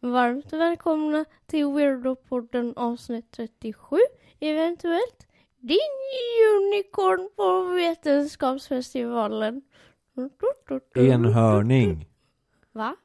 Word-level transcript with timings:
Varmt 0.00 0.52
välkomna 0.52 1.24
till 1.46 1.64
Weirdo-podden 1.64 2.72
avsnitt 2.76 3.30
37, 3.30 3.96
eventuellt. 4.40 5.26
Din 5.60 5.78
unicorn 6.56 7.28
på 7.36 7.74
Vetenskapsfestivalen. 7.74 9.62
Enhörning. 10.94 12.06
Va? 12.72 12.96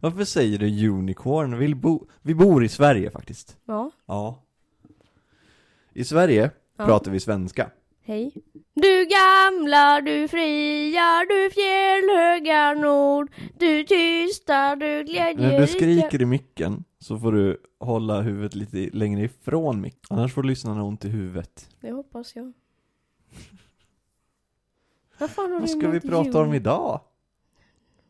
Varför 0.00 0.24
säger 0.24 0.58
du 0.58 0.88
unicorn? 0.88 1.58
Vi, 1.58 1.74
bo, 1.74 2.06
vi 2.22 2.34
bor 2.34 2.64
i 2.64 2.68
Sverige 2.68 3.10
faktiskt. 3.10 3.56
Ja. 3.64 3.90
Ja. 4.06 4.42
I 5.92 6.04
Sverige 6.04 6.50
Ja. 6.76 6.86
pratar 6.86 7.10
vi 7.10 7.20
svenska. 7.20 7.70
Hej. 8.02 8.32
Du 8.74 9.06
gamla, 9.06 10.00
du 10.00 10.28
fria, 10.28 11.24
du 11.28 11.50
fjällhöga 11.50 12.74
nord, 12.74 13.30
du 13.58 13.84
tysta, 13.84 14.76
du 14.76 15.04
glädjerika. 15.04 15.40
När 15.42 15.60
du 15.60 15.66
skriker 15.66 16.22
i 16.22 16.26
micken 16.26 16.84
så 16.98 17.18
får 17.18 17.32
du 17.32 17.62
hålla 17.80 18.20
huvudet 18.20 18.54
lite 18.54 18.96
längre 18.96 19.22
ifrån 19.22 19.80
micken. 19.80 20.00
Annars 20.18 20.34
får 20.34 20.42
lyssnarna 20.42 20.82
ont 20.82 21.04
i 21.04 21.08
huvudet. 21.08 21.68
Det 21.80 21.92
hoppas 21.92 22.36
jag. 22.36 22.52
Vad 25.18 25.30
fan 25.30 25.52
har 25.52 25.60
Vad 25.60 25.70
ska 25.70 25.88
vi 25.88 26.00
prata 26.00 26.38
om 26.42 26.54
idag? 26.54 27.00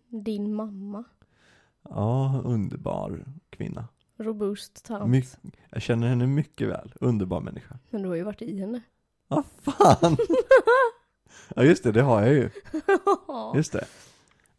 Din 0.08 0.54
mamma. 0.54 1.04
Ja, 1.82 2.42
underbar 2.44 3.24
kvinna. 3.50 3.88
Robust 4.20 4.84
tant. 4.84 5.10
My- 5.10 5.22
jag 5.70 5.82
känner 5.82 6.08
henne 6.08 6.26
mycket 6.26 6.68
väl. 6.68 6.92
Underbar 7.00 7.40
människa. 7.40 7.78
Men 7.90 8.02
du 8.02 8.08
har 8.08 8.16
ju 8.16 8.22
varit 8.22 8.42
i 8.42 8.58
henne. 8.60 8.80
Vad 9.28 9.44
fan! 9.62 10.16
ja 11.56 11.64
just 11.64 11.84
det, 11.84 11.92
det 11.92 12.02
har 12.02 12.22
jag 12.22 12.32
ju. 12.34 12.50
Just 13.54 13.72
det. 13.72 13.84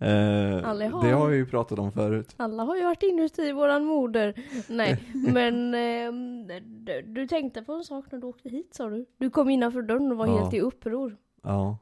Eh, 0.06 0.70
Alla 0.70 0.90
har- 0.90 1.04
det 1.08 1.12
har 1.14 1.30
jag 1.30 1.36
ju 1.36 1.46
pratat 1.46 1.80
om 1.80 1.92
förut. 1.92 2.34
Alla 2.38 2.64
har 2.64 2.76
ju 2.78 2.84
varit 2.84 3.04
inuti 3.04 3.52
våran 3.52 3.86
moder. 3.86 4.34
Nej, 4.70 5.04
men 5.34 5.74
ehm, 5.74 6.48
du, 6.86 7.02
du 7.02 7.28
tänkte 7.28 7.62
på 7.62 7.74
en 7.74 7.84
sak 7.84 8.06
när 8.12 8.20
du 8.20 8.28
åkte 8.28 8.50
hit 8.50 8.74
sa 8.76 8.90
du. 8.90 9.06
Du 9.18 9.30
kom 9.30 9.50
innanför 9.50 9.82
dörren 9.82 10.12
och 10.12 10.18
var 10.18 10.28
Ja. 10.28 10.38
helt 10.42 10.54
i 10.54 10.60
uppror. 10.62 11.18
Ja. 11.44 11.78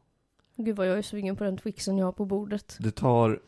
Gud 0.55 0.75
vad 0.75 0.87
jag 0.87 0.97
är 0.97 1.01
sugen 1.01 1.35
på 1.35 1.43
den 1.43 1.57
twixen 1.57 1.97
jag 1.97 2.05
har 2.05 2.11
på 2.11 2.25
bordet. 2.25 2.77
Det 2.79 2.91
tar 2.91 3.39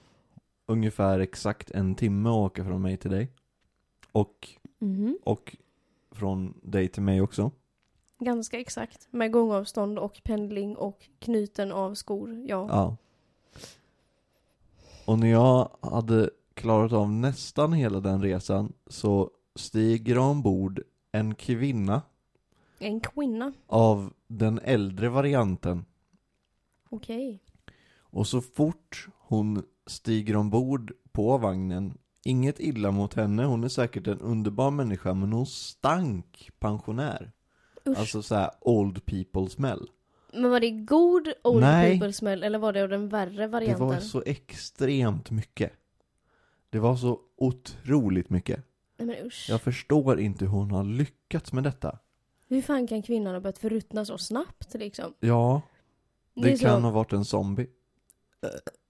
ungefär 0.67 1.19
exakt 1.19 1.71
en 1.71 1.95
timme 1.95 2.29
att 2.29 2.35
åka 2.35 2.63
från 2.65 2.81
mig 2.81 2.97
till 2.97 3.11
dig. 3.11 3.29
Och, 4.11 4.49
Mhm. 4.79 5.17
och 5.23 5.55
från 6.11 6.53
dig 6.63 6.87
till 6.87 7.01
mig 7.03 7.21
också. 7.21 7.51
Ganska 8.19 8.59
exakt. 8.59 9.07
Med 9.11 9.31
gångavstånd 9.31 9.99
och 9.99 10.21
pendling 10.23 10.75
och 10.77 11.09
knyten 11.19 11.71
av 11.71 11.93
skor. 11.95 12.43
Ja. 12.47 12.67
Ja. 12.69 12.97
Och 15.05 15.19
när 15.19 15.27
jag 15.27 15.69
hade 15.81 16.29
klarat 16.53 16.93
av 16.93 17.11
nästan 17.11 17.73
hela 17.73 17.99
den 17.99 18.21
resan 18.21 18.73
så 18.87 19.31
stiger 19.55 20.17
ombord 20.17 20.81
en 21.11 21.35
kvinna 21.35 22.01
En 22.79 22.99
kvinna. 22.99 23.53
av 23.67 24.13
den 24.27 24.59
äldre 24.63 25.09
varianten. 25.09 25.85
Okej. 26.89 27.39
Och 27.97 28.27
så 28.27 28.41
fort 28.41 29.07
hon 29.17 29.63
stiger 29.87 30.35
ombord 30.35 30.93
på 31.11 31.37
vagnen, 31.37 31.97
inget 32.23 32.59
illa 32.59 32.91
mot 32.91 33.13
henne, 33.13 33.43
hon 33.45 33.63
är 33.63 33.67
säkert 33.69 34.07
en 34.07 34.19
underbar 34.19 34.71
människa, 34.71 35.13
men 35.13 35.33
hon 35.33 35.45
stank 35.45 36.49
pensionär. 36.59 37.31
Usch. 37.85 37.97
Alltså 37.99 38.21
så 38.21 38.35
här 38.35 38.51
old 38.61 39.05
people 39.05 39.49
smell. 39.49 39.87
Men 40.33 40.51
var 40.51 40.59
det 40.59 40.71
god 40.71 41.33
old 41.43 41.61
Nej. 41.61 41.91
people 41.99 42.13
smell 42.13 42.43
eller 42.43 42.59
var 42.59 42.73
det 42.73 42.83
av 42.83 42.89
den 42.89 43.09
värre 43.09 43.41
Det 43.41 43.47
varianten? 43.47 43.87
var 43.87 43.99
så 43.99 44.23
extremt 44.25 45.31
mycket. 45.31 45.71
Det 46.69 46.79
var 46.79 46.95
så 46.95 47.19
otroligt 47.37 48.29
mycket. 48.29 48.63
Nej 48.97 49.07
men 49.07 49.25
usch. 49.27 49.47
Jag 49.49 49.61
förstår 49.61 50.19
inte 50.19 50.45
hur 50.45 50.51
hon 50.51 50.71
har 50.71 50.83
lyckats 50.83 51.53
med 51.53 51.63
detta. 51.63 51.99
Hur 52.47 52.61
fan 52.61 52.87
kan 52.87 53.01
kvinnan 53.01 53.33
ha 53.33 53.41
börjat 53.41 53.57
förruttna 53.57 54.05
så 54.05 54.17
snabbt 54.17 54.73
liksom? 54.73 55.13
Ja, 55.19 55.61
Det, 56.35 56.41
det, 56.41 56.57
kan 56.57 56.81
så, 56.81 56.87
ha 56.87 56.91
varit 56.91 57.13
en 57.13 57.25
zombie. 57.25 57.67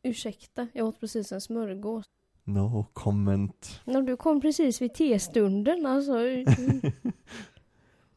ursäkta, 0.03 0.67
jag 0.73 0.87
åt 0.87 0.99
precis 0.99 1.31
en 1.31 1.41
smörgås. 1.41 2.05
No 2.53 2.85
comment. 2.93 3.81
När 3.85 4.01
du 4.01 4.17
kom 4.17 4.41
precis 4.41 4.81
vid 4.81 4.93
testunden 4.93 5.85
alltså. 5.85 6.13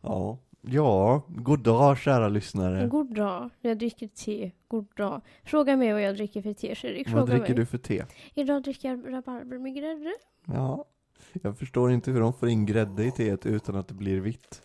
Ja, 0.07 0.39
ja, 0.61 1.23
god 1.29 1.61
dag 1.61 1.99
kära 1.99 2.29
lyssnare. 2.29 2.87
God 2.87 3.15
dag, 3.15 3.51
jag 3.61 3.79
dricker 3.79 4.09
te. 4.09 4.51
God 4.69 4.87
dag. 4.97 5.21
Fråga 5.45 5.77
mig 5.77 5.93
vad 5.93 6.03
jag 6.03 6.15
dricker 6.15 6.43
för 6.43 6.53
te 6.53 6.75
Fredrik. 6.75 7.11
Vad 7.11 7.27
dricker 7.27 7.49
mig. 7.49 7.55
du 7.55 7.67
för 7.67 7.79
te? 7.79 8.05
Idag 8.35 8.63
dricker 8.63 8.89
jag 8.89 9.13
rabarber 9.13 9.59
med 9.59 9.75
grädde. 9.75 10.13
Ja, 10.45 10.85
jag 11.33 11.59
förstår 11.59 11.93
inte 11.93 12.11
hur 12.11 12.21
de 12.21 12.33
får 12.33 12.49
in 12.49 12.67
grädde 12.67 13.05
i 13.05 13.11
teet 13.11 13.47
utan 13.47 13.77
att 13.77 13.89
det 13.89 13.95
blir 13.95 14.21
vitt. 14.21 14.63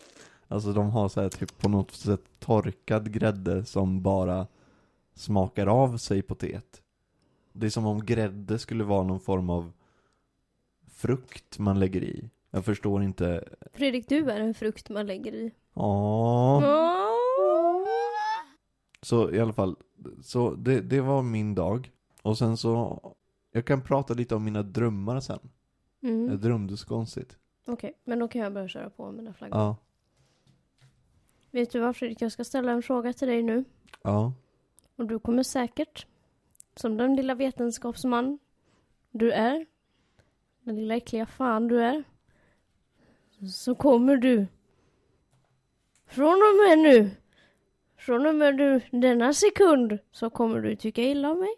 Alltså 0.48 0.72
de 0.72 0.90
har 0.90 1.08
så 1.08 1.20
här 1.20 1.28
typ 1.28 1.58
på 1.58 1.68
något 1.68 1.90
sätt 1.90 2.24
torkad 2.38 3.12
grädde 3.12 3.64
som 3.64 4.02
bara 4.02 4.46
smakar 5.14 5.66
av 5.66 5.96
sig 5.96 6.22
på 6.22 6.34
teet. 6.34 6.82
Det 7.52 7.66
är 7.66 7.70
som 7.70 7.86
om 7.86 8.04
grädde 8.04 8.58
skulle 8.58 8.84
vara 8.84 9.02
någon 9.02 9.20
form 9.20 9.50
av 9.50 9.72
frukt 10.88 11.58
man 11.58 11.78
lägger 11.80 12.04
i. 12.04 12.30
Jag 12.50 12.64
förstår 12.64 13.02
inte. 13.02 13.48
Fredrik, 13.72 14.08
du 14.08 14.30
är 14.30 14.40
en 14.40 14.54
frukt 14.54 14.90
man 14.90 15.06
lägger 15.06 15.32
i. 15.34 15.52
Åh. 15.74 16.64
Så 19.02 19.30
i 19.30 19.40
alla 19.40 19.52
fall, 19.52 19.76
så 20.22 20.50
det, 20.54 20.80
det 20.80 21.00
var 21.00 21.22
min 21.22 21.54
dag. 21.54 21.90
Och 22.22 22.38
sen 22.38 22.56
så, 22.56 23.00
jag 23.52 23.64
kan 23.64 23.82
prata 23.82 24.14
lite 24.14 24.34
om 24.34 24.44
mina 24.44 24.62
drömmar 24.62 25.20
sen. 25.20 25.38
Mm. 26.02 26.28
Jag 26.30 26.38
drömde 26.40 26.76
så 26.76 26.86
konstigt. 26.86 27.36
Okej, 27.66 27.92
men 28.04 28.18
då 28.18 28.28
kan 28.28 28.40
jag 28.40 28.52
börja 28.52 28.68
köra 28.68 28.90
på 28.90 29.12
mina 29.12 29.32
flaggor. 29.32 29.58
Ja, 29.58 29.76
Vet 31.50 31.70
du 31.70 31.80
vad 31.80 31.96
Fredrik, 31.96 32.22
jag 32.22 32.32
ska 32.32 32.44
ställa 32.44 32.72
en 32.72 32.82
fråga 32.82 33.12
till 33.12 33.28
dig 33.28 33.42
nu. 33.42 33.64
ja. 34.02 34.32
Och 34.96 35.06
du 35.06 35.18
kommer 35.18 35.42
säkert, 35.42 36.06
som 36.76 36.96
den 36.96 37.16
lilla 37.16 37.34
vetenskapsman 37.34 38.38
du 39.10 39.32
är, 39.32 39.66
den 40.62 40.76
lilla 40.76 40.96
äckliga 40.96 41.26
fan 41.26 41.68
du 41.68 41.80
är, 41.82 42.04
så 43.52 43.74
kommer 43.74 44.16
du 44.16 44.46
från 46.06 46.28
och 46.34 46.68
med 46.68 46.78
nu, 46.78 47.10
från 47.96 48.26
och 48.26 48.34
med 48.34 48.54
nu, 48.56 48.80
denna 48.90 49.32
sekund, 49.34 49.98
så 50.12 50.30
kommer 50.30 50.60
du 50.60 50.76
tycka 50.76 51.02
illa 51.02 51.30
om 51.30 51.38
mig. 51.38 51.54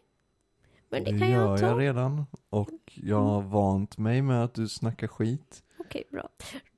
Men 0.88 1.04
det 1.04 1.12
Det 1.12 1.18
kan 1.18 1.30
gör 1.30 1.50
jag 1.50 1.60
ta. 1.60 1.66
jag 1.66 1.80
redan. 1.80 2.24
Och 2.50 2.70
jag 2.94 3.22
har 3.22 3.42
vant 3.42 3.98
mig 3.98 4.22
med 4.22 4.44
att 4.44 4.54
du 4.54 4.68
snackar 4.68 5.06
skit. 5.06 5.64
Okej, 5.78 6.04
bra. 6.10 6.28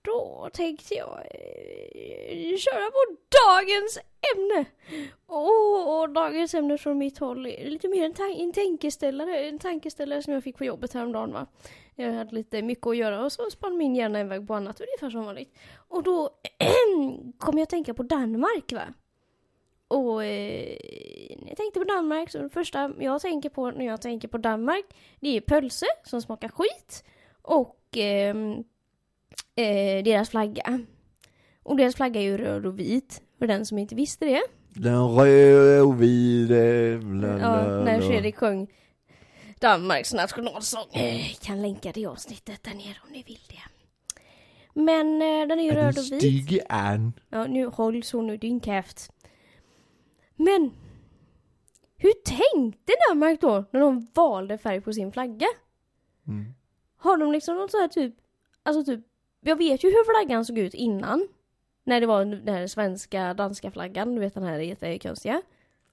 Då 0.04 0.50
tänkte 0.52 0.94
jag 0.94 1.18
eh, 1.30 2.56
köra 2.56 2.90
på 2.90 3.16
dagens 3.48 3.98
ämne. 4.34 4.64
Och, 5.26 6.00
och 6.00 6.10
dagens 6.10 6.54
ämne 6.54 6.78
från 6.78 6.98
mitt 6.98 7.18
håll 7.18 7.46
är 7.46 7.70
lite 7.70 7.88
mer 7.88 8.04
en, 8.04 8.14
tan- 8.14 8.36
en 8.38 8.52
tankeställare. 8.52 9.48
En 9.48 9.58
tankeställare 9.58 10.22
som 10.22 10.32
jag 10.32 10.44
fick 10.44 10.58
på 10.58 10.64
jobbet 10.64 10.92
häromdagen 10.92 11.32
va. 11.32 11.46
Jag 11.94 12.12
hade 12.12 12.34
lite 12.34 12.62
mycket 12.62 12.86
att 12.86 12.96
göra 12.96 13.24
och 13.24 13.32
så 13.32 13.50
spann 13.50 13.76
min 13.76 13.94
hjärna 13.94 14.20
iväg 14.20 14.46
på 14.46 14.54
annat, 14.54 14.80
ungefär 14.80 15.10
som 15.10 15.24
vanligt. 15.24 15.58
Och 15.88 16.02
då 16.02 16.30
kom 17.38 17.58
jag 17.58 17.62
att 17.62 17.70
tänka 17.70 17.94
på 17.94 18.02
Danmark 18.02 18.72
va. 18.72 18.94
Och 19.88 20.24
eh, 20.24 20.76
jag 21.48 21.56
tänkte 21.56 21.80
på 21.80 21.84
Danmark 21.84 22.30
så 22.30 22.38
det 22.38 22.48
första 22.48 22.92
jag 22.98 23.20
tänker 23.20 23.48
på 23.48 23.70
när 23.70 23.84
jag 23.84 24.02
tänker 24.02 24.28
på 24.28 24.38
Danmark 24.38 24.84
det 25.20 25.36
är 25.36 25.40
pölse 25.40 25.86
som 26.04 26.22
smakar 26.22 26.48
skit 26.48 27.04
och 27.42 27.96
eh, 27.98 28.34
eh, 29.56 30.04
deras 30.04 30.30
flagga. 30.30 30.80
Och 31.62 31.76
deras 31.76 31.94
flagga 31.94 32.20
är 32.20 32.24
ju 32.24 32.36
röd 32.38 32.66
och 32.66 32.78
vit, 32.78 33.22
för 33.38 33.46
den 33.46 33.66
som 33.66 33.78
inte 33.78 33.94
visste 33.94 34.24
det. 34.24 34.42
Den 34.68 35.08
rödvide, 35.08 36.98
bla, 36.98 37.28
Ja, 37.28 37.36
bla, 37.38 37.84
när 37.84 37.98
bla. 37.98 38.08
Fredrik 38.08 38.36
sjöng 38.36 38.66
Danmarks 39.60 40.14
nationalsång. 40.14 40.86
Eh, 40.92 41.34
kan 41.40 41.62
länka 41.62 41.92
det 41.92 42.06
avsnittet 42.06 42.62
där 42.62 42.74
nere 42.74 42.96
om 43.06 43.12
ni 43.12 43.22
vill 43.22 43.40
det. 43.48 43.62
Men 44.74 45.06
eh, 45.22 45.48
den 45.48 45.58
är 45.58 45.64
ju 45.64 45.70
Är 45.70 45.74
röd 45.74 45.98
och 45.98 46.04
vit. 46.04 46.20
stygg 46.20 46.60
an? 46.68 47.12
Ja, 47.28 47.46
nu 47.46 47.66
håll 47.66 48.02
så 48.02 48.22
nu 48.22 48.36
din 48.36 48.60
käft. 48.60 49.12
Men 50.36 50.70
hur 51.96 52.12
tänkte 52.24 52.92
Danmark 53.10 53.40
då 53.40 53.64
när 53.70 53.80
de 53.80 54.08
valde 54.14 54.58
färg 54.58 54.80
på 54.80 54.92
sin 54.92 55.12
flagga? 55.12 55.46
Mm. 56.26 56.54
Har 56.96 57.16
de 57.16 57.32
liksom 57.32 57.56
något 57.56 57.70
så 57.70 57.76
här 57.80 57.88
typ, 57.88 58.14
alltså 58.62 58.84
typ, 58.84 59.00
jag 59.44 59.56
vet 59.56 59.84
ju 59.84 59.88
hur 59.88 60.04
flaggan 60.12 60.44
såg 60.44 60.58
ut 60.58 60.74
innan. 60.74 61.28
När 61.84 62.00
det 62.00 62.06
var 62.06 62.24
den 62.24 62.48
här 62.54 62.66
svenska, 62.66 63.34
danska 63.34 63.70
flaggan, 63.70 64.14
du 64.14 64.20
vet 64.20 64.34
den 64.34 64.42
här 64.42 64.58
jättekonstiga. 64.58 65.42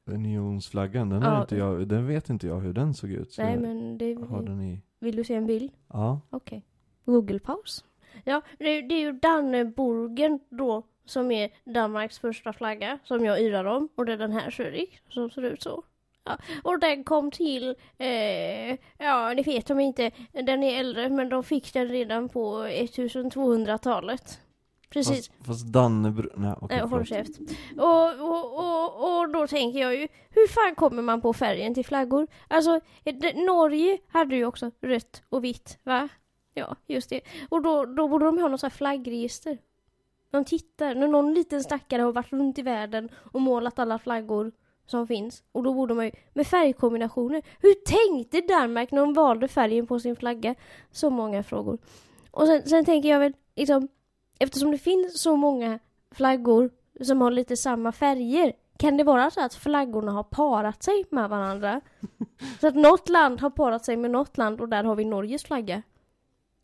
Unionsflaggan, 0.06 1.09
den, 1.09 1.21
Ja. 1.21 1.42
inte 1.42 1.56
jag, 1.56 1.88
den 1.88 2.07
vet 2.07 2.30
inte 2.30 2.48
jag 2.48 2.59
hur 2.59 2.74
den 2.74 2.94
såg 2.94 3.09
ut. 3.12 3.33
Så 3.33 3.42
Nej 3.44 3.57
men 3.57 3.98
det, 3.98 4.13
har 4.30 4.42
den 4.44 4.62
i. 4.62 4.81
vill 5.00 5.15
du 5.15 5.24
se 5.24 5.36
en 5.36 5.45
bild? 5.48 5.71
Ja. 5.89 6.21
Okej. 6.30 6.65
Google-paus. 7.06 7.86
Ja, 8.24 8.42
det, 8.59 8.81
det 8.81 8.95
är 8.95 9.00
ju 9.00 9.12
Danneborgen 9.12 10.39
då 10.50 10.83
som 11.06 11.31
är 11.31 11.50
Danmarks 11.74 12.19
första 12.19 12.53
flagga, 12.53 13.00
som 13.03 13.25
jag 13.25 13.42
yrar 13.42 13.65
om. 13.65 13.89
Och 13.95 14.06
det 14.06 14.13
är 14.13 14.18
den 14.18 14.31
här 14.31 14.51
Fredrik, 14.51 15.00
som 15.09 15.30
ser 15.30 15.42
ut 15.42 15.62
så. 15.62 15.83
Ja. 16.23 16.38
Och 16.63 16.79
den 16.79 17.03
kom 17.03 17.31
till, 17.31 17.75
eh, 17.97 18.77
ja 18.97 19.33
ni 19.35 19.44
vet 19.44 19.69
om 19.69 19.79
inte, 19.79 20.12
den 20.31 20.63
är 20.63 20.79
äldre 20.79 21.09
men 21.09 21.29
de 21.29 21.44
fick 21.44 21.73
den 21.73 21.88
redan 21.88 22.29
på 22.29 22.63
1200-talet. 22.63 24.39
Precis. 24.89 25.29
Fast, 25.29 25.47
fast 25.47 25.65
Dannebro... 25.65 26.29
Nej 26.35 26.53
okej 26.62 26.77
Nej, 26.77 26.88
håll 26.88 27.06
käft. 27.06 27.39
Och, 27.77 28.19
och, 28.19 28.59
och, 28.59 29.19
och 29.19 29.29
då 29.29 29.47
tänker 29.47 29.79
jag 29.79 29.95
ju, 29.95 30.07
hur 30.29 30.47
fan 30.47 30.75
kommer 30.75 31.01
man 31.01 31.21
på 31.21 31.33
färgen 31.33 31.73
till 31.73 31.85
flaggor? 31.85 32.27
Alltså, 32.47 32.79
det, 33.03 33.33
Norge 33.33 33.97
hade 34.07 34.35
ju 34.35 34.45
också 34.45 34.71
rött 34.81 35.24
och 35.29 35.44
vitt, 35.44 35.79
va? 35.83 36.09
Ja, 36.53 36.75
just 36.88 37.09
det. 37.09 37.21
Och 37.50 37.62
då, 37.62 37.85
då 37.85 38.07
borde 38.07 38.25
de 38.25 38.38
ha 38.38 38.47
något 38.47 38.59
sånt 38.59 38.74
här 38.74 38.77
flaggregister. 38.77 39.57
De 40.31 40.45
tittar, 40.45 40.95
när 40.95 41.07
någon 41.07 41.33
liten 41.33 41.63
stackare 41.63 42.01
har 42.01 42.12
varit 42.12 42.31
runt 42.31 42.59
i 42.59 42.62
världen 42.62 43.09
och 43.15 43.41
målat 43.41 43.79
alla 43.79 44.00
flaggor 44.00 44.51
som 44.91 45.07
finns. 45.07 45.43
Och 45.51 45.63
då 45.63 45.73
borde 45.73 45.93
man 45.93 46.05
ju, 46.05 46.11
med 46.33 46.47
färgkombinationer. 46.47 47.41
Hur 47.59 47.73
tänkte 47.73 48.41
Danmark 48.41 48.91
när 48.91 49.01
de 49.01 49.13
valde 49.13 49.47
färgen 49.47 49.88
på 49.88 49.99
sin 49.99 50.15
flagga? 50.15 50.55
Så 50.91 51.09
många 51.09 51.43
frågor. 51.43 51.77
Och 52.31 52.47
sen, 52.47 52.69
sen 52.69 52.85
tänker 52.85 53.09
jag 53.09 53.19
väl, 53.19 53.33
liksom, 53.55 53.88
eftersom 54.39 54.71
det 54.71 54.77
finns 54.77 55.21
så 55.21 55.35
många 55.35 55.79
flaggor 56.11 56.69
som 57.01 57.21
har 57.21 57.31
lite 57.31 57.57
samma 57.57 57.91
färger, 57.91 58.53
kan 58.77 58.97
det 58.97 59.03
vara 59.03 59.31
så 59.31 59.41
att 59.41 59.53
flaggorna 59.53 60.11
har 60.11 60.23
parat 60.23 60.83
sig 60.83 61.05
med 61.09 61.29
varandra? 61.29 61.81
Så 62.61 62.67
att 62.67 62.75
något 62.75 63.09
land 63.09 63.41
har 63.41 63.49
parat 63.49 63.85
sig 63.85 63.97
med 63.97 64.11
något 64.11 64.38
land 64.38 64.61
och 64.61 64.69
där 64.69 64.83
har 64.83 64.95
vi 64.95 65.05
Norges 65.05 65.43
flagga. 65.43 65.81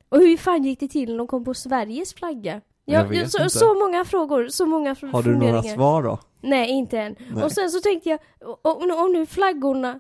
Och 0.10 0.18
hur 0.18 0.38
fan 0.38 0.64
gick 0.64 0.80
det 0.80 0.88
till 0.88 1.10
när 1.10 1.18
de 1.18 1.28
kom 1.28 1.46
på 1.46 1.54
Sveriges 1.54 2.14
flagga? 2.14 2.62
Ja, 2.90 3.30
så, 3.30 3.50
så 3.50 3.74
många 3.74 4.06
frågor, 4.06 4.48
så 4.48 4.66
många 4.66 4.92
f- 4.92 5.04
Har 5.12 5.24
du 5.24 5.38
några 5.38 5.64
svar 5.64 6.04
då? 6.04 6.20
Nej, 6.42 6.70
inte 6.70 7.00
än. 7.00 7.16
Nej. 7.34 7.44
Och 7.44 7.52
sen 7.52 7.70
så 7.72 7.80
tänkte 7.80 8.10
jag, 8.10 8.20
om, 8.62 8.92
om 8.92 9.14
nu 9.14 9.26
flaggorna 9.26 10.00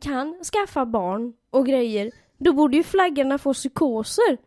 kan 0.00 0.34
skaffa 0.52 0.86
barn 0.86 1.32
och 1.50 1.66
grejer, 1.66 2.10
då 2.38 2.52
borde 2.52 2.76
ju 2.76 2.82
flaggorna 2.82 3.38
få 3.38 3.52
psykoser. 3.54 4.38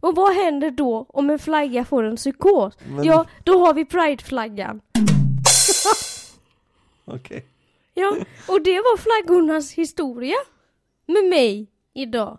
Och 0.00 0.14
vad 0.16 0.34
händer 0.34 0.70
då 0.70 1.06
om 1.08 1.30
en 1.30 1.38
flagga 1.38 1.84
får 1.84 2.02
en 2.02 2.16
psykos? 2.16 2.74
Men- 2.88 3.04
Ja, 3.04 3.26
då 3.44 3.58
har 3.66 3.74
vi 3.74 3.84
prideflaggan. 3.84 4.80
Okej. 7.04 7.46
Ja, 7.94 8.16
och 8.48 8.62
det 8.62 8.78
var 8.80 8.96
flaggornas 8.96 9.72
historia. 9.72 10.36
Med 11.06 11.24
mig 11.24 11.66
idag. 11.94 12.38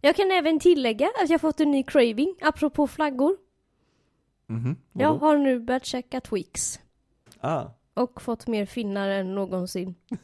Jag 0.00 0.16
kan 0.16 0.30
även 0.30 0.60
tillägga 0.60 1.10
att 1.22 1.30
jag 1.30 1.40
fått 1.40 1.60
en 1.60 1.70
ny 1.70 1.82
craving, 1.82 2.34
apropå 2.40 2.86
flaggor. 2.86 3.36
Mhm. 4.46 4.76
Jag 4.92 5.08
vadå? 5.12 5.26
har 5.26 5.38
nu 5.38 5.60
börjat 5.60 5.84
käka 5.84 6.20
Twix. 6.20 6.80
Ah. 7.40 7.64
Och 7.94 8.22
fått 8.22 8.46
mer 8.46 8.66
finnar 8.66 9.08
än 9.08 9.34
någonsin. 9.34 9.94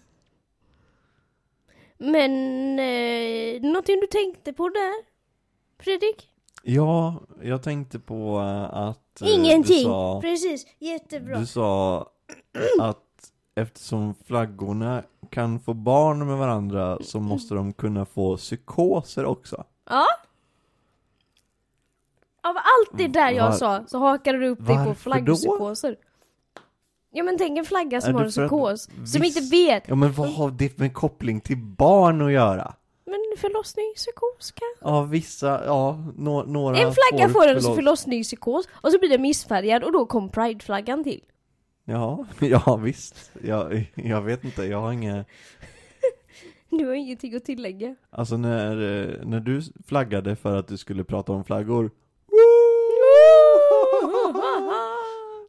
Men, 1.98 2.32
eh, 2.78 3.60
någonting 3.62 4.00
du 4.00 4.06
tänkte 4.06 4.52
på 4.52 4.68
där? 4.68 4.92
Fredrik? 5.78 6.30
Ja, 6.62 7.22
jag 7.42 7.62
tänkte 7.62 7.98
på 7.98 8.38
eh, 8.40 8.74
att 8.78 9.22
eh, 9.22 9.34
Ingenting! 9.34 9.84
sa, 9.84 10.20
Precis, 10.20 10.66
jättebra. 10.78 11.38
du 11.38 11.46
sa 11.46 12.00
att 12.80 13.02
eftersom 13.56 14.14
flaggorna 14.26 15.02
kan 15.30 15.60
få 15.60 15.74
barn 15.74 16.26
med 16.26 16.38
varandra 16.38 16.98
så 17.00 17.20
måste 17.20 17.54
de 17.54 17.72
kunna 17.72 18.04
få 18.06 18.36
psykoser 18.36 19.24
också. 19.24 19.64
Ja. 19.90 20.06
Av 22.42 22.56
allt 22.56 22.98
det 22.98 23.08
där 23.08 23.30
jag 23.30 23.44
Var- 23.44 23.52
sa 23.52 23.84
så 23.86 23.98
hakade 23.98 24.38
du 24.38 24.48
upp 24.48 24.58
dig 24.66 24.76
på 24.76 24.82
Varför 24.82 24.94
flaggpsykoser. 24.94 25.96
Ja 27.10 27.24
men 27.24 27.38
tänk 27.38 27.58
en 27.58 27.64
flagga 27.64 28.00
som 28.00 28.10
Är 28.10 28.14
har 28.14 28.20
det 28.20 28.26
en 28.26 28.32
för 28.32 28.42
att 28.44 28.48
psykos, 28.50 28.82
som 29.12 29.22
viss- 29.22 29.36
inte 29.36 29.50
vet. 29.56 29.88
Ja 29.88 29.94
men 29.94 30.12
vad 30.12 30.28
har 30.32 30.50
det 30.50 30.78
med 30.78 30.94
koppling 30.94 31.40
till 31.40 31.56
barn 31.56 32.22
att 32.22 32.32
göra? 32.32 32.74
Men 33.04 33.20
förlossningspsykos 33.38 34.50
kanske? 34.50 34.78
Ja 34.80 35.02
vissa, 35.02 35.64
ja, 35.66 35.98
nå, 36.16 36.42
några 36.42 36.76
En 36.78 36.92
flagga 36.92 37.28
får 37.28 37.48
en 37.48 37.56
förloss- 37.60 37.74
förlossningspsykos 37.74 38.68
och 38.72 38.92
så 38.92 38.98
blir 38.98 39.08
den 39.08 39.22
missfärgad 39.22 39.84
och 39.84 39.92
då 39.92 40.06
kom 40.06 40.28
prideflaggan 40.28 41.04
till. 41.04 41.20
Ja, 41.88 42.26
ja 42.40 42.76
visst. 42.76 43.32
Jag, 43.42 43.92
jag 43.94 44.22
vet 44.22 44.44
inte, 44.44 44.64
jag 44.64 44.80
har 44.80 44.92
inga 44.92 45.24
Du 46.70 46.86
har 46.86 46.94
ingenting 46.94 47.34
att 47.34 47.44
tillägga. 47.44 47.96
Alltså 48.10 48.36
när, 48.36 48.72
eh, 48.72 49.26
när 49.26 49.40
du 49.40 49.62
flaggade 49.86 50.36
för 50.36 50.56
att 50.56 50.68
du 50.68 50.76
skulle 50.76 51.04
prata 51.04 51.32
om 51.32 51.44
flaggor 51.44 51.90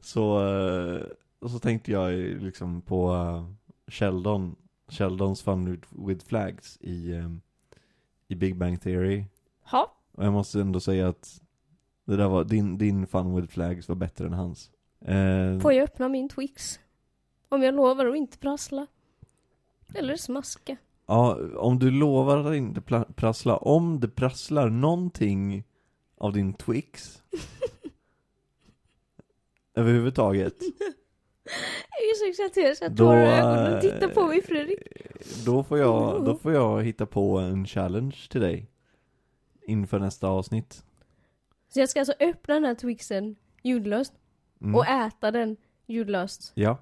Så, 0.02 0.48
eh, 0.48 1.02
så 1.50 1.60
tänkte 1.60 1.92
jag 1.92 2.14
liksom 2.42 2.82
på 2.82 3.14
eh, 3.14 3.46
Sheldon 3.88 4.56
Sheldons 4.88 5.42
Fun 5.42 5.82
with, 5.90 6.26
Flags 6.26 6.78
i, 6.82 7.24
i 8.28 8.36
Big 8.36 8.58
Bang 8.58 8.82
Theory 8.82 9.26
Ha. 9.64 9.94
Och 10.12 10.26
jag 10.26 10.34
måste 10.34 10.62
ändå 10.62 10.80
säga 10.80 11.08
att 11.08 11.42
det 12.06 12.16
där 12.16 12.28
var, 12.28 12.44
din, 12.44 12.78
din 12.78 13.08
Fun 13.08 13.36
with 13.36 13.54
Flags 13.54 13.90
var 13.90 13.96
bättre 13.96 14.26
än 14.26 14.34
hans 14.34 14.72
eh, 15.02 15.60
Får 15.60 15.74
jag 15.74 15.84
öppna 15.84 16.10
min 16.10 16.30
Twix? 16.30 16.80
Om 17.50 17.64
jag 17.64 17.76
lovar 17.76 18.06
att 18.06 18.16
inte 18.16 18.38
prassla. 18.38 18.88
Eller 19.94 20.16
smaska. 20.16 20.78
Ja, 21.06 21.38
om 21.56 21.80
du 21.80 21.92
lovar 21.92 22.38
att 22.38 22.56
inte 22.56 22.82
prassla, 23.16 23.58
om 23.58 24.00
det 24.00 24.08
prasslar 24.08 24.70
någonting 24.70 25.64
av 26.18 26.34
din 26.34 26.54
Twix 26.54 27.24
överhuvudtaget, 29.76 30.56
Jag 31.92 32.10
är 32.10 32.16
så 32.16 32.30
exalterad 32.30 32.78
så 32.78 32.84
jag 32.84 32.98
tårar 32.98 33.26
i 33.26 33.40
ögonen. 33.40 33.74
eh, 33.74 33.80
Titta 33.82 34.10
på 34.10 34.28
mig 34.28 34.42
Fredrik. 34.42 34.80
då 35.46 35.64
får 35.64 35.78
jag, 35.78 36.26
då 36.26 36.36
får 36.36 36.54
jag 36.54 36.84
hitta 36.84 37.06
på 37.06 37.38
en 37.38 37.66
challenge 37.66 38.18
till 38.30 38.42
dig 38.42 38.70
inför 39.68 40.00
nästa 40.00 40.28
avsnitt. 40.28 40.84
Så 41.74 41.80
jag 41.80 41.90
ska 41.90 42.00
alltså 42.00 42.14
öppna 42.20 42.54
den 42.54 42.64
här 42.64 42.76
Twixen 42.76 43.36
ljudlöst 43.64 44.14
Mm. 44.62 44.76
och 44.76 44.88
äta 44.88 45.32
den 45.32 45.58
ljudlöst. 45.86 46.52
Ja, 46.56 46.78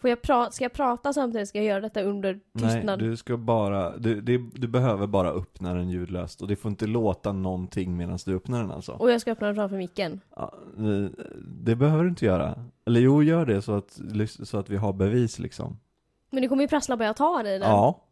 Får 0.00 0.10
jag 0.10 0.18
pra- 0.20 0.50
ska 0.50 0.64
jag 0.64 0.72
prata 0.72 1.12
samtidigt? 1.12 1.48
Ska 1.48 1.58
jag 1.58 1.66
göra 1.66 1.80
detta 1.80 2.02
under 2.02 2.40
nej, 2.52 2.74
tystnad? 2.74 2.98
du 2.98 3.16
ska 3.16 3.36
bara, 3.36 3.96
du, 3.96 4.20
det, 4.20 4.38
du 4.54 4.68
behöver 4.68 5.06
bara 5.06 5.30
öppna 5.30 5.74
den 5.74 5.90
ljudlöst 5.90 6.42
och 6.42 6.48
det 6.48 6.56
får 6.56 6.70
inte 6.70 6.86
låta 6.86 7.32
någonting 7.32 7.96
medan 7.96 8.18
du 8.24 8.36
öppnar 8.36 8.60
den 8.62 8.70
alltså. 8.70 8.92
Och 8.92 9.10
jag 9.10 9.20
ska 9.20 9.32
öppna 9.32 9.46
den 9.46 9.56
framför 9.56 9.76
micken. 9.76 10.20
Ja, 10.36 10.54
det- 10.76 11.10
det 11.64 11.76
behöver 11.76 12.02
du 12.04 12.08
inte 12.10 12.24
göra. 12.26 12.54
Eller 12.86 13.00
jo, 13.00 13.22
gör 13.22 13.46
det 13.46 13.62
så 13.62 13.72
att, 13.72 14.00
så 14.42 14.58
att 14.58 14.70
vi 14.70 14.76
har 14.76 14.92
bevis 14.92 15.38
liksom. 15.38 15.78
Men 16.30 16.42
det 16.42 16.48
kommer 16.48 16.62
ju 16.62 16.68
prassla 16.68 16.96
bara 16.96 17.04
jag 17.04 17.16
tar 17.16 17.44
i 17.44 17.58
den. 17.58 17.62
Ja, 17.70 18.04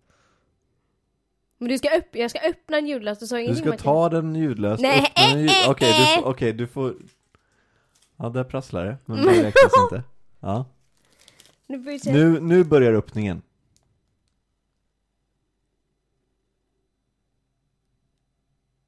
Men 1.58 1.68
du 1.68 1.78
ska 1.78 1.88
öpp- 1.88 2.16
jag 2.18 2.30
ska 2.30 2.40
öppna 2.40 2.76
den 2.76 2.86
ljudlöst 2.86 3.22
och 3.22 3.28
så 3.28 3.36
du 3.36 3.54
ska 3.54 3.72
ta 3.76 4.08
den 4.08 4.34
ljudlöst, 4.34 4.82
Nej, 4.82 4.98
öppna 4.98 5.28
den 5.32 5.40
ljud... 5.40 5.50
Okej, 5.68 5.92
du, 5.98 6.14
eh. 6.14 6.22
får- 6.22 6.30
okej, 6.30 6.52
du 6.52 6.66
får... 6.66 6.94
Ja, 8.16 8.28
där 8.28 8.44
prasslar 8.44 8.84
det, 8.84 8.98
men 9.04 9.16
det 9.16 9.42
räknas 9.42 9.72
inte. 9.82 10.04
Ja. 10.40 10.66
Nu 11.66 11.98
se. 11.98 12.12
Nu, 12.12 12.40
nu 12.40 12.64
börjar 12.64 12.92
öppningen. 12.92 13.42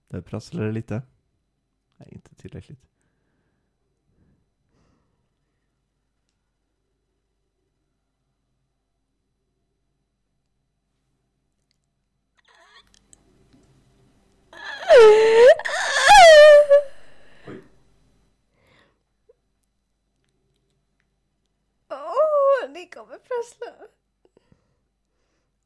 Där 0.08 0.20
prasslar 0.20 0.64
det 0.64 0.72
lite. 0.72 1.02
Nej, 1.96 2.08
inte 2.12 2.34
tillräckligt. 2.34 2.88
Åh, 21.90 22.72
det 22.74 22.86
kommer 22.88 23.18
prassla. 23.18 23.86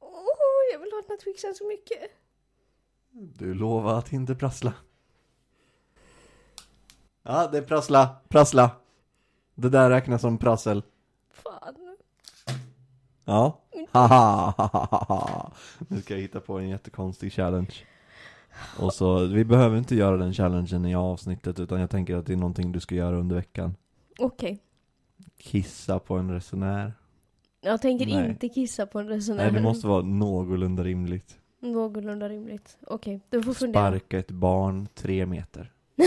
Åh, 0.00 0.26
jag 0.72 0.78
vill 0.78 0.92
ha 0.92 1.00
den 1.00 1.10
här 1.10 1.11
Twixen 1.24 1.54
så 1.54 1.68
mycket. 1.68 2.10
Du 3.12 3.54
lovar 3.54 3.98
att 3.98 4.12
inte 4.12 4.34
prassla. 4.34 4.74
Ja, 7.22 7.46
det 7.46 7.58
är 7.58 7.62
prassla, 7.62 8.16
prassla. 8.28 8.70
Det 9.54 9.68
där 9.68 9.90
räknas 9.90 10.20
som 10.20 10.38
prassel. 10.38 10.82
Fan. 11.30 11.96
Ja. 13.24 13.60
Haha. 13.90 15.52
Nu 15.88 16.00
ska 16.02 16.14
jag 16.14 16.20
hitta 16.20 16.40
på 16.40 16.58
en 16.58 16.68
jättekonstig 16.68 17.32
challenge. 17.32 17.74
Och 18.78 18.94
så, 18.94 19.26
vi 19.26 19.44
behöver 19.44 19.78
inte 19.78 19.94
göra 19.94 20.16
den 20.16 20.32
challengen 20.32 20.86
i 20.86 20.94
avsnittet 20.94 21.60
utan 21.60 21.80
jag 21.80 21.90
tänker 21.90 22.16
att 22.16 22.26
det 22.26 22.32
är 22.32 22.36
någonting 22.36 22.72
du 22.72 22.80
ska 22.80 22.94
göra 22.94 23.16
under 23.16 23.36
veckan. 23.36 23.76
Okej. 24.18 24.62
Kissa 25.36 25.98
på 25.98 26.14
en 26.14 26.30
resenär. 26.30 26.92
Jag 27.64 27.82
tänker 27.82 28.06
Nej. 28.06 28.28
inte 28.30 28.48
kissa 28.48 28.86
på 28.86 28.98
en 29.00 29.08
resenär. 29.08 29.44
Nej, 29.44 29.52
det 29.52 29.60
måste 29.62 29.86
vara 29.86 30.02
någorlunda 30.02 30.84
rimligt. 30.84 31.38
Någorlunda 31.60 32.28
rimligt. 32.28 32.78
Okej, 32.86 33.20
du 33.30 33.42
får 33.42 33.52
fundera. 33.54 33.90
Sparka 33.90 34.18
ett 34.18 34.30
barn 34.30 34.88
tre 34.94 35.26
meter. 35.26 35.72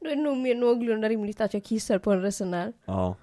Då 0.00 0.06
är 0.10 0.16
det 0.16 0.22
nog 0.22 0.36
mer 0.38 0.54
någorlunda 0.54 1.08
rimligt 1.08 1.40
att 1.40 1.54
jag 1.54 1.64
kissar 1.64 1.98
på 1.98 2.12
en 2.12 2.22
resenär. 2.22 2.72
Ja. 2.84 3.16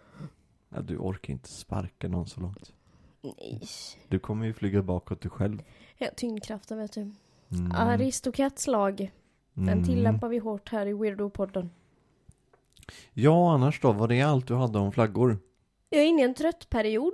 ja. 0.69 0.81
Du 0.81 0.97
orkar 0.97 1.33
inte 1.33 1.49
sparka 1.49 2.07
någon 2.07 2.27
så 2.27 2.39
långt. 2.41 2.73
Nej. 3.21 3.61
Du 4.07 4.19
kommer 4.19 4.45
ju 4.45 4.53
flyga 4.53 4.81
bakåt 4.81 5.21
du 5.21 5.29
själv. 5.29 5.63
Ja, 5.97 6.07
tyngdkraften 6.15 6.77
vet 6.77 6.91
du. 6.93 7.01
Mm. 7.01 7.71
Aristokats 7.75 8.67
lag. 8.67 9.11
Den 9.53 9.69
Mm. 9.69 9.85
tillämpar 9.85 10.29
vi 10.29 10.37
hårt 10.37 10.69
här 10.69 10.85
i 10.85 10.93
Weirdo-podden. 10.93 11.69
Ja, 13.13 13.53
annars 13.53 13.81
då? 13.81 13.91
Var 13.91 14.07
det 14.07 14.21
allt 14.21 14.47
du 14.47 14.55
hade 14.55 14.79
om 14.79 14.91
flaggor? 14.91 15.37
Jag 15.89 16.01
är 16.01 16.05
inne 16.07 16.21
i 16.21 16.25
en 16.25 16.33
trött 16.33 16.69
period. 16.69 17.13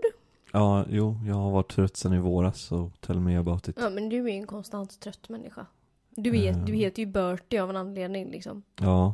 Ja, 0.51 0.85
jo, 0.89 1.19
jag 1.27 1.35
har 1.35 1.51
varit 1.51 1.71
trött 1.71 1.97
sen 1.97 2.13
i 2.13 2.19
våras, 2.19 2.61
så 2.61 2.91
tell 2.99 3.19
me 3.19 3.37
about 3.37 3.67
it. 3.67 3.77
Ja, 3.79 3.89
men 3.89 4.09
du 4.09 4.17
är 4.25 4.29
ju 4.33 4.37
en 4.39 4.47
konstant 4.47 4.99
trött 4.99 5.29
människa. 5.29 5.65
Du, 6.09 6.31
vet, 6.31 6.53
Mm. 6.55 6.65
du 6.65 6.73
heter 6.73 6.99
ju 6.99 7.05
Bertie 7.05 7.63
av 7.63 7.69
en 7.69 7.75
anledning 7.77 8.29
liksom. 8.31 8.63
Ja. 8.79 9.13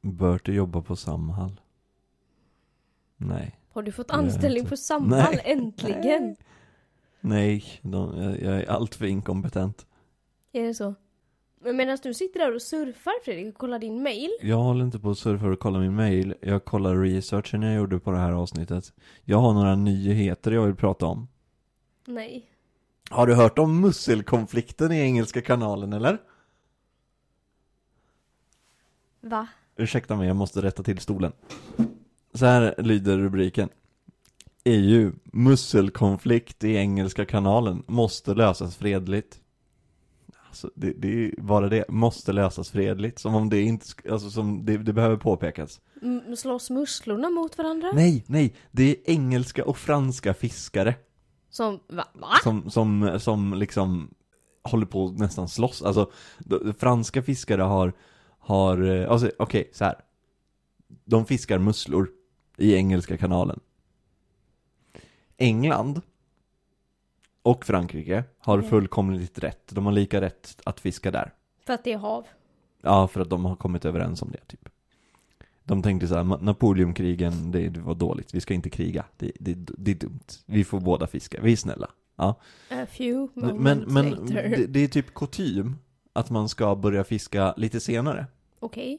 Bertie 0.00 0.54
jobbar 0.54 0.80
på 0.82 0.96
Samhall. 0.96 1.60
Nej. 3.16 3.58
Har 3.72 3.82
du 3.82 3.92
fått 3.92 4.10
anställning 4.10 4.66
på 4.66 4.76
Samhall 4.76 5.34
Nej. 5.34 5.42
äntligen? 5.44 6.36
Nej, 7.20 7.64
de, 7.82 8.22
jag, 8.22 8.42
jag 8.42 8.60
är 8.62 8.70
alltför 8.70 9.06
inkompetent. 9.06 9.86
Är 10.52 10.62
det 10.62 10.74
så? 10.74 10.94
Men 11.60 11.76
medan 11.76 11.98
du 12.02 12.14
sitter 12.14 12.40
där 12.40 12.54
och 12.54 12.62
surfar 12.62 13.24
Fredrik 13.24 13.54
och 13.54 13.60
kollar 13.60 13.78
din 13.78 14.02
mail. 14.02 14.30
Jag 14.40 14.56
håller 14.56 14.84
inte 14.84 14.98
på 14.98 15.10
att 15.10 15.18
surfa 15.18 15.46
och 15.46 15.58
kolla 15.58 15.78
min 15.78 15.94
mail. 15.94 16.34
Jag 16.40 16.64
kollar 16.64 16.96
researchen 16.96 17.62
jag 17.62 17.74
gjorde 17.74 17.98
på 17.98 18.10
det 18.10 18.18
här 18.18 18.32
avsnittet. 18.32 18.92
Jag 19.24 19.38
har 19.38 19.54
några 19.54 19.74
nyheter 19.76 20.52
jag 20.52 20.66
vill 20.66 20.74
prata 20.74 21.06
om. 21.06 21.28
Nej. 22.06 22.50
Har 23.10 23.26
du 23.26 23.34
hört 23.34 23.58
om 23.58 23.80
musselkonflikten 23.80 24.92
i 24.92 25.00
Engelska 25.00 25.42
kanalen 25.42 25.92
eller? 25.92 26.18
Va? 29.20 29.48
Ursäkta 29.76 30.16
mig, 30.16 30.26
jag 30.26 30.36
måste 30.36 30.62
rätta 30.62 30.82
till 30.82 30.98
stolen. 30.98 31.32
Så 32.34 32.46
här 32.46 32.74
lyder 32.78 33.18
rubriken. 33.18 33.68
EU, 34.64 35.12
musselkonflikt 35.24 36.64
i 36.64 36.76
Engelska 36.76 37.24
kanalen, 37.24 37.82
måste 37.86 38.34
lösas 38.34 38.76
fredligt. 38.76 39.40
Alltså, 40.56 40.70
det, 40.74 40.92
det 40.92 41.34
bara 41.38 41.68
det, 41.68 41.84
måste 41.88 42.32
lösas 42.32 42.70
fredligt. 42.70 43.18
Som 43.18 43.34
om 43.34 43.48
det 43.48 43.60
inte, 43.60 43.86
alltså 44.10 44.30
som 44.30 44.64
det, 44.64 44.76
det 44.76 44.92
behöver 44.92 45.16
påpekas. 45.16 45.80
M- 46.02 46.36
slåss 46.36 46.70
musslorna 46.70 47.30
mot 47.30 47.58
varandra? 47.58 47.90
Nej, 47.94 48.24
nej, 48.26 48.54
det 48.70 48.82
är 48.90 48.96
engelska 49.10 49.64
och 49.64 49.76
franska 49.78 50.34
fiskare 50.34 50.94
Som, 51.50 51.80
va? 51.88 52.04
va? 52.14 52.28
som, 52.42 52.70
som, 52.70 53.18
som 53.20 53.54
liksom 53.54 54.14
håller 54.62 54.86
på 54.86 55.06
att 55.06 55.18
nästan 55.18 55.48
slåss. 55.48 55.82
Alltså, 55.82 56.10
de, 56.38 56.74
franska 56.74 57.22
fiskare 57.22 57.62
har, 57.62 57.92
har, 58.38 58.82
eh, 58.82 59.10
alltså 59.10 59.30
okej, 59.38 59.70
så 59.72 59.84
här. 59.84 59.94
De 61.04 61.26
fiskar 61.26 61.58
musslor 61.58 62.08
i 62.56 62.74
Engelska 62.74 63.16
kanalen. 63.16 63.60
England 65.36 66.00
och 67.46 67.64
Frankrike 67.66 68.24
har 68.38 68.58
Mm. 68.58 68.70
fullkomligt 68.70 69.38
rätt. 69.38 69.60
De 69.70 69.86
har 69.86 69.92
lika 69.92 70.20
rätt 70.20 70.56
att 70.64 70.80
fiska 70.80 71.10
där. 71.10 71.32
För 71.66 71.72
att 71.72 71.84
det 71.84 71.92
är 71.92 71.98
hav. 71.98 72.24
Ja, 72.82 73.08
för 73.08 73.20
att 73.20 73.30
de 73.30 73.44
har 73.44 73.56
kommit 73.56 73.84
överens 73.84 74.22
om 74.22 74.30
det, 74.30 74.44
typ. 74.46 74.68
De 75.64 75.82
tänkte 75.82 76.08
så 76.08 76.14
här, 76.14 76.22
"Ma- 76.22 76.42
Napoleonkrigen, 76.42 77.50
det, 77.52 77.78
var 77.78 77.94
dåligt, 77.94 78.34
vi 78.34 78.40
ska 78.40 78.54
inte 78.54 78.70
kriga. 78.70 79.04
Det, 79.16 79.32
det, 79.40 79.54
det 79.78 79.90
är 79.90 79.94
dumt. 79.94 80.20
Vi 80.46 80.64
får 80.64 80.80
båda 80.80 81.06
fiska, 81.06 81.38
vi 81.42 81.52
är 81.52 81.56
snälla. 81.56 81.90
Ja. 82.16 82.34
A 82.70 82.86
few 82.90 83.28
Men, 83.34 83.56
moments 83.56 83.92
men 83.92 84.10
later. 84.10 84.48
det, 84.56 84.66
det 84.66 84.80
är 84.80 84.88
typ 84.88 85.14
kutym 85.14 85.76
att 86.12 86.30
man 86.30 86.48
ska 86.48 86.74
börja 86.76 87.04
fiska 87.04 87.54
lite 87.56 87.80
senare. 87.80 88.26
Okej. 88.60 88.98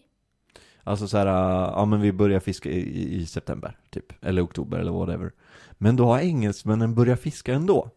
Alltså 0.83 1.07
så 1.07 1.17
här, 1.17 1.25
ja 1.25 1.85
men 1.85 2.01
vi 2.01 2.11
börjar 2.11 2.39
fiska 2.39 2.69
i, 2.69 2.79
i, 2.79 3.15
i 3.15 3.25
september, 3.25 3.77
typ. 3.89 4.25
Eller 4.25 4.43
oktober 4.45 4.79
eller 4.79 4.91
whatever. 4.91 5.31
Men 5.77 5.95
då 5.95 6.05
har 6.05 6.19
engelsmännen 6.19 6.95
börjat 6.95 7.19
fiska 7.19 7.53
ändå. 7.53 7.89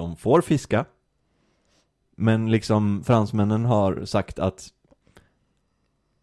De 0.00 0.16
får 0.16 0.40
fiska. 0.40 0.84
Men 2.16 2.50
liksom 2.50 3.04
fransmännen 3.04 3.64
har 3.64 4.04
sagt 4.04 4.38
att 4.38 4.68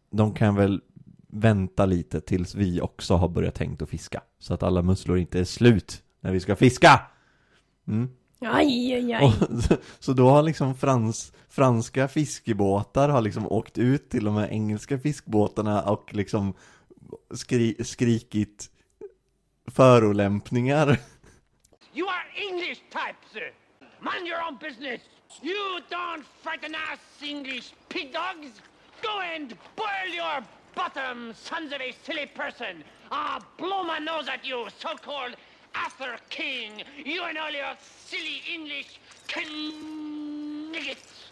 de 0.10 0.34
kan 0.34 0.56
väl 0.56 0.82
vänta 1.28 1.86
lite 1.86 2.22
tills 2.22 2.56
vi 2.56 2.82
också 2.82 3.16
har 3.16 3.28
börjat 3.28 3.56
tänkt 3.56 3.82
att 3.82 3.90
fiska. 3.90 4.22
Så 4.40 4.54
att 4.54 4.64
alla 4.64 4.82
musslor 4.82 5.18
inte 5.18 5.40
är 5.40 5.44
slut 5.44 6.04
när 6.20 6.32
vi 6.32 6.40
ska 6.40 6.56
fiska! 6.56 7.02
Mm. 7.88 8.10
Aj, 8.40 8.94
aj, 8.94 9.14
aj. 9.14 9.26
Och, 9.26 9.64
så, 9.64 9.78
så 10.00 10.14
då 10.14 10.30
har 10.30 10.44
liksom 10.44 10.76
frans, 10.76 11.34
franska 11.50 12.08
fiskebåtar 12.08 13.10
har 13.10 13.22
liksom 13.22 13.48
åkt 13.48 13.78
ut 13.78 14.10
till 14.10 14.24
de 14.24 14.36
här 14.36 14.48
engelska 14.48 15.00
fiskbåtarna 15.00 15.82
och 15.84 16.14
liksom 16.14 16.54
skri, 17.34 17.84
skrikit 17.84 18.70
förolämpningar. 19.68 21.00
You 21.94 22.08
are 22.08 22.28
English 22.52 22.82
type, 22.92 23.22
sir. 23.34 23.67
Mind 24.08 24.26
your 24.26 24.42
own 24.42 24.56
business. 24.56 25.02
You 25.42 25.80
don't 25.90 26.24
frighten 26.42 26.74
us, 26.74 27.00
English 27.22 27.74
pig 27.90 28.14
dogs. 28.14 28.62
Go 29.02 29.20
and 29.20 29.54
boil 29.76 30.10
your 30.14 30.40
bottom, 30.76 31.34
sons 31.34 31.74
of 31.74 31.82
a 31.82 31.94
silly 32.06 32.26
person. 32.26 32.86
Ah, 33.12 33.46
blow 33.58 33.84
my 33.84 34.00
nose 34.00 34.30
at 34.30 34.46
you, 34.46 34.68
so-called 34.80 35.36
Arthur 35.76 36.16
King. 36.30 36.84
You 37.04 37.24
and 37.24 37.38
all 37.38 37.52
your 37.52 37.76
silly 38.06 38.42
English 38.50 38.98
kniggets. 40.72 41.26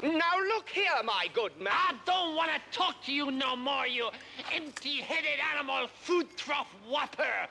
Now 0.00 0.38
look 0.54 0.68
here, 0.68 1.02
my 1.04 1.26
good 1.34 1.58
man. 1.58 1.72
I 1.72 1.94
don't 2.04 2.36
want 2.36 2.52
to 2.54 2.78
talk 2.78 3.02
to 3.06 3.12
you 3.12 3.32
no 3.32 3.56
more, 3.56 3.88
you 3.88 4.10
empty-headed 4.54 5.40
animal 5.56 5.88
food 5.88 6.28
trough 6.36 6.72
whopper. 6.88 7.48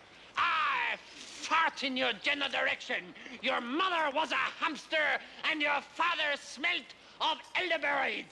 I 0.95 0.97
fart 1.49 1.83
in 1.83 1.97
your 1.97 2.13
general 2.23 2.51
direction. 2.51 3.01
Your 3.41 3.61
mother 3.61 4.05
was 4.19 4.31
a 4.31 4.45
hamster 4.59 5.07
and 5.49 5.61
your 5.61 5.81
father 5.99 6.29
smelt 6.37 6.89
of 7.19 7.35
elderberries. 7.61 8.25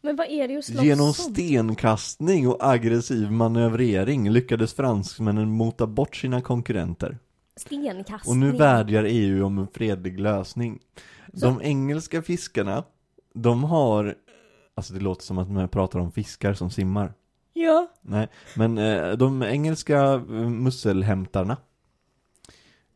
Men 0.00 0.16
vad 0.16 0.26
är 0.26 0.48
det 0.48 0.56
att 0.56 0.64
slåss 0.64 0.82
Genom 0.84 1.06
om? 1.06 1.12
stenkastning 1.12 2.48
och 2.48 2.56
aggressiv 2.60 3.30
manövrering 3.30 4.30
lyckades 4.30 4.74
fransmännen 4.74 5.50
mota 5.50 5.86
bort 5.86 6.16
sina 6.16 6.40
konkurrenter. 6.40 7.18
Stenkastning. 7.56 8.32
Och 8.32 8.36
nu 8.36 8.52
vädjar 8.52 9.04
EU 9.04 9.44
om 9.46 9.58
en 9.58 9.68
fredlig 9.68 10.20
lösning. 10.20 10.78
De 11.32 11.62
engelska 11.62 12.22
fiskarna, 12.22 12.84
de 13.34 13.64
har, 13.64 14.14
alltså 14.74 14.94
det 14.94 15.00
låter 15.00 15.24
som 15.24 15.38
att 15.38 15.50
man 15.50 15.68
pratar 15.68 15.98
om 15.98 16.12
fiskar 16.12 16.54
som 16.54 16.70
simmar. 16.70 17.12
Ja. 17.52 17.86
Nej, 18.02 18.28
men 18.56 18.78
eh, 18.78 19.12
de 19.12 19.42
engelska 19.42 19.98
eh, 20.12 20.20
musselhämtarna 20.30 21.56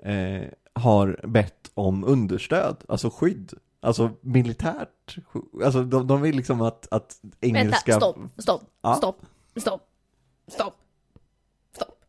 eh, 0.02 0.48
har 0.72 1.20
bett 1.26 1.70
om 1.74 2.04
understöd, 2.04 2.76
alltså 2.88 3.10
skydd. 3.10 3.52
Alltså 3.84 4.10
militärt, 4.20 5.16
alltså 5.64 5.82
de, 5.82 6.06
de 6.06 6.22
vill 6.22 6.36
liksom 6.36 6.60
att, 6.60 6.88
att 6.90 7.20
engelska... 7.40 7.92
Vänta, 7.92 8.06
stopp, 8.06 8.16
stopp, 8.42 8.62
Ja. 8.82 8.94
stopp, 8.94 9.20
stopp, 9.56 9.88
stopp, 10.48 10.76
stopp. 11.76 12.04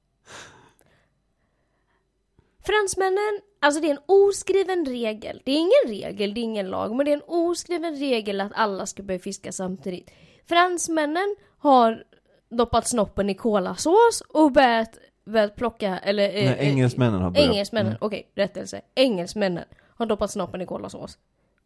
Fransmännen, 2.66 3.40
alltså 3.62 3.82
det 3.82 3.88
är 3.88 3.92
en 3.92 4.04
oskriven 4.06 4.86
regel. 4.86 5.42
Det 5.46 5.52
är 5.52 5.58
ingen 5.58 6.02
regel, 6.02 6.34
det 6.34 6.40
är 6.40 6.44
ingen 6.44 6.70
lag, 6.70 6.96
men 6.96 7.06
det 7.06 7.12
är 7.12 7.18
en 7.18 7.24
oskriven 7.28 7.96
regel 7.96 8.42
att 8.42 8.52
alla 8.56 8.86
ska 8.86 9.04
börja 9.04 9.20
fiska 9.20 9.52
samtidigt. 9.52 10.12
Fransmännen 10.50 11.36
har 11.58 12.04
doppat 12.50 12.88
snoppen 12.88 13.30
i 13.30 13.36
kolasås 13.36 14.24
och 14.30 14.52
börjat, 14.52 14.98
börjat 15.26 15.56
plocka, 15.56 15.98
eller... 16.00 16.24
eh, 16.30 16.34
Nej, 16.34 16.46
eh, 16.60 16.68
engelsmännen 16.70 17.22
har 17.22 17.32
börjat. 17.32 17.50
Engelsmännen, 17.50 17.92
Mm. 17.92 17.98
okej, 18.02 18.32
rättelse. 18.36 18.82
Engelsmännen 18.96 19.64
har 19.96 20.06
doppat 20.06 20.32
snoppen 20.32 20.62
i 20.62 20.66
kolasås. 20.66 21.18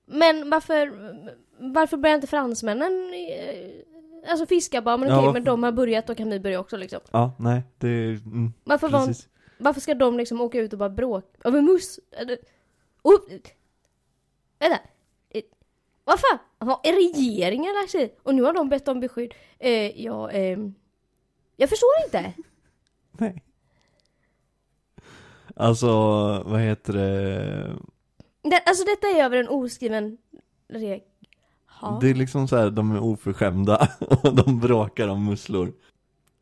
Men 0.05 0.49
varför, 0.49 0.91
varför 1.73 1.97
börjar 1.97 2.15
inte 2.15 2.27
fransmännen 2.27 3.13
eh, 3.13 4.29
alltså 4.31 4.45
fiska 4.45 4.81
bara? 4.81 4.97
Men 4.97 5.07
okej, 5.07 5.15
varför- 5.17 5.33
men 5.33 5.43
de 5.43 5.63
har 5.63 5.71
börjat, 5.71 6.07
då 6.07 6.15
kan 6.15 6.29
vi 6.29 6.39
börja 6.39 6.59
också 6.59 6.77
liksom. 6.77 6.99
Ja, 7.11 7.31
nej, 7.39 7.61
det. 7.77 7.87
Mm, 8.25 8.53
Varför, 8.63 8.89
var, 8.89 9.15
varför 9.57 9.81
ska 9.81 9.93
de 9.93 10.17
liksom 10.17 10.41
åka 10.41 10.59
ut 10.59 10.73
och 10.73 10.79
bara 10.79 10.89
bråka? 10.89 11.27
Över 11.43 11.61
mus... 11.61 11.99
Oh, 13.03 13.19
vänta! 14.59 14.79
Eh, 15.29 15.41
Vad 16.03 16.19
fan? 16.19 16.39
Har 16.59 16.79
regeringen 16.95 17.73
lagt 17.81 17.91
sig? 17.91 18.15
Och 18.23 18.35
nu 18.35 18.41
har 18.43 18.53
de 18.53 18.69
bett 18.69 18.87
om 18.87 18.99
beskydd. 18.99 19.33
Eh, 19.59 20.01
ja, 20.03 20.29
ehm... 20.31 20.73
Jag 21.55 21.69
förstår 21.69 21.89
inte. 22.05 22.33
Nej. 23.11 23.43
Alltså, 25.59 25.87
vad 26.45 26.61
heter 26.61 26.93
det? 26.93 27.75
Det, 28.43 28.63
alltså 28.65 28.83
detta 28.85 29.07
är 29.07 29.23
över 29.23 29.37
en 29.37 29.47
oskriven 29.47 30.17
regel. 30.73 31.01
Det 32.01 32.09
är 32.09 32.13
liksom 32.13 32.47
så 32.47 32.57
här, 32.57 32.69
de 32.69 32.91
är 32.91 32.99
oförskämda 32.99 33.87
och 33.99 34.35
de 34.45 34.59
bråkar 34.59 35.07
om 35.07 35.25
musslor. 35.25 35.73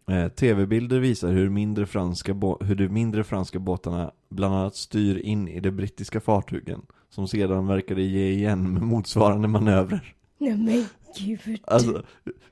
Eh, 0.10 0.28
Tv-bilder 0.28 1.00
visar 1.00 1.30
hur, 1.30 1.50
mindre 1.50 1.86
franska 1.86 2.34
hur 2.60 2.76
de 2.76 2.90
mindre 2.90 3.24
franska 3.24 3.60
båtarna 3.60 4.12
bland 4.30 4.56
annat 4.56 4.76
styr 4.76 5.18
in 5.18 5.48
i 5.48 5.60
de 5.60 5.72
brittiska 5.72 6.22
fartygen, 6.22 6.82
som 7.10 7.28
sedan 7.28 7.68
verkade 7.68 8.02
ge 8.02 8.30
igen 8.30 8.74
med 8.74 8.82
motsvarande 8.82 9.48
manövrer. 9.48 10.16
Nej 10.38 10.58
men 10.58 10.86
gud. 11.20 11.60
Alltså, 11.68 12.04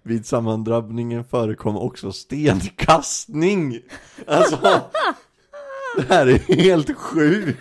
vid 0.01 0.25
sammandrabbningen 0.25 1.24
förekom 1.24 1.77
också 1.77 2.12
stenkastning! 2.12 3.79
Alltså, 4.27 4.82
det 5.97 6.13
här 6.13 6.27
är 6.27 6.55
helt 6.63 6.97
sjukt! 6.97 7.59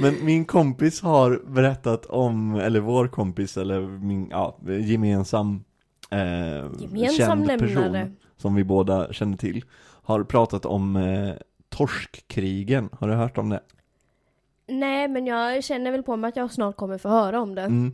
Men 0.00 0.24
min 0.24 0.44
kompis 0.44 1.00
har 1.00 1.42
berättat 1.46 2.06
om, 2.06 2.54
eller 2.54 2.80
vår 2.80 3.08
kompis, 3.08 3.56
eller 3.56 3.80
min, 3.80 4.28
ja, 4.30 4.58
gemensam, 4.66 5.64
eh, 6.10 6.18
Gemensam 6.18 7.46
känd 7.46 7.58
person 7.58 7.82
nämnare. 7.82 8.12
som 8.36 8.54
vi 8.54 8.64
båda 8.64 9.12
känner 9.12 9.36
till, 9.36 9.64
har 10.02 10.24
pratat 10.24 10.66
om 10.66 10.96
eh, 10.96 11.34
torskkrigen, 11.68 12.88
har 12.92 13.08
du 13.08 13.14
hört 13.14 13.38
om 13.38 13.48
det? 13.48 13.60
Nej 14.66 15.08
men 15.08 15.26
jag 15.26 15.64
känner 15.64 15.90
väl 15.90 16.02
på 16.02 16.16
mig 16.16 16.28
att 16.28 16.36
jag 16.36 16.52
snart 16.52 16.76
kommer 16.76 16.98
få 16.98 17.08
höra 17.08 17.40
om 17.40 17.54
det. 17.54 17.62
Mm. 17.62 17.92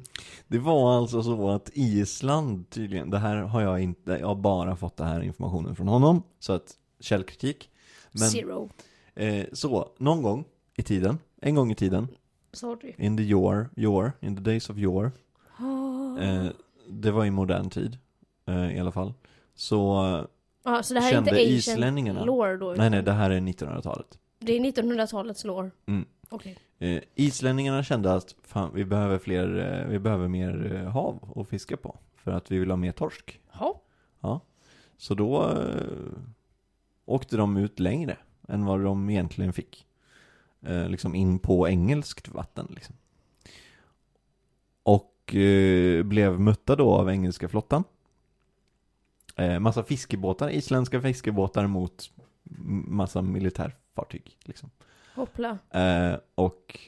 Det 0.48 0.58
var 0.58 0.96
alltså 0.98 1.22
så 1.22 1.50
att 1.50 1.70
Island 1.74 2.70
tydligen, 2.70 3.10
det 3.10 3.18
här 3.18 3.36
har 3.36 3.60
jag 3.60 3.80
inte, 3.80 4.12
jag 4.12 4.26
har 4.26 4.34
bara 4.34 4.76
fått 4.76 4.96
den 4.96 5.06
här 5.06 5.20
informationen 5.22 5.76
från 5.76 5.88
honom, 5.88 6.22
så 6.38 6.52
att 6.52 6.72
källkritik. 7.00 7.70
Men 8.12 8.28
Zero. 8.30 8.70
eh, 9.14 9.44
så, 9.52 9.88
någon 9.98 10.22
gång 10.22 10.44
i 10.76 10.82
tiden, 10.82 11.18
en 11.40 11.54
gång 11.54 11.70
i 11.70 11.74
tiden, 11.74 12.08
Sorry. 12.52 12.94
in 12.98 13.16
the 13.16 13.22
yore, 13.22 13.66
yore 13.76 14.12
in 14.20 14.36
the 14.36 14.42
days 14.42 14.70
of 14.70 14.76
yore, 14.76 15.10
eh, 16.20 16.46
det 16.88 17.10
var 17.10 17.24
i 17.24 17.30
modern 17.30 17.70
tid 17.70 17.98
eh, 18.46 18.76
i 18.76 18.80
alla 18.80 18.92
fall, 18.92 19.12
så, 19.54 19.76
Ja, 20.64 20.82
så 20.82 20.94
det 20.94 21.00
här 21.00 21.08
är 21.08 21.12
kände 21.12 21.30
inte 21.30 21.40
ancient 21.42 21.78
islänningarna- 21.78 22.24
lore 22.24 22.56
då? 22.56 22.66
nej 22.66 22.74
utan 22.74 22.90
nej 22.92 23.02
det 23.02 23.12
här 23.12 23.30
är 23.30 23.40
1900-talet. 23.40 24.18
Det 24.38 24.52
är 24.56 24.60
1900-talets 24.60 25.44
lore? 25.44 25.70
Mm. 25.86 26.04
Okej. 26.30 26.58
Eh, 26.78 27.02
islänningarna 27.14 27.82
kände 27.82 28.14
att 28.14 28.34
fan, 28.42 28.70
vi 28.74 28.84
behöver 28.84 29.18
fler, 29.18 29.58
eh, 29.58 29.88
vi 29.88 29.98
behöver 29.98 30.28
mer 30.28 30.72
eh, 30.74 30.90
hav 30.90 31.32
att 31.36 31.48
fiska 31.48 31.76
på, 31.76 31.98
för 32.14 32.30
att 32.30 32.50
vi 32.50 32.58
vill 32.58 32.70
ha 32.70 32.76
mer 32.76 32.92
torsk. 32.92 33.40
Ja. 33.52 34.40
Så 34.96 35.14
då 35.14 35.54
åkte 37.04 37.36
de 37.36 37.56
ut 37.56 37.80
längre 37.80 38.16
än 38.48 38.64
vad 38.64 38.80
de 38.84 39.10
egentligen 39.10 39.52
fick. 39.52 39.86
Eh, 40.62 40.88
liksom 40.88 41.14
in 41.14 41.38
på 41.38 41.68
engelskt 41.68 42.28
vatten 42.28 42.66
liksom. 42.70 42.96
Och 44.82 45.34
eh, 45.34 46.02
blev 46.02 46.40
mötta 46.40 46.76
då 46.76 46.94
av 46.94 47.10
engelska 47.10 47.48
flottan. 47.48 47.84
Eh, 49.36 49.58
massa 49.58 49.82
fiskebåtar, 49.82 50.50
isländska 50.50 51.00
fiskebåtar 51.00 51.66
mot 51.66 52.10
massa 52.86 53.22
militärfartyg 53.22 54.38
liksom. 54.44 54.70
Hoppla. 55.14 55.58
Eh, 55.70 56.18
och 56.34 56.78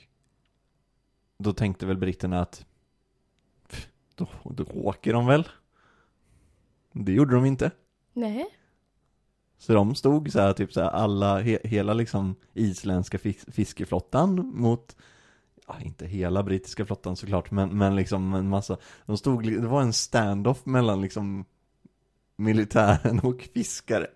då 1.39 1.53
tänkte 1.53 1.87
väl 1.87 1.97
britterna 1.97 2.41
att 2.41 2.67
"Pff, 3.69 3.89
då, 4.15 4.27
då 4.45 4.65
åker 4.65 5.13
de 5.13 5.27
väl. 5.27 5.49
Det 6.93 7.13
gjorde 7.13 7.35
de 7.35 7.45
inte. 7.47 7.71
Nej. 8.13 8.47
Så 9.59 9.75
de 9.75 9.95
stod 9.95 10.33
så 10.33 10.41
här, 10.41 10.53
typ 10.53 10.73
så 10.73 10.81
här, 10.81 10.91
alla, 10.91 11.41
he, 11.41 11.59
hela 11.65 11.93
liksom 11.95 12.37
isländska 12.55 13.19
fis, 13.19 13.45
fiskeflottan 13.49 14.35
mot, 14.55 14.97
ja 15.67 15.81
inte 15.81 16.07
hela 16.07 16.43
brittiska 16.43 16.87
flottan 16.87 17.17
såklart, 17.17 17.51
men, 17.51 17.79
men 17.79 17.97
liksom 17.97 18.35
en 18.35 18.49
massa, 18.49 18.77
de 19.07 19.17
stod, 19.17 19.45
det 19.45 19.69
var 19.69 19.83
en 19.83 19.93
standoff 19.93 20.67
mellan 20.67 21.01
liksom 21.01 21.45
militären 22.37 23.21
och 23.21 23.49
fiskare. 23.55 24.07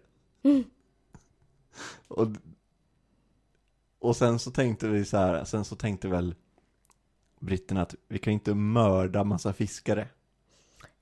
Mm. 0.43 0.65
Och, 2.09 2.29
och 4.06 4.16
sen 4.16 4.38
så 4.38 4.50
tänkte 4.50 4.88
vi 4.88 5.04
så 5.04 5.16
här, 5.16 5.45
sen 5.45 5.64
så 5.64 5.76
tänkte 5.76 6.08
väl 6.08 6.34
britterna 7.40 7.82
att 7.82 7.95
vi 8.08 8.19
kan 8.19 8.32
inte 8.32 8.54
mörda 8.54 9.25
massa 9.25 9.52
fiskare. 9.52 10.08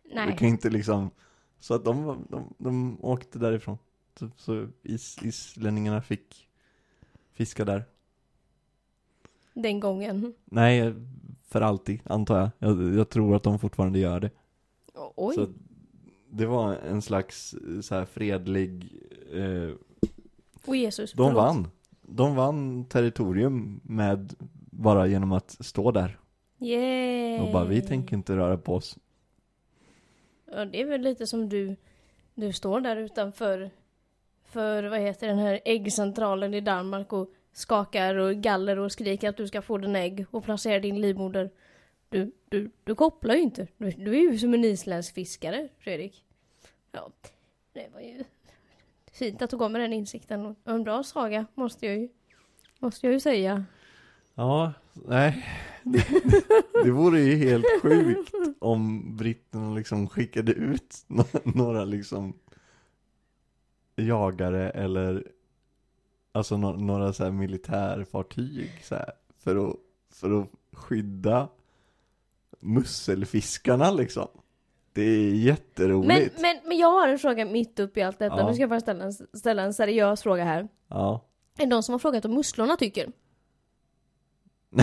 Vi 0.02 0.14
Nej. 0.14 0.36
kan 0.38 0.48
inte 0.48 0.70
liksom, 0.70 1.10
så 1.58 1.74
att 1.74 1.84
de, 1.84 2.26
de, 2.30 2.54
de 2.58 2.98
åkte 3.04 3.38
därifrån. 3.38 3.78
Så, 4.18 4.30
så 4.36 4.68
is, 4.82 5.18
islänningarna 5.22 6.02
fick 6.02 6.48
fiska 7.32 7.64
där. 7.64 7.84
Den 9.54 9.80
gången. 9.80 10.34
Nej, 10.44 10.94
för 11.48 11.60
alltid 11.60 12.00
antar 12.04 12.38
jag. 12.38 12.50
Jag, 12.58 12.94
jag 12.94 13.08
tror 13.08 13.36
att 13.36 13.42
de 13.42 13.58
fortfarande 13.58 13.98
gör 13.98 14.20
det. 14.20 14.30
Oj. 15.16 15.34
Så 15.34 15.48
det 16.30 16.46
var 16.46 16.72
en 16.76 17.02
slags 17.02 17.54
eh, 17.54 17.80
så 17.80 17.94
här 17.94 18.04
fredlig, 18.04 19.00
eh, 19.32 19.70
Och 20.66 20.76
Jesus. 20.76 21.12
de 21.12 21.16
förlåt. 21.16 21.34
vann. 21.34 21.68
De 22.06 22.36
vann 22.36 22.84
territorium 22.84 23.80
med, 23.84 24.34
bara 24.70 25.06
genom 25.06 25.32
att 25.32 25.50
stå 25.50 25.90
där. 25.90 26.18
Yay. 26.58 27.40
Och 27.40 27.52
bara, 27.52 27.64
vi 27.64 27.82
tänker 27.82 28.16
inte 28.16 28.36
röra 28.36 28.58
på 28.58 28.74
oss. 28.74 28.98
Ja, 30.46 30.64
det 30.64 30.80
är 30.80 30.84
väl 30.84 31.00
lite 31.00 31.26
som 31.26 31.48
du, 31.48 31.76
du 32.34 32.52
står 32.52 32.80
där 32.80 32.96
utanför, 32.96 33.70
för 34.44 34.84
vad 34.84 35.00
heter 35.00 35.26
den 35.26 35.38
här 35.38 35.60
äggcentralen 35.64 36.54
i 36.54 36.60
Danmark 36.60 37.12
och 37.12 37.30
skakar 37.52 38.14
och 38.14 38.34
galler 38.34 38.78
och 38.78 38.92
skriker 38.92 39.28
att 39.28 39.36
du 39.36 39.46
ska 39.46 39.62
få 39.62 39.78
din 39.78 39.96
ägg 39.96 40.26
och 40.30 40.44
placera 40.44 40.80
din 40.80 41.00
livmoder. 41.00 41.50
Du, 42.08 42.32
du, 42.48 42.70
du 42.84 42.94
kopplar 42.94 43.34
ju 43.34 43.40
inte. 43.40 43.66
Du, 43.76 43.90
du 43.90 44.10
är 44.16 44.32
ju 44.32 44.38
som 44.38 44.54
en 44.54 44.64
isländsk 44.64 45.14
fiskare, 45.14 45.68
Fredrik. 45.78 46.24
Ja, 46.92 47.10
det 47.72 47.88
var 47.92 48.00
ju 48.00 48.24
fint 49.14 49.42
att 49.42 49.50
du 49.50 49.58
kommer 49.58 49.78
med 49.78 49.80
den 49.80 49.92
insikten. 49.92 50.46
Och 50.46 50.56
en 50.64 50.84
bra 50.84 51.02
saga, 51.02 51.46
måste 51.54 51.86
jag 51.86 51.98
ju, 51.98 52.08
måste 52.78 53.06
jag 53.06 53.12
ju 53.12 53.20
säga. 53.20 53.64
Ja, 54.34 54.72
nej. 54.92 55.46
Det, 55.82 56.04
det 56.84 56.90
vore 56.90 57.20
ju 57.20 57.36
helt 57.36 57.82
sjukt 57.82 58.34
om 58.58 59.16
britterna 59.16 59.74
liksom 59.74 60.08
skickade 60.08 60.52
ut 60.52 61.06
några 61.44 61.84
liksom 61.84 62.34
jagare 63.96 64.70
eller 64.70 65.26
alltså 66.32 66.56
några 66.56 67.12
så 67.12 67.24
här 67.24 67.30
militärfartyg 67.30 68.70
så 68.84 68.94
här, 68.94 69.12
för 69.38 69.68
att, 69.68 69.76
för 70.10 70.40
att 70.40 70.48
skydda 70.72 71.48
musselfiskarna 72.60 73.90
liksom. 73.90 74.28
Det 74.94 75.02
är 75.02 75.30
Men, 75.30 75.36
jätteroligt. 75.38 76.40
men, 76.40 76.56
men 76.64 76.76
jag 76.78 76.92
har 76.92 77.08
en 77.08 77.18
fråga 77.18 77.44
mitt 77.44 77.80
upp 77.80 77.96
i 77.96 78.02
allt 78.02 78.18
detta. 78.18 78.36
Ja. 78.36 78.46
Nu 78.46 78.54
ska 78.54 78.60
jag 78.62 78.70
bara 78.70 78.80
ställa 78.80 79.04
en, 79.04 79.12
ställa 79.12 79.62
en 79.62 79.74
seriös 79.74 80.22
fråga 80.22 80.44
här. 80.44 80.68
Ja. 80.88 81.24
Är 81.58 81.62
det 81.62 81.66
någon 81.70 81.82
som 81.82 81.92
har 81.92 81.98
frågat 81.98 82.24
om 82.24 82.34
musslorna 82.34 82.76
tycker? 82.76 83.12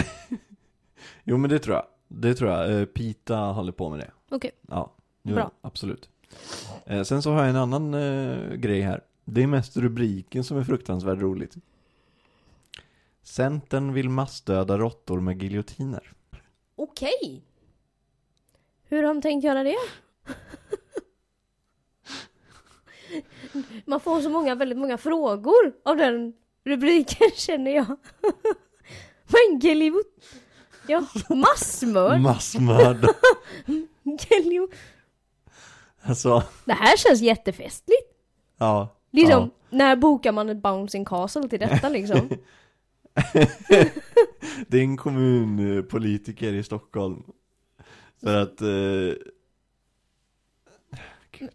Jo 1.24 1.38
men 1.38 1.50
det 1.50 1.60
tror 1.60 1.76
jag. 1.76 1.86
Det 2.08 2.36
tror 2.36 2.52
jag. 2.52 2.80
Eh, 2.80 2.86
Pita 2.86 3.36
håller 3.38 3.72
på 3.72 3.90
med 3.90 4.00
det. 4.00 4.12
Okej. 4.30 4.52
Ja, 4.68 4.92
jo, 5.24 5.36
Bra. 5.36 5.52
absolut. 5.62 6.10
Eh, 6.86 7.04
sen 7.04 7.22
så 7.22 7.32
har 7.32 7.40
jag 7.40 7.50
en 7.50 7.56
annan 7.56 7.94
eh, 7.94 8.54
grej 8.54 8.82
här. 8.82 9.02
Det 9.26 9.44
är 9.44 9.48
mest 9.48 9.78
rubriken 9.78 10.44
som 10.44 10.58
är 10.58 10.64
fruktansvärt 10.64 11.20
roligt. 11.20 11.56
Centern 13.24 13.94
vill 13.94 14.10
massdöda 14.10 14.78
råttor 14.78 15.20
med 15.20 15.44
giljotiner. 15.44 16.14
Okej. 16.76 17.42
Hur 18.92 19.04
har 19.04 19.14
de 19.14 19.22
tänkt 19.22 19.44
göra 19.44 19.64
det? 19.64 19.78
Man 23.86 24.00
får 24.00 24.22
så 24.22 24.30
många, 24.30 24.56
väldigt 24.56 24.78
många 24.78 24.98
frågor 24.98 25.74
av 25.86 25.98
den 25.98 26.34
rubriken 26.66 27.30
känner 27.36 27.72
jag. 27.72 27.98
Men 29.28 29.60
Gelio... 29.60 30.04
Ja, 30.88 31.06
massmörd. 31.30 32.22
Massmörda. 32.22 33.08
Gelio... 34.30 34.68
alltså, 36.02 36.44
Det 36.66 36.74
här 36.74 36.98
känns 36.98 37.22
jättefestligt. 37.22 38.12
ja. 38.58 38.98
Liksom, 39.12 39.52
när 39.70 39.96
bokar 39.96 40.32
man 40.32 40.50
ett 40.50 40.62
bouncing 40.62 41.06
castle 41.06 41.50
till 41.50 41.60
detta 41.60 41.90
liksom? 41.90 42.30
Det 44.68 44.78
är 44.78 44.82
en 44.84 44.98
kommunpolitiker 44.98 46.54
i 46.54 46.64
Stockholm. 46.64 47.24
För 48.24 48.36
att 48.36 48.62
eh, 48.62 48.68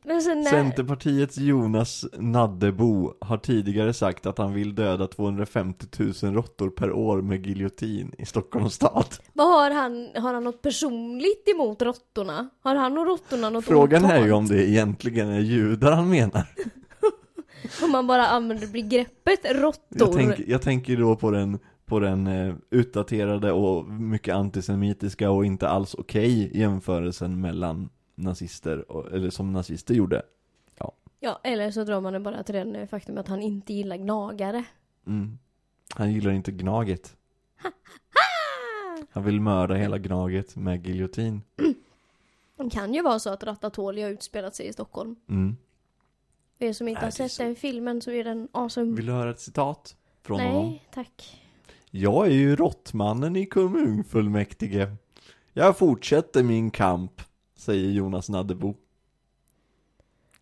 när... 0.04 0.50
Centerpartiets 0.50 1.38
Jonas 1.38 2.04
Naddebo 2.18 3.12
har 3.20 3.38
tidigare 3.38 3.92
sagt 3.92 4.26
att 4.26 4.38
han 4.38 4.54
vill 4.54 4.74
döda 4.74 5.06
250 5.06 5.86
000 6.22 6.34
råttor 6.34 6.70
per 6.70 6.92
år 6.92 7.22
med 7.22 7.46
giljotin 7.46 8.14
i 8.18 8.26
Stockholms 8.26 8.74
stad. 8.74 9.06
Vad 9.32 9.46
har 9.46 9.70
han? 9.70 10.08
Har 10.14 10.34
han 10.34 10.44
något 10.44 10.62
personligt 10.62 11.48
emot 11.54 11.82
råttorna? 11.82 12.48
Har 12.60 12.74
han 12.74 12.98
och 12.98 13.06
råttorna 13.06 13.50
något 13.50 13.64
Frågan 13.64 14.04
är 14.04 14.16
ju 14.16 14.32
otalt? 14.32 14.32
om 14.32 14.46
det 14.56 14.68
egentligen 14.68 15.28
är 15.28 15.40
judar 15.40 15.92
han 15.92 16.10
menar. 16.10 16.46
Om 17.82 17.90
man 17.90 18.06
bara 18.06 18.26
använder 18.26 18.66
begreppet 18.66 19.40
råttor. 19.44 19.82
Jag, 19.88 20.12
tänk, 20.12 20.48
jag 20.48 20.62
tänker 20.62 20.96
då 20.96 21.16
på 21.16 21.30
den 21.30 21.58
på 21.86 21.98
den 22.00 22.26
eh, 22.26 22.54
utdaterade 22.70 23.52
och 23.52 23.84
mycket 23.88 24.34
antisemitiska 24.34 25.30
och 25.30 25.46
inte 25.46 25.68
alls 25.68 25.94
okej 25.94 26.58
jämförelsen 26.58 27.40
mellan 27.40 27.88
nazister, 28.14 28.90
och, 28.92 29.12
eller 29.12 29.30
som 29.30 29.52
nazister 29.52 29.94
gjorde. 29.94 30.22
Ja, 31.20 31.40
eller 31.44 31.70
så 31.70 31.84
drar 31.84 32.00
man 32.00 32.12
det 32.12 32.20
bara 32.20 32.42
till 32.42 32.54
den 32.54 32.76
eh, 32.76 32.86
faktum 32.88 33.18
att 33.18 33.28
han 33.28 33.42
inte 33.42 33.72
gillar 33.72 33.96
gnagare. 33.96 34.64
Mm. 35.06 35.38
Han 35.94 36.12
gillar 36.12 36.32
inte 36.32 36.52
Gnaget. 36.52 37.16
Han 39.10 39.24
vill 39.24 39.40
mörda 39.40 39.74
hela 39.74 39.98
Gnaget 39.98 40.56
med 40.56 40.86
giljotin. 40.86 41.42
Det 42.56 42.70
kan 42.70 42.94
ju 42.94 43.02
vara 43.02 43.18
så 43.18 43.30
att 43.30 43.42
Ratatouille 43.44 44.02
har 44.02 44.10
utspelat 44.10 44.54
sig 44.54 44.66
i 44.66 44.72
Stockholm. 44.72 45.16
Mm. 45.28 45.56
För 46.58 46.64
er 46.64 46.72
som 46.72 46.88
inte 46.88 47.00
Nej, 47.00 47.06
har 47.06 47.18
det 47.18 47.24
är 47.24 47.28
sett 47.28 47.32
så- 47.32 47.42
den 47.42 47.56
filmen 47.56 48.00
så 48.02 48.10
är 48.10 48.24
den 48.24 48.48
awesome. 48.52 48.96
Vill 48.96 49.06
du 49.06 49.12
höra 49.12 49.30
ett 49.30 49.40
citat 49.40 49.96
från 50.22 50.40
honom? 50.40 50.66
Nej, 50.66 50.84
tack. 50.94 51.42
Jag 51.98 52.26
är 52.26 52.30
ju 52.30 52.56
råttmannen 52.56 53.36
i 53.36 53.46
kommunfullmäktige. 53.46 54.96
Jag 55.52 55.78
fortsätter 55.78 56.42
min 56.42 56.70
kamp, 56.70 57.22
säger 57.58 57.90
Jonas 57.90 58.28
Naddebo. 58.28 58.74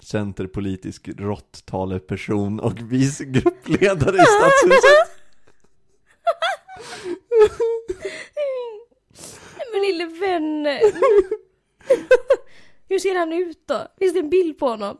Centerpolitisk 0.01 1.09
råttaleperson 1.09 2.61
och 2.61 2.93
vice 2.93 3.25
gruppledare 3.25 4.17
i 4.17 4.25
stadshuset. 4.25 5.11
Men 9.73 9.83
lille 9.83 10.07
vän. 10.07 10.67
Hur 12.88 12.99
ser 12.99 13.19
han 13.19 13.33
ut 13.33 13.67
då? 13.67 13.88
Finns 13.99 14.12
det 14.12 14.19
en 14.21 14.31
bild 14.31 14.59
på 14.59 14.69
honom? 14.69 14.99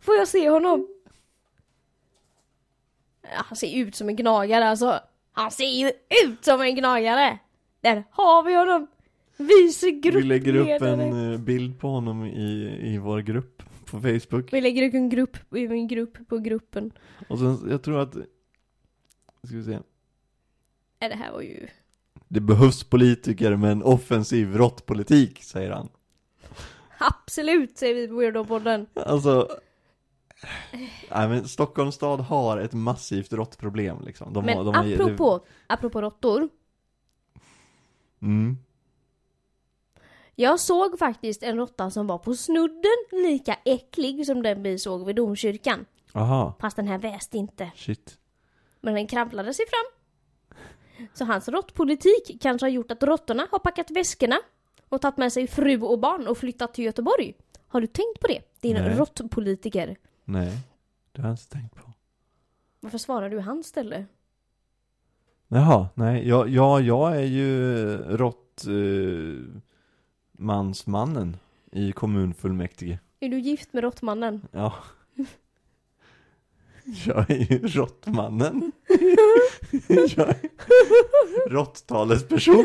Får 0.00 0.16
jag 0.16 0.28
se 0.28 0.50
honom? 0.50 0.88
Ja, 3.22 3.42
han 3.46 3.56
ser 3.56 3.76
ut 3.76 3.94
som 3.94 4.08
en 4.08 4.16
gnagare 4.16 4.68
alltså. 4.68 5.00
Han 5.32 5.50
ser 5.50 5.64
ju 5.64 5.88
ut 6.26 6.44
som 6.44 6.60
en 6.60 6.74
gnagare! 6.74 7.38
Där 7.80 8.04
har 8.10 8.42
vi 8.42 8.54
honom! 8.54 8.86
Vice 9.36 9.86
Vi 10.02 10.22
lägger 10.22 10.54
upp 10.54 10.66
gruppledare. 10.66 11.02
en 11.02 11.32
eh, 11.32 11.38
bild 11.38 11.80
på 11.80 11.88
honom 11.88 12.24
i, 12.24 12.78
i 12.82 12.98
vår 12.98 13.20
grupp 13.20 13.62
på 13.84 14.00
Facebook. 14.00 14.52
Vi 14.52 14.60
lägger 14.60 14.88
upp 14.88 14.94
en 14.94 15.08
grupp, 15.08 15.36
en 15.54 15.88
grupp 15.88 16.28
på 16.28 16.38
gruppen. 16.38 16.92
Och 17.28 17.38
sen, 17.38 17.70
jag 17.70 17.82
tror 17.82 18.00
att, 18.00 18.12
ska 18.12 19.56
vi 19.56 19.64
se. 19.64 19.78
Nej, 21.00 21.10
det 21.10 21.16
här 21.16 21.32
var 21.32 21.40
ju... 21.42 21.66
Det 22.28 22.40
behövs 22.40 22.84
politiker 22.84 23.56
med 23.56 23.72
en 23.72 23.82
offensiv 23.82 24.56
råttpolitik, 24.56 25.42
säger 25.42 25.70
han. 25.70 25.88
Absolut, 26.98 27.78
säger 27.78 27.94
vi 27.94 28.08
på 28.08 28.14
Weirdo-podden. 28.14 28.86
Alltså 28.94 29.48
Nej 31.10 31.28
men 31.28 31.48
Stockholms 31.48 31.94
stad 31.94 32.20
har 32.20 32.58
ett 32.58 32.72
massivt 32.72 33.32
råttproblem 33.32 33.96
liksom 34.04 34.32
de 34.32 34.44
Men 34.44 34.56
har, 34.56 34.64
de 34.64 34.74
har, 34.74 34.94
apropå, 34.94 35.44
apropå 35.66 36.00
råttor. 36.02 36.48
mm. 38.22 38.58
Jag 40.34 40.60
såg 40.60 40.98
faktiskt 40.98 41.42
en 41.42 41.56
råtta 41.56 41.90
som 41.90 42.06
var 42.06 42.18
på 42.18 42.34
snudden 42.34 42.96
lika 43.10 43.58
äcklig 43.64 44.26
som 44.26 44.42
den 44.42 44.62
vi 44.62 44.78
såg 44.78 45.06
vid 45.06 45.16
domkyrkan. 45.16 45.84
Aha, 46.12 46.54
Fast 46.60 46.76
den 46.76 46.88
här 46.88 46.98
väste 46.98 47.38
inte. 47.38 47.70
shit 47.74 48.18
Men 48.80 48.94
den 48.94 49.06
kravlade 49.06 49.54
sig 49.54 49.64
fram. 49.68 49.98
Så 51.14 51.24
hans 51.24 51.48
råttpolitik 51.48 52.42
kanske 52.42 52.64
har 52.64 52.70
gjort 52.70 52.90
att 52.90 53.02
råttorna 53.02 53.46
har 53.50 53.58
packat 53.58 53.90
väskorna 53.90 54.36
och 54.88 55.00
tagit 55.00 55.16
med 55.16 55.32
sig 55.32 55.46
fru 55.46 55.80
och 55.82 55.98
barn 55.98 56.26
och 56.26 56.38
flyttat 56.38 56.74
till 56.74 56.84
Göteborg. 56.84 57.34
Har 57.68 57.80
du 57.80 57.86
tänkt 57.86 58.20
på 58.20 58.26
det? 58.26 58.60
Din 58.60 58.76
råttpolitiker. 58.76 59.96
Nej, 60.24 60.58
det 61.12 61.22
har 61.22 61.28
jag 61.28 61.34
inte 61.34 61.48
tänkt 61.48 61.74
på. 61.74 61.92
Varför 62.80 62.98
svarar 62.98 63.30
du 63.30 63.36
i 63.36 63.40
hans 63.40 63.66
ställe? 63.66 64.06
Jaha, 65.48 65.88
nej, 65.94 66.28
ja, 66.28 66.46
ja 66.46 66.80
jag 66.80 67.16
är 67.16 67.24
ju 67.24 67.96
rått 67.96 68.64
eh, 68.66 69.60
i 71.72 71.92
kommunfullmäktige. 71.92 72.98
Är 73.20 73.28
du 73.28 73.38
gift 73.40 73.72
med 73.72 73.82
råttmannen? 73.82 74.46
Ja. 74.50 74.74
Jag 77.06 77.30
är 77.30 77.52
ju 77.52 77.68
råttmannen. 77.68 78.72
Jag 79.88 80.28
är 80.28 81.50
råtttalesperson 81.50 82.64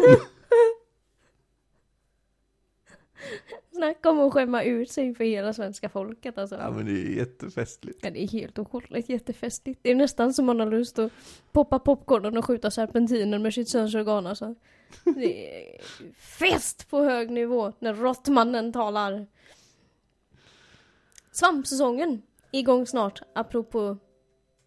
Snacka 3.77 4.09
om 4.09 4.19
att 4.19 4.33
skämma 4.33 4.63
ut 4.63 4.91
sig 4.91 5.15
för 5.15 5.23
hela 5.23 5.53
svenska 5.53 5.89
folket 5.89 6.37
alltså. 6.37 6.55
Ja 6.55 6.71
men 6.71 6.85
det 6.85 6.91
är 6.91 7.17
jättefestligt 7.17 7.99
Ja, 8.01 8.11
det 8.11 8.23
är 8.23 8.27
helt 8.27 8.57
hållet 8.57 9.09
jättefestligt. 9.09 9.79
Det 9.83 9.91
är 9.91 9.95
nästan 9.95 10.33
som 10.33 10.45
man 10.45 10.59
har 10.59 10.67
lust 10.67 10.99
att 10.99 11.11
poppa 11.51 11.79
popcornen 11.79 12.37
och 12.37 12.45
skjuta 12.45 12.71
serpentiner 12.71 13.39
med 13.39 13.53
sitt 13.53 13.69
könsorgan 13.69 14.27
alltså. 14.27 14.55
Det 15.03 15.59
är 15.59 15.81
fest 16.13 16.89
på 16.89 17.03
hög 17.03 17.31
nivå 17.31 17.73
när 17.79 17.93
råttmannen 17.93 18.73
talar. 18.73 19.27
Svampsäsongen 21.31 22.21
är 22.51 22.59
igång 22.59 22.87
snart, 22.87 23.21
apropå 23.35 23.97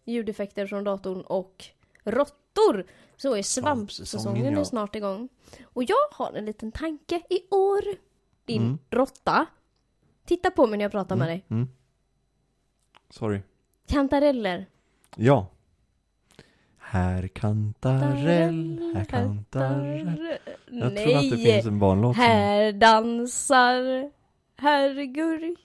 ljudeffekter 0.05 0.67
från 0.67 0.83
datorn 0.83 1.21
och 1.21 1.65
råttor. 2.03 2.85
Så 3.17 3.35
är 3.35 3.43
Svampsäsongen, 3.43 4.07
svampsäsongen 4.07 4.53
ja. 4.53 4.59
är 4.59 4.63
snart 4.63 4.95
igång. 4.95 5.29
Och 5.63 5.83
jag 5.83 6.07
har 6.11 6.33
en 6.33 6.45
liten 6.45 6.71
tanke 6.71 7.21
i 7.29 7.47
år. 7.49 7.81
Din 8.53 8.61
Mm. 8.61 8.77
råtta. 8.89 9.45
Titta 10.25 10.51
på 10.51 10.67
mig 10.67 10.77
när 10.77 10.85
jag 10.85 10.91
pratar 10.91 11.15
med 11.15 11.27
dig. 11.27 11.45
mm. 11.49 11.67
Sorry 13.09 13.41
Kantareller. 13.87 14.65
Ja 15.15 15.47
Här 16.77 17.27
kantarell, 17.27 18.91
här 18.95 19.05
kantarell 19.05 20.37
Jag 20.69 20.97
tror 20.97 21.15
att 21.17 21.29
det 21.31 21.37
finns 21.37 21.65
en 21.65 21.79
barnlåt 21.79 22.15
som 22.15 22.23
Här 22.23 22.71
dansar 22.71 24.11
herr 24.57 25.03
Gurk, 25.03 25.59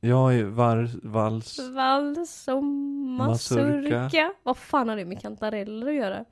Ja, 0.00 0.24
var, 0.50 0.90
vals 1.08 1.58
vals 1.58 2.48
och 2.48 2.64
mazurka. 2.64 3.98
Mazurka. 3.98 4.32
Vad 4.42 4.56
fan 4.56 4.88
har 4.88 4.96
det 4.96 5.04
med 5.04 5.20
kantareller 5.22 5.86
att 5.88 5.94
göra? 5.94 6.24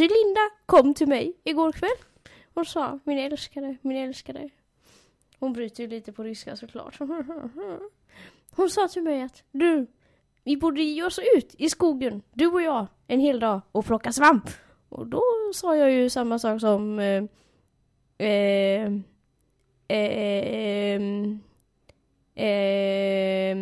Cylinda 0.00 0.40
kom 0.66 0.94
till 0.94 1.08
mig 1.08 1.32
igår 1.44 1.72
kväll 1.72 1.90
och 2.58 2.66
sa 2.66 2.98
min 3.04 3.18
älskade, 3.18 3.76
min 3.82 3.96
älskade. 3.96 4.48
Hon 5.38 5.52
bryter 5.52 5.82
ju 5.82 5.88
lite 5.88 6.12
på 6.12 6.22
ryska 6.22 6.56
såklart. 6.56 6.98
Hon 8.50 8.70
sa 8.70 8.88
till 8.88 9.02
mig 9.02 9.22
att 9.22 9.44
du, 9.50 9.86
vi 10.44 10.56
borde 10.56 10.82
ge 10.82 11.02
oss 11.02 11.18
ut 11.36 11.54
i 11.58 11.68
skogen, 11.70 12.22
du 12.32 12.46
och 12.46 12.62
jag, 12.62 12.86
en 13.06 13.20
hel 13.20 13.40
dag 13.40 13.60
och 13.72 13.84
plocka 13.86 14.12
svamp. 14.12 14.50
Och 14.88 15.06
då 15.06 15.22
sa 15.54 15.76
jag 15.76 15.92
ju 15.92 16.10
samma 16.10 16.38
sak 16.38 16.60
som 16.60 16.98
eh, 16.98 17.24
eh, 18.18 18.92
eh, 19.88 20.12
eh, 20.94 21.00
eh 22.34 23.56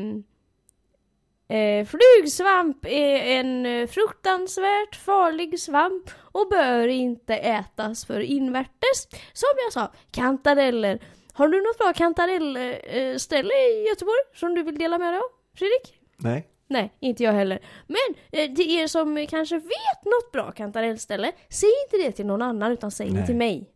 eh, 1.48 1.86
flugsvamp 1.86 2.86
är 2.86 3.38
en 3.40 3.66
eh, 3.66 3.86
fruktansvärt 3.86 4.96
farlig 4.96 5.60
svamp 5.60 6.10
och 6.20 6.48
bör 6.48 6.88
inte 6.88 7.34
ätas 7.36 8.04
för 8.04 8.20
invärtes. 8.20 9.08
Som 9.32 9.48
jag 9.64 9.72
sa, 9.72 9.92
kantareller. 10.10 10.98
Har 11.32 11.48
du 11.48 11.62
något 11.62 11.78
bra 11.78 11.92
kantarellställe 11.92 13.54
i 13.54 13.86
Göteborg 13.88 14.20
som 14.34 14.54
du 14.54 14.62
vill 14.62 14.78
dela 14.78 14.98
med 14.98 15.12
dig 15.12 15.18
av, 15.18 15.58
Fredrik? 15.58 15.94
Nej 16.16 16.46
Nej, 16.68 16.92
inte 17.00 17.22
jag 17.22 17.32
heller. 17.32 17.58
Men 17.86 18.40
eh, 18.40 18.54
till 18.54 18.70
er 18.70 18.86
som 18.86 19.26
kanske 19.26 19.56
vet 19.56 20.04
något 20.04 20.32
bra 20.32 20.52
kantarellställe, 20.52 21.32
säg 21.48 21.68
inte 21.84 22.06
det 22.06 22.12
till 22.12 22.26
någon 22.26 22.42
annan 22.42 22.72
utan 22.72 22.90
säg 22.90 23.06
det 23.06 23.14
Nej. 23.14 23.26
till 23.26 23.36
mig. 23.36 23.70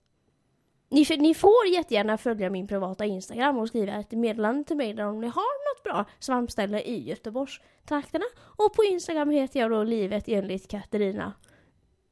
Ni, 0.90 1.06
ni 1.18 1.34
får 1.34 1.66
jättegärna 1.66 2.18
följa 2.18 2.50
min 2.50 2.68
privata 2.68 3.04
Instagram 3.04 3.58
och 3.58 3.68
skriva 3.68 3.92
ett 3.92 4.12
meddelande 4.12 4.64
till 4.64 4.76
mig 4.76 4.94
där 4.94 5.06
om 5.06 5.20
ni 5.20 5.26
har 5.26 5.69
något 5.69 5.69
bra 5.84 6.04
svampställe 6.18 6.82
i 6.82 7.08
Göteborgstrakterna. 7.08 8.24
Och 8.38 8.74
på 8.74 8.84
Instagram 8.84 9.30
heter 9.30 9.60
jag 9.60 9.70
då 9.70 9.84
livet 9.84 10.24
enligt 10.28 10.68
Katarina. 10.70 11.32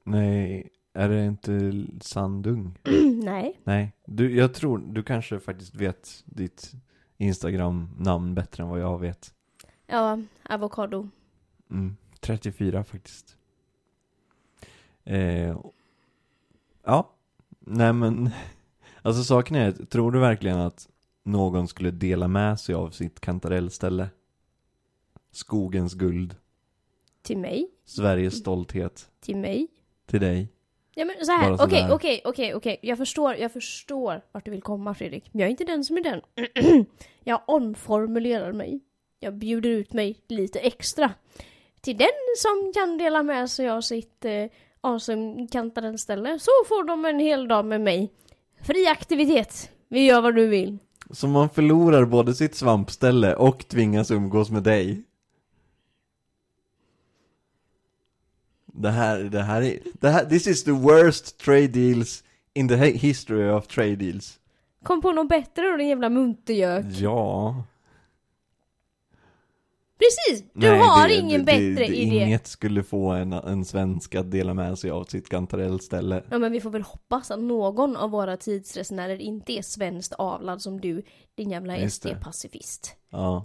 Nej, 0.04 0.68
är 0.92 1.08
det 1.08 1.24
inte 1.26 1.86
Sandung? 2.00 2.78
Nej. 3.22 3.60
Nej, 3.64 3.92
du, 4.06 4.36
jag 4.36 4.54
tror, 4.54 4.78
du 4.78 5.02
kanske 5.02 5.40
faktiskt 5.40 5.74
vet 5.74 6.22
ditt 6.24 6.72
Instagram-namn 7.16 8.34
bättre 8.34 8.62
än 8.62 8.68
vad 8.68 8.80
jag 8.80 8.98
vet 9.00 9.34
Ja, 9.86 10.18
avokado. 10.42 11.08
mm, 11.70 11.96
34 12.20 12.84
faktiskt 12.84 13.36
eh, 15.04 15.56
Ja, 16.84 17.10
nej 17.60 17.92
men 17.92 18.30
Alltså 19.02 19.24
saken 19.24 19.56
är, 19.56 19.72
tror 19.72 20.12
du 20.12 20.18
verkligen 20.20 20.58
att 20.58 20.88
någon 21.28 21.68
skulle 21.68 21.90
dela 21.90 22.28
med 22.28 22.60
sig 22.60 22.74
av 22.74 22.90
sitt 22.90 23.20
kantarellställe? 23.20 24.08
Skogens 25.30 25.94
guld, 25.94 26.36
Till 27.22 27.38
mig. 27.38 27.70
Sveriges 27.84 28.38
stolthet, 28.38 29.10
Till 29.20 29.36
mig. 29.36 29.68
till 30.06 30.20
dig 30.20 30.48
Ja 30.98 31.04
men 31.04 31.26
så 31.26 31.32
här, 31.32 31.52
okej, 31.52 31.88
okej, 31.90 32.22
okej, 32.24 32.54
okej. 32.54 32.78
Jag 32.82 32.98
förstår, 32.98 33.34
jag 33.34 33.52
förstår 33.52 34.22
vart 34.32 34.44
du 34.44 34.50
vill 34.50 34.62
komma 34.62 34.94
Fredrik. 34.94 35.24
Men 35.32 35.40
jag 35.40 35.46
är 35.46 35.50
inte 35.50 35.64
den 35.64 35.84
som 35.84 35.96
är 35.96 36.02
den. 36.02 36.20
jag 37.24 37.40
omformulerar 37.46 38.52
mig. 38.52 38.80
Jag 39.20 39.34
bjuder 39.34 39.70
ut 39.70 39.92
mig 39.92 40.16
lite 40.28 40.58
extra. 40.58 41.10
Till 41.80 41.96
den 41.96 42.08
som 42.36 42.72
kan 42.74 42.98
dela 42.98 43.22
med 43.22 43.50
sig 43.50 43.68
av 43.70 43.80
sitt 43.80 44.24
eh, 44.24 44.44
awesome 44.80 45.46
kantarellställe 45.46 46.38
så 46.38 46.50
får 46.68 46.84
de 46.84 47.04
en 47.04 47.18
hel 47.18 47.48
dag 47.48 47.64
med 47.64 47.80
mig. 47.80 48.12
Fri 48.62 48.86
aktivitet. 48.86 49.70
Vi 49.88 50.06
gör 50.06 50.20
vad 50.20 50.34
du 50.34 50.46
vill. 50.46 50.78
Så 51.10 51.28
man 51.28 51.48
förlorar 51.48 52.04
både 52.04 52.34
sitt 52.34 52.54
svampställe 52.54 53.34
och 53.34 53.68
tvingas 53.68 54.10
umgås 54.10 54.50
med 54.50 54.62
dig. 54.62 55.02
Det 58.66 58.90
här, 58.90 59.18
det 59.18 59.42
här 59.42 59.62
är, 59.62 59.78
det 60.00 60.08
här, 60.08 60.24
this 60.24 60.46
is 60.46 60.64
the 60.64 60.70
worst 60.72 61.38
trade 61.38 61.66
deals 61.68 62.24
in 62.54 62.68
the 62.68 62.74
hi- 62.76 62.96
history 62.98 63.50
of 63.50 63.66
trade 63.66 63.96
deals. 63.96 64.38
Kom 64.82 65.00
på 65.02 65.12
något 65.12 65.28
bättre 65.28 65.62
då 65.70 65.76
din 65.76 65.88
jävla 65.88 66.08
muntergök. 66.08 66.84
Ja. 66.88 67.64
Precis! 69.98 70.44
Du 70.54 70.68
Nej, 70.68 70.78
har 70.78 71.08
det- 71.08 71.14
ingen 71.14 71.40
det, 71.40 71.44
bättre 71.44 71.86
det, 71.86 71.96
idé. 71.96 72.16
Inget 72.16 72.46
skulle 72.46 72.82
få 72.82 73.08
en, 73.10 73.32
en 73.32 73.64
svensk 73.64 74.14
att 74.14 74.30
dela 74.30 74.54
med 74.54 74.78
sig 74.78 74.90
av 74.90 75.04
sitt 75.04 75.28
kantarellställe. 75.28 76.22
Ja 76.30 76.38
men 76.38 76.52
vi 76.52 76.60
får 76.60 76.70
väl 76.70 76.82
hoppas 76.82 77.30
att 77.30 77.38
någon 77.40 77.96
av 77.96 78.10
våra 78.10 78.36
tidsresenärer 78.36 79.16
inte 79.20 79.52
är 79.52 79.62
svenskt 79.62 80.12
avlad 80.12 80.62
som 80.62 80.80
du, 80.80 81.02
din 81.34 81.50
jävla. 81.50 81.76
SD-pacifist. 81.76 82.92
Ja. 83.10 83.44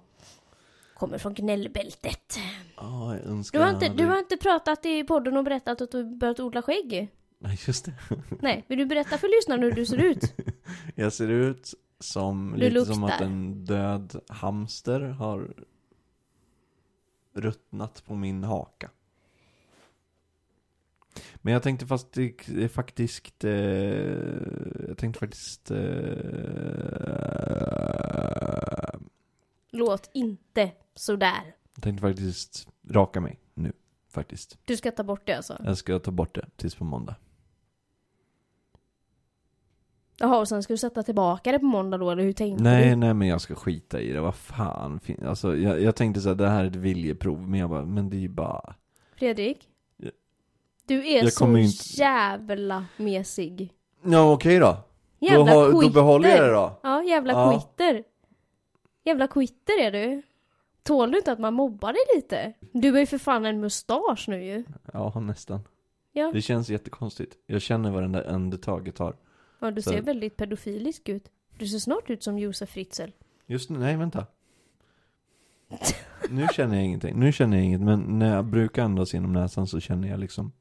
Kommer 0.97 1.17
från 1.17 1.33
gnällbältet. 1.33 2.39
Ja, 2.77 3.15
jag 3.15 3.25
önskar 3.25 3.59
Du 3.59 3.65
har, 3.65 3.71
inte, 3.73 3.89
du 3.89 4.05
har 4.05 4.19
inte 4.19 4.37
pratat 4.37 4.85
i 4.85 5.03
podden 5.03 5.37
och 5.37 5.43
berättat 5.43 5.81
att 5.81 5.91
du 5.91 6.03
börjat 6.17 6.39
odla 6.39 6.61
skägg? 6.61 7.07
Nej, 7.39 7.59
just 7.67 7.85
det. 7.85 7.93
Nej, 8.41 8.65
vill 8.67 8.77
du 8.79 8.85
berätta 8.85 9.17
för 9.17 9.37
lyssnarna 9.37 9.63
hur 9.63 9.71
du 9.71 9.85
ser 9.85 9.97
ut? 9.97 10.33
Jag 10.95 11.13
ser 11.13 11.27
ut 11.29 11.73
som, 11.99 12.53
Du 12.57 12.69
lite 12.69 12.85
som 12.85 13.01
luktar. 13.01 13.15
att 13.15 13.21
en 13.21 13.65
död 13.65 14.19
hamster 14.27 14.99
har 15.01 15.53
ruttnat 17.33 18.03
på 18.05 18.15
min 18.15 18.43
haka. 18.43 18.89
Men 21.35 21.53
jag 21.53 21.63
tänkte 21.63 21.85
fast 21.85 22.11
det 22.11 22.49
är 22.49 22.67
faktiskt, 22.67 23.43
eh, 23.43 23.51
jag 24.87 24.97
tänkte 24.97 25.19
faktiskt, 25.19 25.71
eh, 25.71 25.77
Låt 29.71 30.09
inte 30.13 30.71
sådär. 30.95 31.55
jag 31.75 31.83
tänkte 31.83 32.01
faktiskt 32.01 32.67
raka 32.89 33.21
mig 33.21 33.39
nu, 33.53 33.73
faktiskt. 34.09 34.57
Du 34.65 34.77
ska 34.77 34.91
ta 34.91 35.03
bort 35.03 35.21
det 35.25 35.33
alltså? 35.33 35.61
Jag 35.65 35.77
ska 35.77 35.99
ta 35.99 36.11
bort 36.11 36.35
det 36.35 36.49
tills 36.55 36.75
på 36.75 36.83
måndag. 36.83 37.15
Jaha, 40.17 40.39
och 40.39 40.47
sen 40.47 40.63
ska 40.63 40.73
du 40.73 40.77
sätta 40.77 41.03
tillbaka 41.03 41.51
det 41.51 41.59
på 41.59 41.65
måndag 41.65 41.97
då, 41.97 42.11
eller 42.11 42.23
hur 42.23 42.33
tänkte 42.33 42.63
Nej, 42.63 42.89
du? 42.89 42.95
nej 42.95 43.13
men 43.13 43.27
jag 43.27 43.41
ska 43.41 43.55
skita 43.55 44.01
i 44.01 44.11
det, 44.11 44.21
vad 44.21 44.35
fan. 44.35 44.99
Alltså 45.25 45.55
jag, 45.57 45.81
jag 45.81 45.95
tänkte 45.95 46.21
så 46.21 46.29
här, 46.29 46.35
det 46.35 46.49
här 46.49 46.63
är 46.63 46.67
ett 46.67 46.75
viljeprov, 46.75 47.49
men 47.49 47.59
jag 47.59 47.69
bara, 47.69 47.85
men 47.85 48.09
det 48.09 48.15
är 48.17 48.19
ju 48.19 48.29
bara 48.29 48.75
Fredrik? 49.15 49.69
Ja. 49.97 50.09
Du 50.87 51.07
är 51.07 51.23
Jag 51.23 51.33
så 51.33 51.57
inte- 51.57 51.83
jävla 52.01 52.85
mesig. 52.97 53.73
Ja 54.03 54.31
okej 54.33 54.59
då. 54.59 54.77
Jävla 55.19 55.45
då, 55.53 55.59
har, 55.59 55.71
då 55.81 55.89
behåller 55.89 56.29
jag 56.29 56.39
det 56.47 56.51
då. 56.53 56.79
Ja, 56.83 57.03
jävla 57.03 57.33
Ja. 57.33 57.51
quitter. 57.59 58.03
Jävla 59.05 59.27
quitter 59.27 59.81
är 59.81 59.91
du. 59.91 60.21
Tål 60.83 61.11
du 61.11 61.17
inte 61.17 61.31
att 61.31 61.39
man 61.39 61.53
mobbar 61.53 61.93
dig 61.93 62.01
lite? 62.15 62.53
Du 62.73 62.91
har 62.91 62.99
ju 62.99 63.05
för 63.05 63.17
fan 63.17 63.45
en 63.45 63.59
mustasch 63.59 64.25
nu 64.27 64.43
ju. 64.45 64.63
Ja, 64.93 65.19
nästan. 65.19 65.59
Ja, 66.11 66.31
Det 66.33 66.41
känns 66.41 66.69
jättekonstigt. 66.69 67.35
Jag 67.47 67.61
känner 67.61 67.91
vad 67.91 68.03
den 68.03 68.11
där 68.11 68.33
andetaget 68.33 68.97
har. 68.97 69.15
Ja 69.63 69.71
du 69.71 69.81
ser 69.81 70.01
väldigt 70.01 70.37
pedofilisk 70.37 71.09
ut. 71.09 71.31
Du 71.57 71.67
ser 71.67 71.79
snart 71.79 72.09
ut 72.09 72.23
som 72.23 72.39
Josef 72.39 72.69
Fritzl. 72.69 73.09
Just 73.45 73.69
nu, 73.69 73.79
nej 73.79 73.97
vänta. 73.97 74.25
Nu 76.29 76.47
känner 76.53 76.75
jag 76.75 76.85
ingenting. 76.85 77.19
Nu 77.19 77.31
känner 77.31 77.57
jag 77.57 77.65
inget, 77.65 77.81
men 77.81 78.19
när 78.19 78.35
jag 78.35 78.45
brukar 78.45 78.83
andas 78.83 79.13
genom 79.13 79.33
näsan 79.33 79.67
så 79.67 79.79
känner 79.79 80.07
jag 80.07 80.19
liksom 80.19 80.51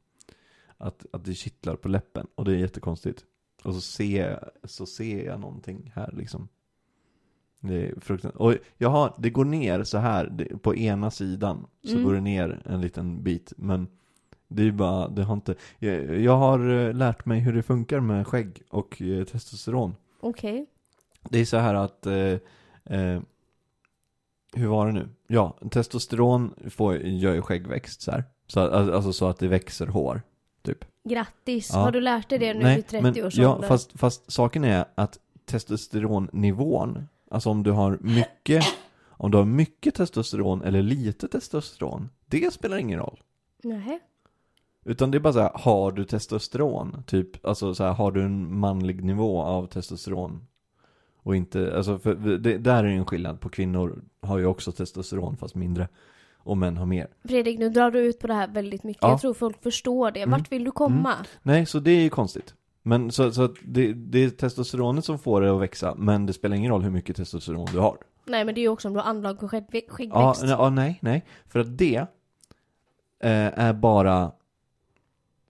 att, 0.78 1.06
att 1.12 1.24
det 1.24 1.34
kittlar 1.34 1.76
på 1.76 1.88
läppen. 1.88 2.26
Och 2.34 2.44
det 2.44 2.52
är 2.52 2.56
jättekonstigt. 2.56 3.24
Och 3.64 3.74
så 3.74 3.80
ser 3.80 4.28
jag, 4.30 4.50
så 4.70 4.86
ser 4.86 5.24
jag 5.24 5.40
någonting 5.40 5.92
här 5.94 6.12
liksom. 6.16 6.48
Det 7.60 7.74
är 7.88 8.00
fruktansvärt. 8.00 8.40
Och 8.40 8.54
jag 8.78 8.88
har, 8.88 9.14
det 9.18 9.30
går 9.30 9.44
ner 9.44 9.84
så 9.84 9.98
här, 9.98 10.26
det, 10.26 10.44
på 10.62 10.76
ena 10.76 11.10
sidan 11.10 11.66
så 11.84 11.92
Mm. 11.92 12.04
går 12.04 12.14
det 12.14 12.20
ner 12.20 12.62
en 12.64 12.80
liten 12.80 13.22
bit. 13.22 13.52
Men 13.56 13.88
det 14.54 14.62
är 14.62 14.70
bara, 14.72 15.08
det 15.08 15.22
har 15.22 15.34
inte, 15.34 15.54
jag, 15.78 16.20
jag 16.20 16.36
har 16.36 16.70
eh, 16.70 16.94
lärt 16.94 17.26
mig 17.26 17.40
hur 17.40 17.52
det 17.52 17.62
funkar 17.62 18.00
med 18.00 18.26
skägg 18.26 18.62
och 18.68 19.02
eh, 19.02 19.24
testosteron. 19.24 19.94
Okej. 20.20 20.66
Det 21.30 21.38
är 21.38 21.44
så 21.44 21.56
här 21.56 21.74
att, 21.74 22.06
eh, 22.06 22.14
eh, 22.84 23.20
hur 24.54 24.66
var 24.66 24.86
det 24.86 24.92
nu? 24.92 25.08
Ja, 25.26 25.58
testosteron 25.70 26.54
får, 26.70 26.96
gör 26.96 27.34
ju 27.34 27.42
skäggväxt 27.42 28.02
så 28.02 28.10
här. 28.10 28.24
Så, 28.46 28.60
att- 28.60 28.72
alltså 28.72 29.12
så 29.12 29.26
att 29.28 29.38
det 29.38 29.48
växer 29.48 29.86
hår, 29.86 30.22
typ. 30.62 30.84
Grattis. 31.08 31.70
Ja. 31.72 31.78
Har 31.78 31.90
du 31.92 32.00
lärt 32.00 32.28
dig 32.28 32.38
det 32.38 32.54
nu 32.54 32.74
vid 32.74 32.86
30 32.86 33.02
men, 33.02 33.26
års 33.26 33.36
ja, 33.36 33.54
ålder? 33.54 33.68
fast, 33.68 33.98
fast 33.98 34.32
saken 34.32 34.64
är 34.64 34.84
att 34.94 35.18
testosteronnivån, 35.44 37.08
alltså 37.30 37.50
om 37.50 37.62
du 37.62 37.70
har 37.70 37.98
mycket, 38.00 38.64
om 39.08 39.30
du 39.30 39.38
har 39.38 39.44
mycket 39.44 39.94
testosteron 39.94 40.62
eller 40.62 40.82
lite 40.82 41.28
testosteron, 41.28 42.08
det 42.26 42.54
spelar 42.54 42.76
ingen 42.76 42.98
roll. 42.98 43.20
Nej. 43.62 44.00
Utan 44.84 45.10
det 45.10 45.18
är 45.18 45.20
bara 45.20 45.32
så 45.32 45.40
här, 45.40 45.50
har 45.54 45.92
du 45.92 46.04
testosteron? 46.04 47.02
Typ, 47.06 47.46
alltså 47.46 47.74
så 47.74 47.84
här, 47.84 47.92
har 47.92 48.12
du 48.12 48.22
en 48.22 48.58
manlig 48.58 49.04
nivå 49.04 49.42
av 49.42 49.66
testosteron? 49.66 50.46
Och 51.16 51.36
inte, 51.36 51.76
alltså 51.76 51.98
för 51.98 52.14
det, 52.14 52.58
där 52.58 52.84
är 52.84 52.88
en 52.88 53.06
skillnad 53.06 53.40
på 53.40 53.48
kvinnor 53.48 54.04
har 54.22 54.38
ju 54.38 54.46
också 54.46 54.72
testosteron 54.72 55.36
fast 55.36 55.54
mindre. 55.54 55.88
Och 56.44 56.56
män 56.58 56.76
har 56.76 56.86
mer. 56.86 57.06
Fredrik, 57.24 57.58
nu 57.58 57.68
drar 57.68 57.90
du 57.90 57.98
ut 58.00 58.18
på 58.18 58.26
det 58.26 58.34
här 58.34 58.48
väldigt 58.48 58.84
mycket. 58.84 59.02
Ja. 59.02 59.10
Jag 59.10 59.20
tror 59.20 59.34
folk 59.34 59.62
förstår 59.62 60.10
det. 60.10 60.20
Mm. 60.20 60.30
Vart 60.30 60.52
vill 60.52 60.64
du 60.64 60.70
komma? 60.70 61.14
Nej, 61.42 61.66
så 61.66 61.80
det 61.80 61.90
är 61.90 62.00
ju 62.00 62.10
konstigt. 62.10 62.54
Men 62.82 63.10
så, 63.10 63.32
så 63.32 63.54
det, 63.64 63.92
det 63.92 64.18
är 64.24 64.30
testosteronet 64.30 65.04
som 65.04 65.18
får 65.18 65.40
det 65.40 65.54
att 65.54 65.60
växa, 65.60 65.94
men 65.94 66.26
det 66.26 66.32
spelar 66.32 66.56
ingen 66.56 66.70
roll 66.70 66.82
hur 66.82 66.90
mycket 66.90 67.16
testosteron 67.16 67.66
du 67.72 67.78
har. 67.78 67.96
Nej, 68.24 68.44
men 68.44 68.54
det 68.54 68.60
är 68.60 68.62
ju 68.62 68.68
också 68.68 68.88
om 68.88 68.94
du 68.94 69.00
har 69.00 69.06
anlag 69.06 69.36
Ja, 69.40 69.48
skäggväxt. 69.48 70.42
nej, 70.42 70.50
ja, 70.50 70.70
nej, 70.70 70.98
nej. 71.02 71.24
För 71.46 71.60
att 71.60 71.78
det 71.78 71.96
eh, 73.20 73.58
är 73.58 73.72
bara 73.72 74.32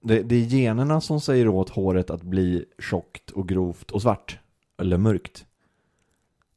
det, 0.02 0.22
det 0.22 0.34
är 0.34 0.40
generna 0.46 1.00
som 1.00 1.20
säger 1.20 1.48
åt 1.48 1.70
håret 1.70 2.10
att 2.10 2.22
bli 2.22 2.64
tjockt 2.78 3.30
och 3.30 3.48
grovt 3.48 3.90
och 3.90 4.02
svart. 4.02 4.38
Eller 4.78 4.96
mörkt. 4.96 5.46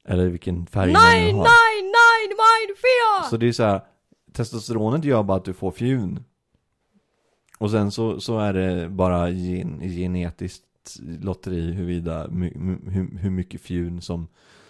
Eller 0.06 0.28
vilken 0.28 0.66
färg 0.66 0.94
man 0.94 1.02
Nej, 1.02 1.26
nu 1.26 1.38
har. 1.38 1.44
nej, 1.44 1.82
nej, 1.82 2.28
nej, 2.38 2.76
fel! 2.76 3.30
Så 3.30 3.38
det 3.38 3.48
är 3.48 3.52
så 3.52 3.64
här, 3.64 3.82
testosteronet 4.32 5.06
gör 5.06 5.24
bara 5.24 5.38
att 5.38 5.46
du 5.46 5.54
får 5.54 5.72
fjun. 5.72 6.24
Och 7.58 7.72
sen 7.72 7.92
så, 7.92 8.20
så 8.20 8.40
är 8.40 8.54
det 8.54 8.90
bara 8.90 9.30
gen, 9.30 9.80
genetiskt 9.80 10.64
lotteri 11.22 11.72
huruvida, 11.72 12.28
hur, 12.28 13.18
hur 13.18 13.30
mycket 13.30 13.62
fjun 13.62 14.02
som, 14.02 14.28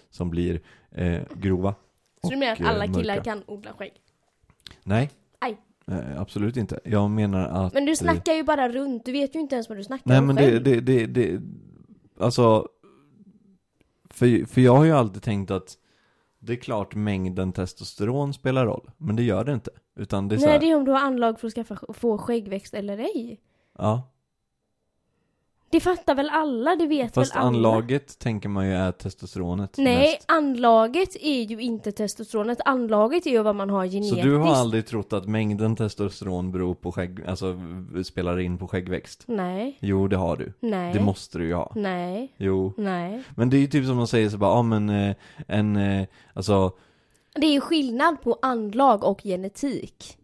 som 0.10 0.30
blir 0.30 0.62
eh, 0.92 1.22
grova. 1.34 1.76
Så 2.24 2.30
du 2.30 2.36
menar 2.36 2.54
att 2.54 2.60
och, 2.60 2.66
eh, 2.66 2.72
alla 2.72 2.86
killar 2.88 3.16
mörka. 3.16 3.24
kan 3.24 3.44
odla 3.48 3.74
skägg? 3.74 3.94
Nej. 4.84 5.12
Aj. 5.88 5.98
Eh, 5.98 6.22
absolut 6.22 6.58
inte. 6.58 6.80
Jag 6.84 7.10
menar 7.10 7.48
att... 7.48 7.74
Men 7.74 7.86
du 7.86 7.92
eh, 7.92 7.96
snackar 7.96 8.34
ju 8.34 8.44
bara 8.44 8.70
runt, 8.70 9.06
du 9.06 9.12
vet 9.12 9.36
ju 9.36 9.40
inte 9.40 9.56
ens 9.56 9.70
vad 9.70 9.78
du 9.78 9.84
snackar 9.84 10.04
Nej 10.06 10.20
om 10.20 10.28
men 10.28 10.38
själv. 10.38 10.64
det, 10.64 10.82
det, 10.82 11.06
det, 11.06 11.06
det, 11.06 11.42
alltså 12.20 12.68
för, 14.10 14.46
för 14.46 14.62
jag 14.62 14.76
har 14.76 14.84
ju 14.84 14.92
alltid 14.92 15.22
tänkt 15.24 15.52
att 15.52 15.78
det 16.40 16.54
är 16.54 16.58
klart 16.58 16.96
mängden 16.96 17.54
testosteron 17.54 18.34
spelar 18.34 18.66
roll, 18.66 18.92
men 18.98 19.16
det 19.16 19.24
gör 19.24 19.44
det 19.44 19.54
inte. 19.54 19.72
Utan 19.96 20.28
det 20.28 20.36
är 20.36 20.40
så 20.40 20.46
Nej, 20.46 20.54
här, 20.54 20.60
det 20.60 20.72
är 20.72 20.76
om 20.76 20.86
du 20.86 20.92
har 20.92 21.00
anlag 21.00 21.40
för 21.40 21.48
att 21.48 21.54
skaffa, 21.54 21.94
få 21.94 22.18
skäggväxt 22.18 22.74
eller 22.74 22.98
ej. 22.98 23.42
ja. 23.78 24.12
Det 25.76 25.80
fattar 25.82 26.16
väl 26.16 26.30
alla, 26.30 26.76
det 26.76 26.88
vet 26.88 27.14
Fast 27.14 27.32
väl 27.36 27.40
alla? 27.42 27.48
anlaget 27.48 28.20
tänker 28.20 28.50
man 28.50 28.66
ju 28.68 28.74
är 28.74 28.92
testosteronet 28.92 29.78
Nej, 29.78 29.98
mest. 30.12 30.26
anlaget 30.32 31.16
är 31.22 31.42
ju 31.42 31.62
inte 31.62 31.92
testosteronet. 31.92 32.58
Anlaget 32.66 33.26
är 33.26 33.30
ju 33.32 33.44
vad 33.44 33.56
man 33.56 33.70
har 33.70 33.86
genetiskt. 33.86 34.16
Så 34.18 34.24
du 34.28 34.38
har 34.38 34.56
aldrig 34.56 34.86
trott 34.88 35.14
att 35.14 35.28
mängden 35.28 35.76
testosteron 35.76 36.52
beror 36.52 36.76
på 36.76 36.92
skägg, 36.92 37.20
alltså 37.28 37.60
spelar 38.06 38.40
in 38.40 38.58
på 38.58 38.68
skäggväxt? 38.68 39.24
Nej, 39.28 39.78
Jo, 39.82 40.08
det 40.08 40.16
har 40.18 40.36
du. 40.38 40.54
nej, 40.60 40.94
Det 40.94 41.00
måste 41.00 41.38
du 41.38 41.46
ju 41.48 41.54
ha. 41.54 41.72
nej, 41.76 42.34
Jo. 42.38 42.74
nej. 42.78 43.24
Men 43.36 43.50
det 43.50 43.58
är 43.58 43.62
ju 43.62 43.68
typ 43.68 43.86
som 43.86 43.98
man 43.98 44.08
säger 44.08 44.30
så 44.30 44.38
bara, 44.38 44.52
ja 44.56 44.62
men 44.62 44.90
eh, 44.90 45.16
en, 45.48 45.76
eh, 45.76 46.08
alltså, 46.34 46.72
Det 47.36 47.48
är 47.48 47.52
ju 47.54 47.62
skillnad 47.62 48.22
på 48.22 48.40
anlag 48.42 49.04
och 49.04 49.22
genetik. 49.24 50.18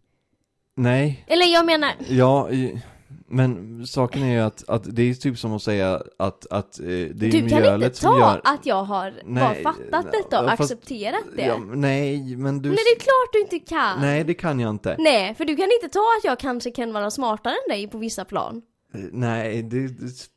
nej, 0.76 1.24
Eller 1.28 1.46
jag 1.54 1.66
menar, 1.66 1.90
Ja, 2.10 2.50
i- 2.52 2.82
men 3.28 3.88
saken 3.88 4.24
är 4.24 4.34
ju 4.34 4.39
att, 4.39 4.69
att 4.69 4.95
det 4.95 5.10
är 5.10 5.13
typ 5.13 5.38
som 5.38 5.54
att 5.54 5.62
säga 5.63 6.02
att, 6.17 6.47
att 6.52 6.80
eh, 6.80 6.86
det 6.86 6.93
är 6.95 7.13
du 7.13 7.32
kan 7.32 7.45
mjölet 7.62 7.86
inte 7.88 7.97
som 8.00 8.13
ta 8.13 8.19
gör... 8.19 8.41
att 8.43 8.65
jag 8.65 8.84
har 8.84 9.12
bara 9.12 9.50
Nej, 9.50 9.63
fattat 9.63 10.12
detta 10.12 10.41
och 10.43 10.50
fast- 10.50 10.62
accepterat 10.62 11.24
det. 11.36 11.45
Ja, 11.45 11.58
nej, 11.74 12.36
men 12.36 12.62
du... 12.62 12.69
Men 12.69 12.76
det 12.76 12.95
är 12.95 13.00
klart 13.00 13.34
du 13.34 13.39
inte 13.41 13.60
kan. 13.60 14.02
Nej, 14.02 14.24
det 14.24 14.34
kan 14.34 14.60
jag 14.60 14.69
inte. 14.69 14.95
Nej, 15.00 15.36
för 15.36 15.45
du 15.45 15.56
kan 15.56 15.67
inte 15.82 15.93
ta 15.93 16.00
att 16.19 16.24
jag 16.24 16.39
kanske 16.39 16.71
kan 16.71 16.93
vara 16.93 17.12
smartare 17.12 17.54
än 17.54 17.76
dig 17.78 17.88
på 17.88 17.97
vissa 17.97 18.26
plan. 18.26 18.62
Eh, 18.93 19.00
Nej, 19.12 19.63
det... 19.63 19.88
det 19.88 20.28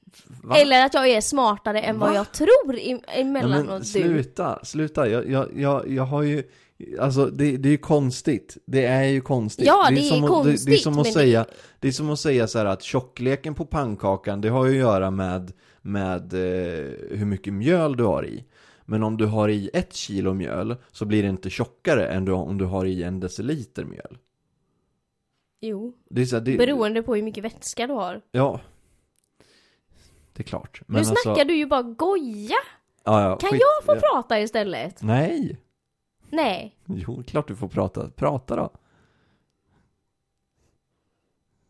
va? 0.42 0.56
Eller 0.56 0.84
att 0.86 0.94
jag 0.94 1.08
är 1.08 1.20
smartare 1.20 1.80
än 1.80 1.98
vad 1.98 2.08
Va? 2.10 2.14
jag 2.16 2.32
tror 2.32 2.72
Nej, 2.72 3.02
emellanåt 3.08 3.80
du. 3.82 3.86
sluta, 3.88 4.58
sluta. 4.64 5.08
Jag, 5.08 5.30
jag, 5.30 5.48
jag, 5.56 5.88
jag 5.88 6.02
har 6.04 6.22
ju 6.22 6.42
Alltså 7.00 7.26
det, 7.26 7.56
det 7.56 7.68
är 7.68 7.70
ju 7.70 7.78
konstigt. 7.78 8.56
Det 8.66 8.84
är 8.86 9.04
ju 9.04 9.20
konstigt. 9.20 9.66
Ja, 9.66 9.86
det 9.90 9.96
är 9.98 10.02
som 10.02 10.24
att- 10.24 10.30
konstigt, 10.30 10.64
det, 10.66 10.70
det 10.70 10.76
är 10.76 10.78
som 10.78 10.98
att 10.98 11.12
säga, 11.12 11.44
det- 11.44 11.50
det 11.80 11.88
är 11.88 11.92
som 11.92 12.10
att 12.10 12.20
säga 12.20 12.46
så 12.46 12.58
här 12.58 12.66
att 12.66 12.82
tjockleken 12.82 13.54
på 13.54 13.64
pannkakan, 13.66 14.40
det 14.40 14.48
har 14.48 14.64
ju 14.66 14.70
att 14.72 14.76
göra 14.78 15.10
med, 15.10 15.52
med 15.82 16.32
eh, 16.34 17.18
hur 17.18 17.24
mycket 17.24 17.52
mjöl 17.52 17.96
du 17.96 18.04
har 18.04 18.26
i. 18.26 18.44
Men 18.84 19.02
om 19.02 19.16
du 19.16 19.26
har 19.26 19.48
i 19.48 19.70
ett 19.74 19.94
kilo 19.94 20.34
mjöl 20.34 20.76
så 20.92 21.04
blir 21.04 21.22
det 21.22 21.28
inte 21.28 21.50
tjockare 21.50 22.06
än 22.08 22.24
du, 22.24 22.32
om 22.32 22.58
du 22.58 22.64
har 22.64 22.84
i 22.84 23.02
en 23.02 23.20
deciliter 23.20 23.84
mjöl. 23.84 24.18
Jo, 25.60 25.94
Det 26.10 26.22
är 26.22 26.26
så 26.26 26.36
här, 26.36 26.42
det, 26.42 26.56
beroende 26.56 27.02
på 27.02 27.14
hur 27.14 27.22
mycket 27.22 27.44
vätska 27.44 27.86
du 27.86 27.92
har. 27.92 28.20
Ja. 28.32 28.60
Det 30.32 30.42
är 30.42 30.44
klart. 30.44 30.80
Men 30.86 30.98
nu 30.98 31.04
snackar 31.04 31.30
alltså, 31.30 31.44
du 31.44 31.56
ju 31.56 31.66
bara 31.66 31.82
goja! 31.82 32.56
ja, 33.04 33.22
ja, 33.22 33.36
Kan 33.36 33.50
skit- 33.50 33.60
jag 33.60 33.84
få 33.84 34.00
prata 34.12 34.40
istället? 34.40 35.02
Nej! 35.02 35.58
Nej. 36.34 36.76
Jo, 36.86 37.22
klart 37.26 37.48
du 37.48 37.56
får 37.56 37.68
prata. 37.68 38.10
Prata 38.10 38.56
då. 38.56 38.70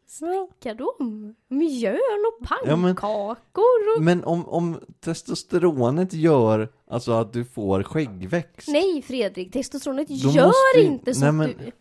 Snackar 0.06 0.74
du 0.74 0.84
om? 0.84 1.34
Mjöl 1.48 1.94
och 1.96 2.46
Ja, 2.66 2.76
men- 2.76 2.96
pannkakor. 2.96 4.00
Men 4.00 4.24
om, 4.24 4.48
om 4.48 4.80
testosteronet 5.00 6.12
gör 6.12 6.72
alltså 6.88 7.12
att 7.12 7.32
du 7.32 7.44
får 7.44 7.82
skäggväxt. 7.82 8.68
Nej 8.68 9.02
Fredrik, 9.02 9.52
testosteronet 9.52 10.08
Då 10.08 10.14
gör 10.14 10.52
ju- 10.76 10.82
inte 10.84 11.14
så 11.14 11.20
nej, 11.20 11.28
att 11.28 11.34
men- 11.34 11.66
du... 11.66 11.72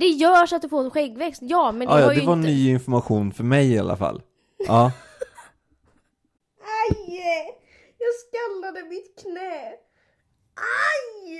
Det 0.00 0.06
gör 0.06 0.46
så 0.46 0.56
att 0.56 0.62
du 0.62 0.68
får 0.68 0.90
skäggväxt, 0.90 1.42
ja 1.44 1.72
men 1.72 1.88
det 1.88 1.94
Ja, 1.94 2.00
ja, 2.00 2.06
har 2.06 2.14
det 2.14 2.26
var 2.26 2.32
inte... 2.36 2.48
ny 2.48 2.70
information 2.70 3.32
för 3.32 3.44
mig 3.44 3.72
i 3.72 3.78
alla 3.78 3.96
fall. 3.96 4.22
Ja. 4.58 4.84
Aj! 6.90 7.20
Jag 7.98 8.14
skallade 8.14 8.88
mitt 8.88 9.22
knä! 9.22 9.72
Aj! 10.54 11.38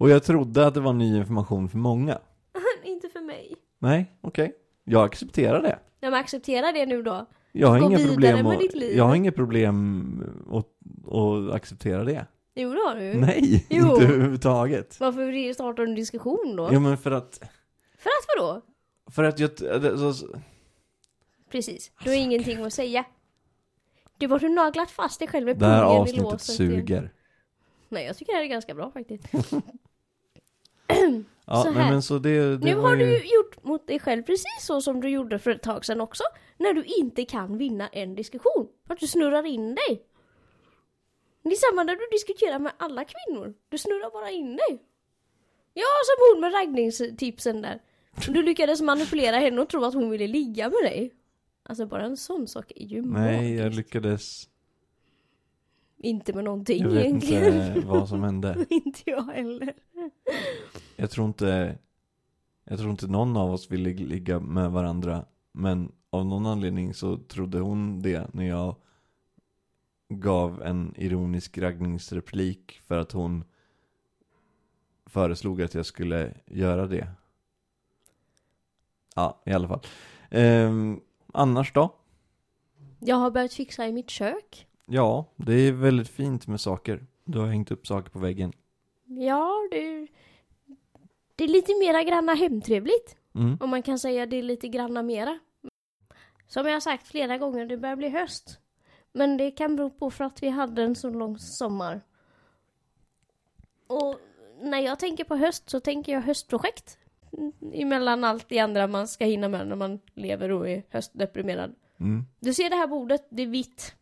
Och 0.00 0.10
jag 0.10 0.24
trodde 0.24 0.66
att 0.66 0.74
det 0.74 0.80
var 0.80 0.92
ny 0.92 1.16
information 1.16 1.68
för 1.68 1.78
många. 1.78 2.18
inte 2.84 3.08
för 3.08 3.20
mig. 3.20 3.54
Nej, 3.78 4.16
okej. 4.20 4.52
Jag 4.84 5.04
accepterar 5.04 5.62
det. 5.62 5.78
Ja, 6.00 6.10
men 6.10 6.20
acceptera 6.20 6.72
det 6.72 6.86
nu 6.86 7.02
då. 7.02 7.26
Jag 7.52 7.68
har 7.68 7.80
Gå 7.80 7.86
inga 7.86 7.96
vidare 7.96 8.12
problem 8.12 8.46
med 8.46 8.52
att, 8.52 8.58
ditt 8.60 8.74
liv. 8.74 8.96
Jag 8.96 9.04
har 9.04 9.14
inga 9.14 9.32
problem 9.32 10.24
att, 10.50 10.66
att 11.12 11.54
acceptera 11.54 12.04
det. 12.04 12.26
Jo 12.54 12.74
det 12.74 12.80
har 12.80 12.96
du. 12.96 13.14
Nej, 13.14 13.66
Jo. 13.70 13.94
inte 13.94 14.04
överhuvudtaget. 14.04 15.00
Varför 15.00 15.52
startar 15.52 15.82
du 15.82 15.88
en 15.88 15.94
diskussion 15.94 16.56
då? 16.56 16.68
Jo 16.72 16.80
men 16.80 16.98
för 16.98 17.10
att, 17.10 17.38
För 17.98 18.10
att 18.10 18.26
vadå? 18.36 18.62
för 19.10 19.24
att 19.24 19.38
jag, 19.38 19.50
alltså, 19.84 20.26
Precis, 21.50 21.90
du 22.04 22.10
har 22.10 22.16
ingenting 22.16 22.64
att 22.64 22.72
säga. 22.72 23.04
Du 24.18 24.28
har 24.28 24.38
du 24.38 24.48
naglat 24.48 24.90
fast 24.90 25.18
dig 25.18 25.28
själv 25.28 25.46
med 25.46 25.58
det 25.58 25.66
här 25.66 25.84
pungen 25.84 26.04
vid 26.04 26.14
avsnittet 26.24 26.32
låset. 26.32 26.60
igen. 26.60 26.72
suger. 26.72 27.12
Nej 27.88 28.04
jag 28.04 28.16
tycker 28.16 28.32
det 28.32 28.36
här 28.36 28.44
är 28.44 28.48
ganska 28.48 28.74
bra 28.74 28.90
faktiskt. 28.90 29.24
Ja, 31.46 31.62
Så 31.62 31.70
här. 31.70 31.90
men 31.90 32.02
så 32.02 32.18
det, 32.18 32.56
det 32.56 32.64
nu 32.74 32.74
har 32.80 32.96
ju... 32.96 33.06
du 33.06 33.16
gjort 33.16 33.64
mot 33.64 33.86
dig 33.86 33.98
själv 33.98 34.22
precis 34.22 34.46
så 34.60 34.80
som 34.80 35.00
du 35.00 35.08
gjorde 35.08 35.38
för 35.38 35.50
ett 35.50 35.62
tag 35.62 35.84
sedan 35.84 36.00
också. 36.00 36.24
När 36.58 36.72
du 36.74 36.84
inte 36.84 37.24
kan 37.24 37.58
vinna 37.58 37.88
en 37.88 38.14
diskussion. 38.14 38.68
För 38.86 38.94
att 38.94 39.00
du 39.00 39.06
snurrar 39.06 39.46
in 39.46 39.74
dig. 39.74 40.02
Det 41.42 41.50
är 41.50 41.70
samma 41.70 41.82
när 41.84 41.96
du 41.96 42.08
diskuterar 42.12 42.58
med 42.58 42.72
alla 42.76 43.04
kvinnor. 43.04 43.54
Du 43.68 43.78
snurrar 43.78 44.10
bara 44.10 44.30
in 44.30 44.56
dig. 44.56 44.82
Ja, 45.74 45.84
som 46.04 46.16
hon 46.34 46.40
med 46.40 46.52
raggningstipsen 46.54 47.62
där. 47.62 47.80
Du 48.28 48.42
lyckades 48.42 48.80
manipulera 48.82 49.36
henne 49.36 49.60
och 49.60 49.68
tro 49.68 49.84
att 49.84 49.94
hon 49.94 50.10
ville 50.10 50.26
ligga 50.26 50.64
med 50.68 50.82
dig. 50.82 51.12
Alltså 51.62 51.86
bara 51.86 52.02
en 52.04 52.16
sån 52.16 52.48
sak 52.48 52.72
är 52.76 52.84
ju 52.86 53.02
Nej, 53.02 53.54
jag 53.54 53.62
magiskt. 53.64 53.76
lyckades... 53.76 54.48
Inte 56.02 56.32
med 56.32 56.44
någonting 56.44 56.82
Jag 56.82 56.90
vet 56.90 57.04
egentligen. 57.04 57.76
inte 57.76 57.86
vad 57.88 58.08
som 58.08 58.22
hände. 58.22 58.66
inte 58.70 59.00
jag 59.04 59.22
heller. 59.22 59.74
Jag 60.96 61.10
tror 61.10 61.26
inte... 61.26 61.78
Jag 62.64 62.78
tror 62.78 62.90
inte 62.90 63.06
någon 63.06 63.36
av 63.36 63.50
oss 63.50 63.70
ville 63.70 63.92
ligga 63.94 64.40
med 64.40 64.70
varandra. 64.70 65.24
Men 65.52 65.92
av 66.10 66.26
någon 66.26 66.46
anledning 66.46 66.94
så 66.94 67.16
trodde 67.16 67.58
hon 67.58 68.02
det 68.02 68.34
när 68.34 68.48
jag 68.48 68.76
gav 70.08 70.62
en 70.62 70.94
ironisk 70.96 71.58
raggningsreplik 71.58 72.80
för 72.84 72.98
att 72.98 73.12
hon 73.12 73.44
föreslog 75.06 75.62
att 75.62 75.74
jag 75.74 75.86
skulle 75.86 76.34
göra 76.46 76.86
det. 76.86 77.08
Ja, 79.14 79.42
i 79.46 79.52
alla 79.52 79.68
fall. 79.68 79.80
Ehm, 80.30 81.00
annars 81.32 81.72
då? 81.72 81.94
Jag 82.98 83.16
har 83.16 83.30
börjat 83.30 83.52
fixa 83.52 83.86
i 83.86 83.92
mitt 83.92 84.10
kök. 84.10 84.66
Ja, 84.92 85.24
det 85.36 85.52
är 85.52 85.72
väldigt 85.72 86.08
fint 86.08 86.46
med 86.46 86.60
saker. 86.60 87.06
Du 87.24 87.38
har 87.38 87.46
hängt 87.46 87.70
upp 87.70 87.86
saker 87.86 88.10
på 88.10 88.18
väggen. 88.18 88.52
Ja, 89.06 89.68
det, 89.70 90.06
det 91.36 91.44
är 91.44 91.48
lite 91.48 91.78
mera 91.80 92.02
granna 92.02 92.34
hemtrevligt. 92.34 93.16
Mm. 93.34 93.58
Om 93.60 93.70
man 93.70 93.82
kan 93.82 93.98
säga 93.98 94.26
det 94.26 94.36
är 94.36 94.42
lite 94.42 94.68
granna 94.68 95.02
mera. 95.02 95.38
Som 96.46 96.66
jag 96.66 96.72
har 96.72 96.80
sagt 96.80 97.08
flera 97.08 97.38
gånger, 97.38 97.66
det 97.66 97.76
börjar 97.76 97.96
bli 97.96 98.08
höst. 98.08 98.58
Men 99.12 99.36
det 99.36 99.50
kan 99.50 99.76
bero 99.76 99.90
på 99.90 100.10
för 100.10 100.24
att 100.24 100.42
vi 100.42 100.48
hade 100.48 100.82
en 100.82 100.94
så 100.94 101.10
lång 101.10 101.38
sommar. 101.38 102.00
Och 103.86 104.16
när 104.62 104.78
jag 104.78 104.98
tänker 104.98 105.24
på 105.24 105.36
höst 105.36 105.70
så 105.70 105.80
tänker 105.80 106.12
jag 106.12 106.20
höstprojekt. 106.20 106.98
Emellan 107.72 108.24
allt 108.24 108.48
det 108.48 108.58
andra 108.58 108.86
man 108.86 109.08
ska 109.08 109.24
hinna 109.24 109.48
med 109.48 109.66
när 109.66 109.76
man 109.76 110.00
lever 110.14 110.52
och 110.52 110.68
är 110.68 110.82
höstdeprimerad. 110.88 111.74
Mm. 112.00 112.24
Du 112.40 112.54
ser 112.54 112.70
det 112.70 112.76
här 112.76 112.86
bordet, 112.86 113.26
det 113.30 113.42
är 113.42 113.46
vitt. 113.46 113.94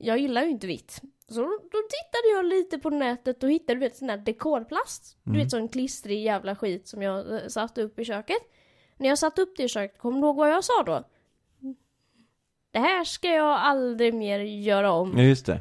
Jag 0.00 0.18
gillar 0.18 0.42
ju 0.42 0.50
inte 0.50 0.66
vitt. 0.66 1.00
Så 1.28 1.40
då, 1.40 1.58
tittade 1.70 2.28
jag 2.34 2.44
lite 2.44 2.78
på 2.78 2.90
nätet 2.90 3.42
och 3.42 3.50
hittade 3.50 3.74
du 3.74 3.80
vet 3.80 3.96
sån 3.96 4.08
här 4.08 4.16
dekorplast. 4.16 5.18
Du 5.22 5.30
Mm. 5.30 5.42
vet 5.42 5.50
sån 5.50 5.68
klistrig 5.68 6.22
jävla 6.24 6.56
skit 6.56 6.88
som 6.88 7.02
jag 7.02 7.34
eh, 7.42 7.48
satte 7.48 7.82
upp 7.82 7.98
i 7.98 8.04
köket. 8.04 8.42
När 8.96 9.08
jag 9.08 9.18
satte 9.18 9.42
upp 9.42 9.56
det 9.56 9.62
i 9.62 9.68
köket, 9.68 9.98
kommer 9.98 10.20
du 10.20 10.26
ihåg 10.26 10.36
vad 10.36 10.50
jag 10.50 10.64
sa 10.64 10.82
då? 10.86 11.04
Det 12.70 12.78
här 12.78 13.04
ska 13.04 13.28
jag 13.28 13.48
aldrig 13.60 14.14
mer 14.14 14.38
göra 14.40 14.92
om. 14.92 15.14
Ja, 15.18 15.22
just 15.24 15.46
det. 15.46 15.60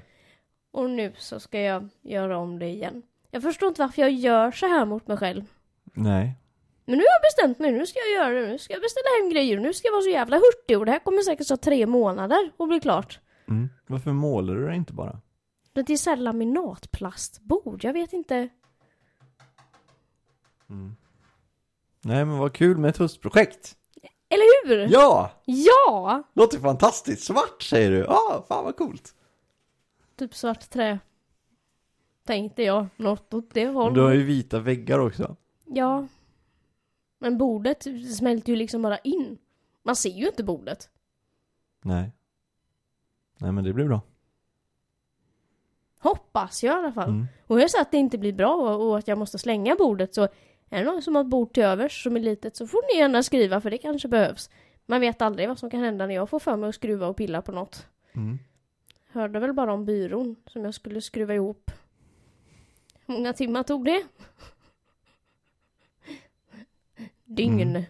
Och 0.72 0.90
nu 0.90 1.14
så 1.18 1.40
ska 1.40 1.60
jag 1.62 1.90
göra 2.02 2.38
om 2.38 2.60
det 2.60 2.66
igen. 2.68 3.04
Jag 3.32 3.42
förstår 3.44 3.70
inte 3.70 3.82
varför 3.82 4.02
jag 4.02 4.12
gör 4.12 4.52
så 4.52 4.68
här 4.68 4.86
mot 4.86 5.08
mig 5.08 5.18
själv. 5.18 5.44
Nej. 5.94 6.34
Men 6.86 6.98
nu 6.98 7.04
har 7.04 7.10
jag 7.12 7.22
bestämt 7.22 7.60
mig, 7.60 7.72
nu 7.72 7.86
ska 7.86 8.00
jag 8.00 8.12
göra 8.12 8.42
det, 8.42 8.48
nu 8.48 8.58
ska 8.58 8.74
jag 8.74 8.82
beställa 8.82 9.06
hem 9.22 9.30
grejer, 9.30 9.60
nu 9.60 9.74
ska 9.74 9.88
jag 9.88 9.92
vara 9.94 10.02
så 10.02 10.10
jävla 10.10 10.38
hurtig 10.38 10.78
och 10.80 10.86
det 10.86 10.92
här 10.92 11.00
kommer 11.00 11.22
säkert 11.22 11.48
ta 11.48 11.58
tre 11.58 11.86
månader 11.86 12.52
att 12.58 12.68
bli 12.70 12.80
klart. 12.80 13.20
Mm. 13.48 13.70
Varför 13.88 14.12
målar 14.12 14.56
du 14.56 14.68
det 14.68 14.76
inte 14.76 14.94
bara? 14.94 15.22
Det 15.74 15.94
är 15.94 15.98
såhär 15.98 16.18
laminatplastbord, 16.18 17.84
jag 17.84 17.94
vet 17.94 18.14
inte. 18.14 18.50
Nej 22.02 22.26
men 22.26 22.38
vad 22.38 22.54
kul 22.54 22.78
med 22.78 22.90
ett 22.90 22.98
höstprojekt! 22.98 23.78
Eller 24.30 24.68
hur? 24.68 24.94
Ja! 24.94 25.32
Ja! 25.46 26.24
Låter 26.34 26.60
fantastiskt! 26.60 27.24
Svart 27.24 27.62
säger 27.62 27.92
du! 27.92 27.98
Ja, 27.98 28.06
ah, 28.08 28.46
fan 28.48 28.64
vad 28.66 28.76
coolt! 28.76 29.16
Typ 30.16 30.36
svart 30.36 30.70
trä. 30.70 31.00
Tänkte 32.26 32.64
jag, 32.64 32.88
något 32.96 33.34
åt 33.34 33.54
det 33.54 33.68
hållet. 33.68 33.96
Du 33.96 34.02
har 34.02 34.14
ju 34.14 34.24
vita 34.24 34.60
väggar 34.60 35.00
också. 35.00 35.36
Ja. 35.66 36.08
Men 37.20 37.38
bordet 37.38 37.88
smälter 38.18 38.50
ju 38.54 38.56
liksom 38.56 38.82
bara 38.82 38.98
in. 38.98 39.38
Man 39.84 39.96
ser 39.96 40.10
ju 40.10 40.28
inte 40.28 40.44
bordet. 40.44 40.90
Nej. 41.84 42.12
Nej 43.38 43.52
men 43.52 43.64
det 43.64 43.74
blir 43.74 43.86
bra. 43.86 44.02
Hoppas 46.00 46.64
jag 46.64 46.76
i 46.76 46.78
alla 46.78 46.92
fall. 46.92 47.10
Mm. 47.10 47.28
Och 47.48 47.58
det 47.58 47.70
så 47.70 47.82
att 47.82 47.92
det 47.92 47.98
inte 47.98 48.18
blir 48.18 48.34
bra 48.34 48.56
och 48.56 48.90
och 48.90 48.98
att 48.98 49.08
jag 49.08 49.18
måste 49.18 49.38
slänga 49.38 49.76
bordet 49.76 50.14
så 50.14 50.28
är 50.70 50.80
det 50.80 50.84
någon 50.84 51.02
som 51.02 51.16
har 51.16 51.24
ett 51.24 51.30
bord 51.30 51.54
till 51.54 51.64
övers 51.64 52.04
som 52.04 52.16
är 52.16 52.20
litet 52.20 52.56
så 52.56 52.68
får 52.68 52.94
ni 52.94 53.00
gärna 53.00 53.24
skriva 53.24 53.62
för 53.62 53.72
det 53.72 53.78
kanske 53.78 54.08
behövs. 54.08 54.50
Man 54.86 55.02
vet 55.02 55.22
aldrig 55.22 55.48
vad 55.48 55.60
som 55.60 55.70
kan 55.70 55.80
hända 55.80 56.08
när 56.08 56.16
jag 56.16 56.30
får 56.30 56.40
för 56.40 56.56
mig 56.56 56.70
att 56.70 56.76
skruva 56.76 57.08
och 57.08 57.18
pilla 57.18 57.42
på 57.42 57.52
något. 57.52 57.88
Mm. 58.14 58.40
Hörde 59.12 59.40
väl 59.40 59.54
bara 59.54 59.74
om 59.74 59.86
byrån 59.86 60.36
som 60.48 60.66
jag 60.66 60.74
skulle 60.74 61.02
skruva 61.02 61.34
ihop. 61.34 61.72
Hur 63.06 63.14
många 63.14 63.34
timmar 63.34 63.64
tog 63.64 63.86
det? 63.86 64.04
Dygn. 67.26 67.62
Mm. 67.62 67.84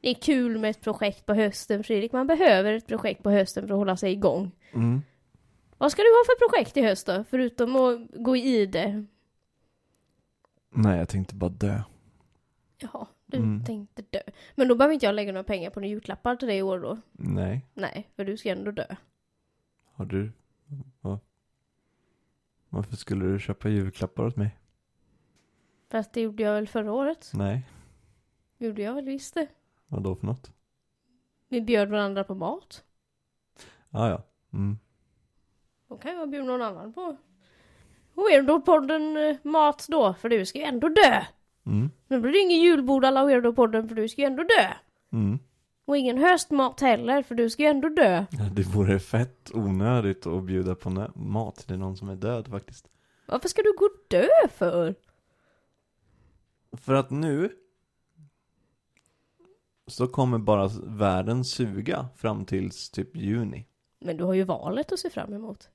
Det 0.00 0.08
är 0.10 0.14
kul 0.14 0.58
med 0.58 0.70
ett 0.70 0.80
projekt 0.80 1.26
på 1.26 1.34
hösten 1.34 1.84
Fredrik. 1.84 2.12
Man 2.12 2.26
behöver 2.26 2.72
ett 2.72 2.86
projekt 2.86 3.22
på 3.22 3.30
hösten 3.30 3.66
för 3.66 3.74
att 3.74 3.78
hålla 3.78 3.96
sig 3.96 4.12
igång. 4.12 4.50
Mm. 4.72 5.02
Vad 5.78 5.92
ska 5.92 6.02
du 6.02 6.08
ha 6.08 6.24
för 6.26 6.48
projekt 6.48 6.76
i 6.76 6.82
höst 6.82 7.06
då? 7.06 7.24
Förutom 7.30 7.76
att 7.76 8.00
gå 8.14 8.36
i 8.36 8.66
det. 8.66 9.04
Nej 10.70 10.98
jag 10.98 11.08
tänkte 11.08 11.34
bara 11.34 11.50
dö. 11.50 11.80
Jaha, 12.78 13.06
du 13.26 13.36
Mm. 13.36 13.64
tänkte 13.64 14.02
dö. 14.10 14.20
Men 14.54 14.68
då 14.68 14.74
behöver 14.74 14.94
inte 14.94 15.06
jag 15.06 15.14
lägga 15.14 15.32
några 15.32 15.44
pengar 15.44 15.70
på 15.70 15.80
några 15.80 15.88
julklappar 15.90 16.36
till 16.36 16.48
dig 16.48 16.58
i 16.58 16.62
år 16.62 16.78
då? 16.80 16.98
Nej. 17.12 17.66
Nej, 17.74 18.08
för 18.16 18.24
du 18.24 18.36
ska 18.36 18.48
ändå 18.50 18.70
dö. 18.70 18.96
Har 19.92 20.04
du... 20.04 20.32
Va? 21.00 21.20
Varför 22.68 22.96
skulle 22.96 23.24
du 23.26 23.40
köpa 23.40 23.68
julklappar 23.68 24.24
åt 24.26 24.36
mig? 24.36 24.58
Fast 25.90 26.12
det 26.12 26.20
gjorde 26.20 26.42
jag 26.42 26.54
väl 26.54 26.68
förra 26.68 26.92
året? 26.92 27.30
Nej. 27.34 27.68
Gjorde 28.58 28.82
jag 28.82 28.94
väl 28.94 29.04
visst 29.04 29.34
det. 29.34 29.46
Vad 29.88 30.02
då 30.02 30.14
för 30.16 30.26
något? 30.26 30.50
Vi 31.48 31.60
bjöd 31.60 31.90
varandra 31.90 32.24
på 32.24 32.34
mat. 32.34 32.84
Ah, 33.90 34.08
ja. 34.08 34.22
Mm. 34.52 34.78
Då 35.88 35.96
kan 35.96 36.14
jag 36.14 36.30
bjuda 36.30 36.44
någon 36.44 36.62
annan 36.62 36.92
på 36.92 37.16
Weirdo-podden 38.14 39.30
eh, 39.30 39.36
mat 39.42 39.86
då, 39.88 40.14
för 40.14 40.28
du 40.28 40.46
ska 40.46 40.58
ju 40.58 40.64
ändå 40.64 40.88
dö. 40.88 41.22
Mm. 41.66 41.90
Nu 42.08 42.20
blir 42.20 42.32
det 42.32 42.38
ingen 42.38 42.60
julbord 42.60 43.04
alla 43.04 43.24
Weirdo-podden, 43.24 43.88
för 43.88 43.94
du 43.94 44.08
ska 44.08 44.20
ju 44.20 44.26
ändå 44.26 44.42
dö. 44.42 44.72
Mm. 45.12 45.38
Och 45.84 45.96
ingen 45.96 46.18
höstmat 46.18 46.80
heller, 46.80 47.22
för 47.22 47.34
du 47.34 47.50
ska 47.50 47.62
ju 47.62 47.68
ändå 47.68 47.88
dö. 47.88 48.24
Det 48.52 48.62
vore 48.62 48.98
fett 48.98 49.50
onödigt 49.54 50.26
att 50.26 50.44
bjuda 50.44 50.74
på 50.74 50.90
mat 51.14 51.56
till 51.56 51.78
någon 51.78 51.96
som 51.96 52.08
är 52.08 52.16
död 52.16 52.48
faktiskt. 52.48 52.88
Varför 53.26 53.48
ska 53.48 53.62
du 53.62 53.72
gå 53.78 53.84
och 53.84 54.06
dö 54.08 54.28
för? 54.50 54.94
För 56.72 56.94
att 56.94 57.10
nu 57.10 57.52
så 59.86 60.06
kommer 60.08 60.38
bara 60.38 60.68
världen 60.84 61.44
suga 61.44 62.08
fram 62.16 62.44
tills 62.44 62.90
typ 62.90 63.16
juni. 63.16 63.66
Men 64.00 64.16
du 64.16 64.24
har 64.24 64.34
ju 64.34 64.42
valet 64.44 64.92
att 64.92 64.98
se 64.98 65.10
fram 65.10 65.34
emot. 65.34 65.70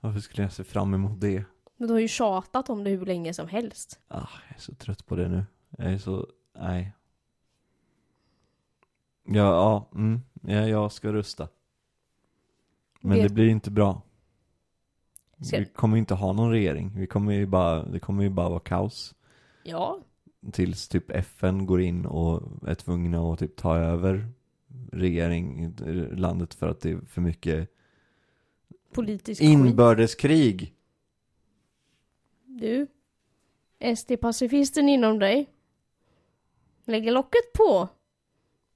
Varför 0.00 0.20
skulle 0.20 0.42
jag 0.42 0.52
se 0.52 0.64
fram 0.64 0.94
emot 0.94 1.20
det? 1.20 1.44
Men 1.76 1.88
du 1.88 1.94
har 1.94 2.00
ju 2.00 2.08
tjatat 2.08 2.70
om 2.70 2.84
det 2.84 2.90
hur 2.90 3.06
länge 3.06 3.34
som 3.34 3.48
helst. 3.48 4.00
Ah, 4.08 4.28
jag 4.48 4.56
är 4.56 4.60
så 4.60 4.74
trött 4.74 5.06
på 5.06 5.16
det 5.16 5.28
nu. 5.28 5.44
Jag 5.78 5.92
är 5.92 5.98
så, 5.98 6.26
nej. 6.58 6.92
Ja, 9.24 9.34
ja, 9.34 9.88
mm, 9.94 10.20
ja 10.42 10.68
jag 10.68 10.92
ska 10.92 11.12
rösta. 11.12 11.48
Men 13.00 13.12
Vet- 13.18 13.28
det 13.28 13.34
blir 13.34 13.48
inte 13.48 13.70
bra. 13.70 14.02
Ska- 15.40 15.58
Vi 15.58 15.64
kommer 15.64 15.96
inte 15.96 16.14
ha 16.14 16.32
någon 16.32 16.50
regering. 16.50 16.92
Vi 16.96 17.06
kommer 17.06 17.32
ju 17.32 17.46
bara, 17.46 17.84
det 17.84 18.00
kommer 18.00 18.22
ju 18.22 18.30
bara 18.30 18.48
vara 18.48 18.60
kaos. 18.60 19.14
Ja, 19.62 19.98
Tills 20.52 20.88
typ 20.88 21.10
FN 21.10 21.66
går 21.66 21.80
in 21.80 22.06
och 22.06 22.68
är 22.68 22.74
tvungna 22.74 23.32
att 23.32 23.38
typ 23.38 23.56
ta 23.56 23.76
över 23.76 24.28
regering 24.92 25.74
landet 26.12 26.54
för 26.54 26.68
att 26.68 26.80
det 26.80 26.90
är 26.90 27.00
för 27.00 27.20
mycket 27.20 27.68
politisk 28.92 29.40
skit. 29.40 29.50
inbördeskrig. 29.50 30.74
Du, 32.44 32.86
SD-pacifisten 33.78 34.88
inom 34.88 35.18
dig. 35.18 35.46
Lägger 36.84 37.12
locket 37.12 37.52
på. 37.54 37.88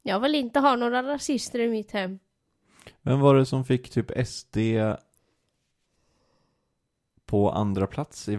Jag 0.03 0.21
vill 0.21 0.35
inte 0.35 0.61
ha 0.61 0.77
några 0.77 1.03
rasister 1.03 1.59
i 1.59 1.69
mitt 1.69 1.91
hem. 1.91 2.19
Vem 3.03 3.21
var 3.21 3.35
det 3.35 3.47
som 3.47 3.65
fick 3.65 3.91
typ 3.91 4.27
SD 4.27 4.59
på 7.27 7.51
andra 7.51 7.87
plats 7.87 8.29
i 8.29 8.37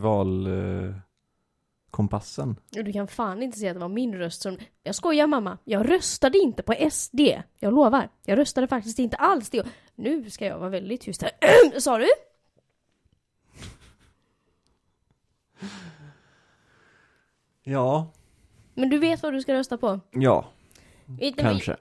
valkompassen? 1.96 2.56
Och 2.78 2.84
Du 2.84 2.94
kan 2.94 3.08
fan 3.08 3.44
inte 3.44 3.58
säga 3.58 3.72
att 3.72 3.76
det 3.76 3.80
var 3.82 3.88
min 3.90 4.16
röst 4.16 4.42
som... 4.42 4.58
Jag 4.84 4.96
skojar 4.96 5.28
mamma. 5.28 5.58
Jag 5.64 5.90
röstade 5.92 6.38
inte 6.38 6.64
på 6.64 6.74
SD. 6.92 7.20
Jag 7.60 7.74
lovar. 7.74 8.10
Jag 8.26 8.38
röstade 8.38 8.68
faktiskt 8.68 9.00
inte 9.00 9.18
alls 9.18 9.50
det. 9.50 9.66
Nu 9.96 10.30
ska 10.30 10.46
jag 10.46 10.60
vara 10.60 10.70
väldigt 10.70 11.02
tyst 11.02 11.22
här. 11.22 11.32
Sa 11.80 11.98
du? 11.98 12.08
Ja, 17.64 18.12
Men 18.74 18.90
du 18.90 19.00
vet 19.00 19.24
vad 19.24 19.34
du 19.34 19.42
ska 19.42 19.54
rösta 19.54 19.78
på? 19.78 20.00
ja, 20.12 20.46
Vet 21.06 21.38
kanske. 21.38 21.78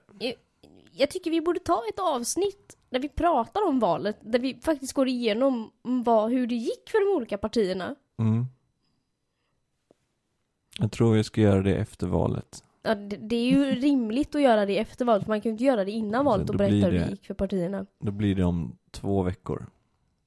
Jag 0.92 1.10
tycker 1.10 1.30
vi 1.30 1.40
borde 1.40 1.60
ta 1.60 1.82
ett 1.88 1.98
avsnitt 1.98 2.76
där 2.90 3.00
vi 3.00 3.08
pratar 3.08 3.68
om 3.68 3.80
valet, 3.80 4.18
där 4.20 4.38
vi 4.38 4.54
faktiskt 4.62 4.92
går 4.92 5.08
igenom 5.08 5.70
vad, 5.82 6.30
hur 6.30 6.46
det 6.46 6.54
gick 6.54 6.90
för 6.90 7.10
de 7.10 7.16
olika 7.16 7.38
partierna. 7.38 7.94
Mm. 8.18 8.46
Jag 10.78 10.92
tror 10.92 11.16
jag 11.16 11.26
ska 11.26 11.40
göra 11.40 11.62
det 11.62 11.74
efter 11.76 12.06
valet. 12.06 12.64
Ja, 12.82 12.94
det, 12.94 13.16
det 13.16 13.36
är 13.36 13.44
ju 13.50 13.64
rimligt 13.80 14.34
att 14.34 14.42
göra 14.42 14.66
det 14.66 14.78
efter 14.78 15.04
valet, 15.04 15.22
för 15.24 15.30
man 15.30 15.40
kan 15.40 15.50
ju 15.50 15.52
inte 15.52 15.64
göra 15.64 15.84
det 15.84 15.90
innan 15.90 16.24
valet 16.24 16.40
Alltså, 16.40 16.52
och 16.52 16.58
då 16.58 16.64
blir 16.68 16.80
berätta 16.82 16.92
hur 16.92 17.04
det 17.04 17.10
gick 17.10 17.26
för 17.26 17.34
partierna. 17.34 17.86
Då 17.98 18.12
blir 18.12 18.34
det 18.34 18.44
om 18.44 18.76
två 18.90 19.22
veckor. 19.22 19.66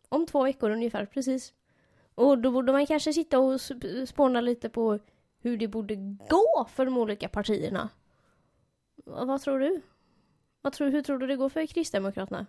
Om 0.10 0.26
två 0.26 0.44
veckor 0.44 0.70
ungefär, 0.72 1.06
precis. 1.06 1.54
Och 2.16 2.38
då 2.40 2.52
borde 2.52 2.72
man 2.72 2.86
kanske 2.86 3.14
sitta 3.14 3.40
och 3.40 3.54
sp- 3.54 4.06
spåna 4.06 4.42
lite 4.42 4.70
på 4.70 5.00
hur 5.40 5.58
det 5.58 5.68
borde 5.68 5.96
gå 6.30 6.68
för 6.72 6.86
de 6.86 6.98
olika 6.98 7.30
partierna. 7.30 7.90
Va- 9.06 9.26
Vad 9.26 9.42
tror 9.42 9.60
du? 9.60 9.82
Vad 10.62 10.74
tror, 10.74 10.90
hur 10.90 11.02
tror 11.02 11.18
du 11.18 11.28
det 11.28 11.36
går 11.36 11.50
för 11.50 11.66
Kristdemokraterna? 11.66 12.46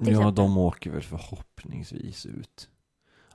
Ja, 0.00 0.30
de 0.30 0.58
åker 0.58 0.90
väl 0.90 1.02
förhoppningsvis 1.02 2.26
ut. 2.26 2.68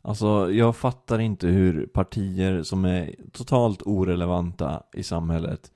Alltså, 0.02 0.52
jag 0.52 0.76
fattar 0.76 1.20
inte 1.20 1.47
hur 1.47 1.86
partier 1.86 2.64
som 2.64 2.86
är 2.86 3.16
totalt 3.32 3.82
orelevanta 3.82 4.84
i 4.93 5.04
samhället 5.04 5.72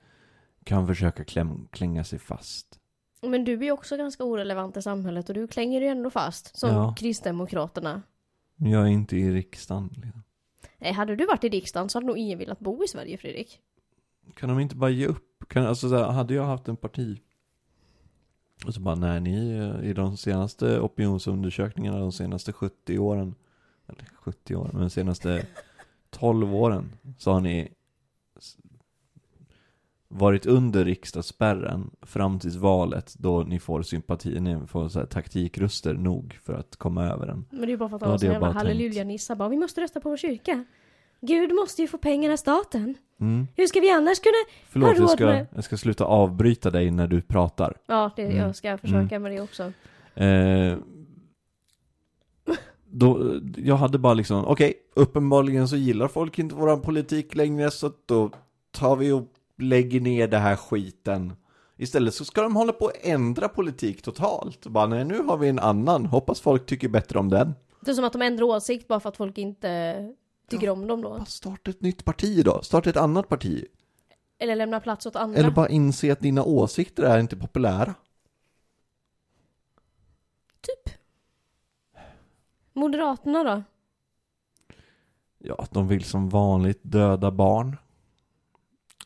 kan 0.64 0.86
försöka 0.86 1.24
kläm, 1.24 1.68
klänga 1.70 2.04
sig 2.04 2.18
fast. 2.18 2.78
Men 3.22 3.44
du 3.44 3.52
är 3.52 3.62
ju 3.62 3.72
också 3.72 3.96
ganska 3.96 4.24
orelevant 4.24 4.76
i 4.76 4.82
samhället 4.82 5.28
och 5.28 5.34
du 5.34 5.46
klänger 5.46 5.80
ju 5.80 5.86
ändå 5.86 6.10
fast, 6.10 6.58
som 6.58 6.70
Ja. 6.70 6.94
Kristdemokraterna. 6.98 8.02
Men 8.56 8.70
jag 8.70 8.82
är 8.82 8.86
inte 8.90 9.16
i 9.16 9.32
riksdagen. 9.32 9.90
Liksom. 9.94 10.22
Nej, 10.78 10.92
hade 10.92 11.16
du 11.16 11.26
varit 11.26 11.44
i 11.44 11.48
riksdagen 11.48 11.88
så 11.88 11.98
hade 11.98 12.06
nog 12.06 12.18
ingen 12.18 12.38
velat 12.38 12.60
bo 12.60 12.84
i 12.84 12.88
Sverige, 12.88 13.18
Fredrik. 13.18 13.60
Kan 14.34 14.48
de 14.48 14.60
inte 14.60 14.76
bara 14.76 14.90
ge 14.90 15.06
upp? 15.06 15.48
Kan, 15.48 15.66
alltså, 15.66 15.88
så 15.88 15.96
här, 15.96 16.04
hade 16.12 16.34
jag 16.34 16.44
haft 16.44 16.68
en 16.68 16.76
parti 16.76 17.20
och 18.66 18.74
så 18.74 18.80
bara, 18.80 18.94
nej, 18.94 19.20
ni 19.20 19.50
eh, 19.50 19.90
i 19.90 19.92
de 19.92 20.16
senaste 20.16 20.80
opinionsundersökningarna 20.80 21.98
de 21.98 22.12
senaste 22.12 22.52
70 22.52 22.98
åren, 22.98 23.34
eller 23.88 24.04
70 24.14 24.56
år, 24.56 24.70
men 24.72 24.80
de 24.80 24.90
senaste 24.90 25.46
12 26.10 26.54
åren, 26.54 26.92
så 27.18 27.32
har 27.32 27.40
ni 27.40 27.68
varit 30.08 30.46
under 30.46 30.84
riksdagsspärren 30.84 31.90
fram 32.02 32.38
tills 32.38 32.56
valet 32.56 33.14
då 33.18 33.42
ni 33.42 33.58
får 33.60 33.82
sympati, 33.82 34.40
ni 34.40 34.66
får 34.66 34.88
så 34.88 34.98
här 34.98 35.06
taktikröster 35.06 35.94
nog 35.94 36.38
för 36.44 36.54
att 36.54 36.76
komma 36.76 37.04
över 37.04 37.26
den. 37.26 37.44
Men 37.50 37.60
det 37.60 37.66
är 37.66 37.68
ju 37.68 37.76
bara 37.76 37.88
för 37.88 37.96
att 37.96 38.02
Ja, 38.02 38.18
så 38.18 38.26
har 38.26 38.32
jävla 38.32 38.46
jag 38.48 38.54
halleluja-nissar. 38.54 39.34
Bara, 39.36 39.48
vi 39.48 39.56
måste 39.56 39.80
rösta 39.80 40.00
på 40.00 40.08
vår 40.08 40.16
kyrka. 40.16 40.64
Gud 41.20 41.52
måste 41.54 41.82
ju 41.82 41.88
få 41.88 41.98
pengar 41.98 42.30
av 42.32 42.36
staten. 42.36 42.94
Mm. 43.20 43.46
Hur 43.56 43.66
ska 43.66 43.80
vi 43.80 43.90
annars 43.90 44.18
kunna... 44.20 44.34
Förlåt, 44.68 44.88
jag 44.88 45.00
råd 45.02 45.10
ska, 45.10 45.26
med- 45.26 45.46
jag 45.54 45.64
ska 45.64 45.76
sluta 45.76 46.04
avbryta 46.04 46.70
dig 46.70 46.90
när 46.90 47.06
du 47.06 47.22
pratar. 47.22 47.76
Ja, 47.86 48.10
det, 48.16 48.22
Mm. 48.22 48.36
jag 48.36 48.56
ska 48.56 48.78
försöka 48.78 49.18
med 49.18 49.32
det 49.32 49.40
också. 49.40 49.62
Eh, 50.14 50.76
då, 52.94 53.40
jag 53.56 53.76
hade 53.76 53.98
bara 53.98 54.14
liksom, 54.14 54.44
okej, 54.44 54.74
uppenbarligen 54.94 55.68
så 55.68 55.76
gillar 55.76 56.08
folk 56.08 56.38
inte 56.38 56.54
våran 56.54 56.80
politik 56.80 57.34
längre 57.34 57.70
så 57.70 57.92
då 58.06 58.30
tar 58.70 58.96
vi 58.96 59.12
och 59.12 59.28
lägger 59.58 60.00
ner 60.00 60.28
det 60.28 60.38
här 60.38 60.56
skiten. 60.56 61.32
Istället 61.76 62.14
så 62.14 62.24
ska 62.24 62.42
de 62.42 62.56
hålla 62.56 62.72
på 62.72 62.86
att 62.86 62.96
ändra 63.00 63.48
politik 63.48 64.02
totalt. 64.02 64.66
Bara, 64.66 64.86
nej, 64.86 65.04
nu 65.04 65.22
har 65.22 65.36
vi 65.36 65.48
en 65.48 65.58
annan, 65.58 66.06
hoppas 66.06 66.40
folk 66.40 66.66
tycker 66.66 66.88
bättre 66.88 67.18
om 67.18 67.28
den. 67.28 67.54
Det 67.80 67.90
är 67.90 67.94
som 67.94 68.04
att 68.04 68.12
de 68.12 68.22
ändrar 68.22 68.44
åsikt 68.44 68.88
bara 68.88 69.00
för 69.00 69.08
att 69.08 69.16
folk 69.16 69.38
inte 69.38 69.94
tycker 70.50 70.70
om 70.70 70.86
dem 70.86 71.02
då. 71.02 71.24
Starta 71.26 71.70
ett 71.70 71.80
nytt 71.80 72.04
parti 72.04 72.44
då, 72.44 72.62
starta 72.62 72.90
ett 72.90 72.96
annat 72.96 73.28
parti. 73.28 73.64
Eller 74.38 74.56
lämna 74.56 74.80
plats 74.80 75.06
åt 75.06 75.16
andra. 75.16 75.38
Eller 75.38 75.50
bara 75.50 75.68
inse 75.68 76.12
att 76.12 76.20
dina 76.20 76.44
åsikter 76.44 77.02
är 77.02 77.18
inte 77.18 77.36
populära. 77.36 77.94
Typ. 80.60 80.94
Moderaterna 82.84 83.44
då? 83.44 83.62
Ja, 85.38 85.66
de 85.70 85.88
vill 85.88 86.04
som 86.04 86.28
vanligt 86.28 86.80
döda 86.82 87.30
barn. 87.30 87.76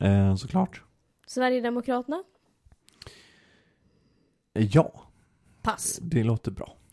Eh, 0.01 0.35
såklart. 0.37 0.83
Sverigedemokraterna? 1.27 2.23
Eh, 4.55 4.67
Ja, 4.73 4.93
Pass. 5.63 5.99
det 6.03 6.25
låter 6.25 6.51
bra. 6.51 6.75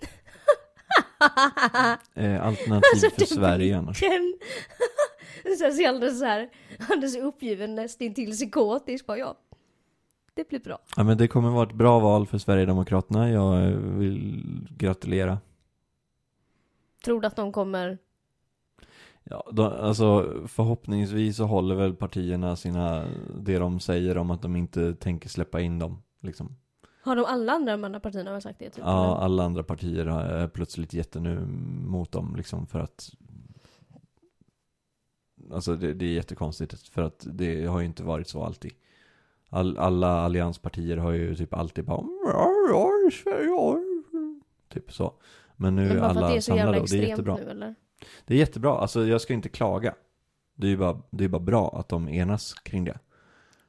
Eh, 2.13 2.45
alternativ 2.45 2.89
Alltså, 2.93 3.09
för 3.09 3.25
Sverige 3.25 3.77
annars. 3.77 3.99
Ken. 3.99 4.37
Sen 5.59 5.73
ser 5.73 5.89
alldeles 5.89 6.19
så 6.19 6.25
här, 6.25 6.49
alldeles 6.89 7.17
uppgiven 7.17 7.75
nästintill 7.75 8.31
psykotisk. 8.31 9.05
Bara 9.05 9.17
ja, 9.17 9.37
det 10.33 10.47
blir 10.49 10.59
bra. 10.59 10.79
Ja, 10.97 11.03
men 11.03 11.17
det 11.17 11.27
kommer 11.27 11.49
vara 11.49 11.67
ett 11.69 11.75
bra 11.75 11.99
val 11.99 12.27
för 12.27 12.37
Sverigedemokraterna. 12.37 13.29
Jag 13.29 13.63
eh, 13.63 13.69
vill 13.77 14.43
gratulera. 14.77 15.37
Tror 17.05 17.21
du 17.21 17.27
att 17.27 17.35
de 17.35 17.51
kommer... 17.51 17.97
Ja, 19.23 19.49
de, 19.51 19.65
alltså 19.65 20.33
förhoppningsvis 20.47 21.37
så 21.37 21.43
håller 21.45 21.75
väl 21.75 21.93
partierna 21.95 22.55
sina, 22.55 23.05
det 23.39 23.57
de 23.57 23.79
säger 23.79 24.17
om 24.17 24.31
att 24.31 24.41
de 24.41 24.55
inte 24.55 24.95
tänker 24.95 25.29
släppa 25.29 25.61
in 25.61 25.79
dem. 25.79 26.01
Liksom. 26.19 26.55
Har 27.01 27.15
de 27.15 27.25
alla 27.25 27.53
andra 27.53 27.73
andra 27.73 27.99
partierna 27.99 28.31
väl 28.31 28.41
sagt 28.41 28.59
det? 28.59 28.69
Typ, 28.69 28.83
Ja, 28.85 29.05
eller? 29.13 29.23
alla 29.25 29.43
andra 29.43 29.63
partier 29.63 30.05
har- 30.05 30.21
är 30.23 30.47
plötsligt 30.47 30.93
jättenu 30.93 31.39
mot 31.85 32.11
dem 32.11 32.35
liksom 32.35 32.67
för 32.67 32.79
att 32.79 33.09
Alltså 35.51 35.75
det, 35.75 35.93
det 35.93 36.05
är 36.05 36.13
jättekonstigt 36.13 36.87
för 36.87 37.01
att 37.01 37.27
det 37.29 37.65
har 37.65 37.79
ju 37.79 37.85
inte 37.85 38.03
varit 38.03 38.27
så 38.27 38.43
alltid. 38.43 38.71
All, 39.49 39.77
alla 39.77 40.07
allianspartier 40.07 40.97
har 40.97 41.11
ju 41.11 41.35
typ 41.35 41.53
alltid 41.53 41.85
bara 41.85 42.03
ja. 43.47 43.79
Typ 44.69 44.93
så. 44.93 45.13
Men 45.55 45.75
nu 45.75 45.89
är 45.89 45.95
att 45.97 46.13
det 46.13 46.19
alla 46.19 46.35
är 46.35 46.39
samlade 46.39 46.79
och 46.79 46.87
det 46.89 46.97
är 46.97 47.07
jättebra. 47.07 47.35
nu 47.35 47.49
eller? 47.49 47.75
Det 48.25 48.33
är 48.33 48.37
jättebra, 48.37 48.77
alltså 48.77 49.05
jag 49.07 49.21
ska 49.21 49.33
inte 49.33 49.49
klaga. 49.49 49.95
Det 50.55 50.67
är 50.67 50.71
ju 50.71 50.77
bara, 50.77 51.01
det 51.09 51.23
är 51.23 51.27
bara 51.29 51.39
bra 51.41 51.79
att 51.79 51.89
de 51.89 52.09
enas 52.09 52.53
kring 52.53 52.83
det. 52.85 52.99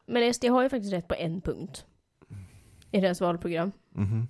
Men 0.06 0.34
SD 0.34 0.44
har 0.44 0.62
ju 0.62 0.68
faktiskt 0.68 0.92
rätt 0.92 1.08
på 1.08 1.14
en 1.14 1.40
punkt. 1.40 1.86
I 2.90 3.00
deras 3.00 3.20
valprogram. 3.20 3.72
Mhm. 3.90 4.28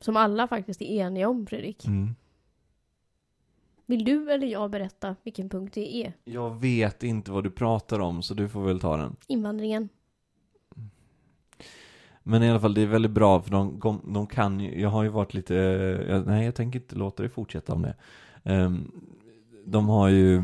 Som 0.00 0.16
alla 0.16 0.48
faktiskt 0.48 0.82
är 0.82 0.86
eniga 0.86 1.28
om 1.28 1.46
Fredrik. 1.46 1.86
Mm. 1.86 2.14
Vill 3.86 4.04
du 4.04 4.32
eller 4.32 4.46
jag 4.46 4.70
berätta 4.70 5.16
vilken 5.22 5.48
punkt 5.48 5.74
det 5.74 5.94
är? 5.96 6.12
Jag 6.24 6.60
vet 6.60 7.02
inte 7.02 7.30
vad 7.30 7.44
du 7.44 7.50
pratar 7.50 7.98
om, 8.00 8.22
så 8.22 8.34
du 8.34 8.48
får 8.48 8.62
väl 8.64 8.80
ta 8.80 8.96
den. 8.96 9.16
Invandringen. 9.26 9.88
Men 12.22 12.42
i 12.42 12.50
alla 12.50 12.60
fall, 12.60 12.74
det 12.74 12.82
är 12.82 12.86
väldigt 12.86 13.10
bra 13.10 13.42
för 13.42 13.50
de, 13.50 14.00
de, 14.06 14.26
kan 14.26 14.60
ju, 14.60 14.80
jag 14.80 14.88
har 14.88 15.02
ju 15.02 15.08
varit 15.08 15.34
lite, 15.34 15.54
jag, 16.08 16.26
nej 16.26 16.44
jag 16.44 16.54
tänker 16.54 16.78
inte 16.80 16.96
låta 16.96 17.22
dig 17.22 17.30
fortsätta 17.30 17.72
om 17.72 17.82
det. 17.82 17.94
Ehm, 18.44 18.90
de 19.64 19.88
har 19.88 20.08
ju, 20.08 20.42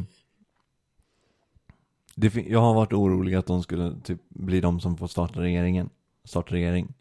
det, 2.14 2.34
jag 2.34 2.60
har 2.60 2.74
varit 2.74 2.92
orolig 2.92 3.34
att 3.34 3.46
de 3.46 3.62
skulle 3.62 3.94
typ 4.04 4.20
bli 4.28 4.60
de 4.60 4.80
som 4.80 4.96
får 4.96 5.06
starta 5.06 5.40
regeringen, 5.40 5.90
starta 6.24 6.54
regering. 6.54 6.94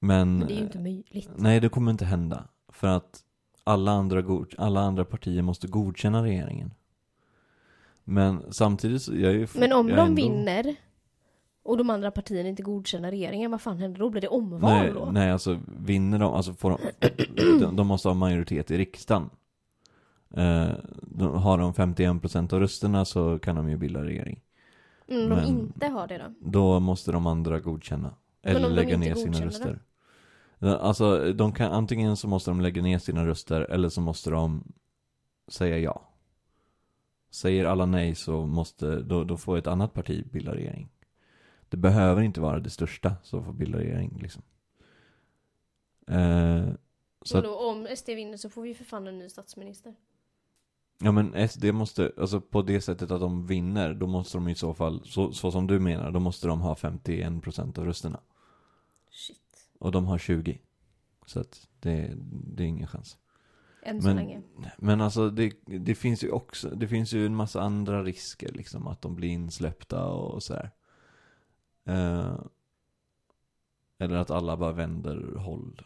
Men, 0.00 0.38
Men 0.38 0.48
det 0.48 0.54
är 0.54 0.56
ju 0.56 0.62
inte 0.62 0.78
möjligt. 0.78 1.30
nej 1.36 1.60
det 1.60 1.68
kommer 1.68 1.90
inte 1.90 2.04
hända. 2.04 2.44
För 2.68 2.88
att 2.88 3.20
alla 3.64 3.90
andra, 3.92 4.22
god, 4.22 4.54
alla 4.58 4.80
andra 4.80 5.04
partier 5.04 5.42
måste 5.42 5.68
godkänna 5.68 6.22
regeringen. 6.24 6.70
Men 8.04 8.52
samtidigt 8.52 9.02
så, 9.02 9.14
jag 9.16 9.32
är 9.32 9.36
ju 9.38 9.46
Men 9.54 9.72
om 9.72 9.86
de 9.86 9.92
ändå- 9.92 10.14
vinner 10.22 10.76
och 11.70 11.76
de 11.78 11.90
andra 11.90 12.10
partierna 12.10 12.48
inte 12.48 12.62
godkänner 12.62 13.10
regeringen, 13.10 13.50
vad 13.50 13.60
fan 13.60 13.78
händer 13.78 13.98
då? 13.98 14.10
Blir 14.10 14.20
det 14.20 14.28
omval 14.28 14.60
Nej, 14.60 14.92
då? 14.94 15.08
nej, 15.12 15.30
alltså 15.30 15.60
vinner 15.66 16.18
de, 16.18 16.34
alltså 16.34 16.54
får 16.54 16.70
de, 16.70 16.78
de, 17.60 17.76
de 17.76 17.86
måste 17.86 18.08
ha 18.08 18.14
majoritet 18.14 18.70
i 18.70 18.78
riksdagen. 18.78 19.30
Eh, 20.34 20.68
de, 21.02 21.34
har 21.34 21.58
de 21.58 21.72
51% 21.72 22.54
av 22.54 22.60
rösterna 22.60 23.04
så 23.04 23.38
kan 23.38 23.56
de 23.56 23.68
ju 23.70 23.76
bilda 23.76 24.04
regering. 24.04 24.40
Mm, 25.08 25.28
de 25.28 25.34
men- 25.34 25.44
inte 25.44 25.86
har 25.86 26.06
det 26.06 26.18
då? 26.18 26.50
Då 26.50 26.80
måste 26.80 27.12
de 27.12 27.26
andra 27.26 27.60
godkänna. 27.60 28.14
Eller 28.42 28.60
de 28.60 28.72
lägga 28.74 28.98
ner 28.98 29.14
sina 29.14 29.46
röster. 29.46 29.78
Ja, 30.58 30.76
Alltså, 30.76 31.32
de 31.32 31.52
kan, 31.52 31.72
antingen 31.72 32.16
så 32.16 32.28
måste 32.28 32.50
de 32.50 32.60
lägga 32.60 32.82
ner 32.82 32.98
sina 32.98 33.26
röster, 33.26 33.60
eller 33.60 33.88
så 33.88 34.00
måste 34.00 34.30
de 34.30 34.64
säga 35.48 35.78
ja. 35.78 36.02
Säger 37.30 37.64
alla 37.64 37.86
nej 37.86 38.14
så 38.14 38.46
måste, 38.46 38.96
då, 39.02 39.24
då 39.24 39.36
får 39.36 39.58
ett 39.58 39.66
annat 39.66 39.94
parti 39.94 40.24
bilda 40.32 40.54
regering. 40.54 40.88
Det 41.70 41.76
behöver 41.76 42.22
inte 42.22 42.40
vara 42.40 42.60
det 42.60 42.70
största 42.70 43.16
som 43.22 43.44
får 43.44 43.52
bilda 43.52 43.78
regering 43.78 44.18
liksom. 44.22 44.42
Eh, 46.08 46.68
så 47.22 47.38
Och 47.38 47.38
att, 47.38 47.44
då, 47.44 47.70
om 47.70 47.88
SD 47.96 48.08
vinner 48.08 48.36
så 48.36 48.50
får 48.50 48.62
vi 48.62 48.74
för 48.74 48.84
fan 48.84 49.06
en 49.06 49.18
ny 49.18 49.28
statsminister. 49.28 49.94
ja 51.00 51.12
men 51.12 51.48
SD 51.48 51.64
måste, 51.64 52.12
alltså 52.18 52.40
på 52.40 52.62
det 52.62 52.80
sättet 52.80 53.10
att 53.10 53.20
de 53.20 53.46
vinner, 53.46 53.94
då 53.94 54.06
måste 54.06 54.36
de 54.38 54.48
i 54.48 54.54
så 54.54 54.74
fall, 54.74 55.02
så, 55.04 55.32
så 55.32 55.50
som 55.50 55.66
du 55.66 55.78
menar, 55.80 56.10
då 56.10 56.20
måste 56.20 56.48
de 56.48 56.60
ha 56.60 56.74
51% 56.74 57.78
av 57.78 57.84
rösterna. 57.84 58.20
Shit. 59.10 59.68
Och 59.78 59.92
de 59.92 60.06
har 60.06 60.18
20. 60.18 60.58
Så 61.26 61.40
att 61.40 61.68
det, 61.80 62.14
det 62.30 62.62
är 62.62 62.66
ingen 62.66 62.86
chans. 62.86 63.16
Än 63.82 64.02
så 64.02 64.08
Men- 64.08 64.16
länge. 64.16 64.42
Men 64.78 65.00
alltså 65.00 65.30
det, 65.30 65.52
det 65.66 65.94
finns 65.94 66.24
ju 66.24 66.30
också, 66.30 66.68
det 66.68 66.88
finns 66.88 67.12
ju 67.12 67.26
en 67.26 67.36
massa 67.36 67.60
andra 67.60 68.02
risker 68.04 68.52
liksom, 68.52 68.86
att 68.86 69.02
de 69.02 69.14
blir 69.16 69.28
insläppta 69.28 70.06
och 70.06 70.42
sådär. 70.42 70.70
Eh, 71.84 72.34
eller 73.98 74.16
att 74.16 74.30
alla 74.30 74.56
bara 74.56 74.72
vänder 74.72 75.36
håll. 75.38 75.82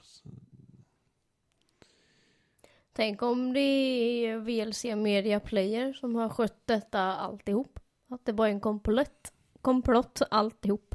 Tänk 2.92 3.22
om 3.22 3.52
det 3.52 3.60
är 3.60 4.38
VLC 4.38 4.84
Media 4.84 5.40
Player 5.40 5.92
som 5.92 6.14
har 6.14 6.28
skött 6.28 6.66
detta 6.66 7.00
alltihop. 7.00 7.80
Att 8.08 8.24
det 8.24 8.32
är 8.32 8.46
en 8.46 8.60
komplott, 8.60 9.32
komplott 9.60 10.22
alltihop. 10.30 10.94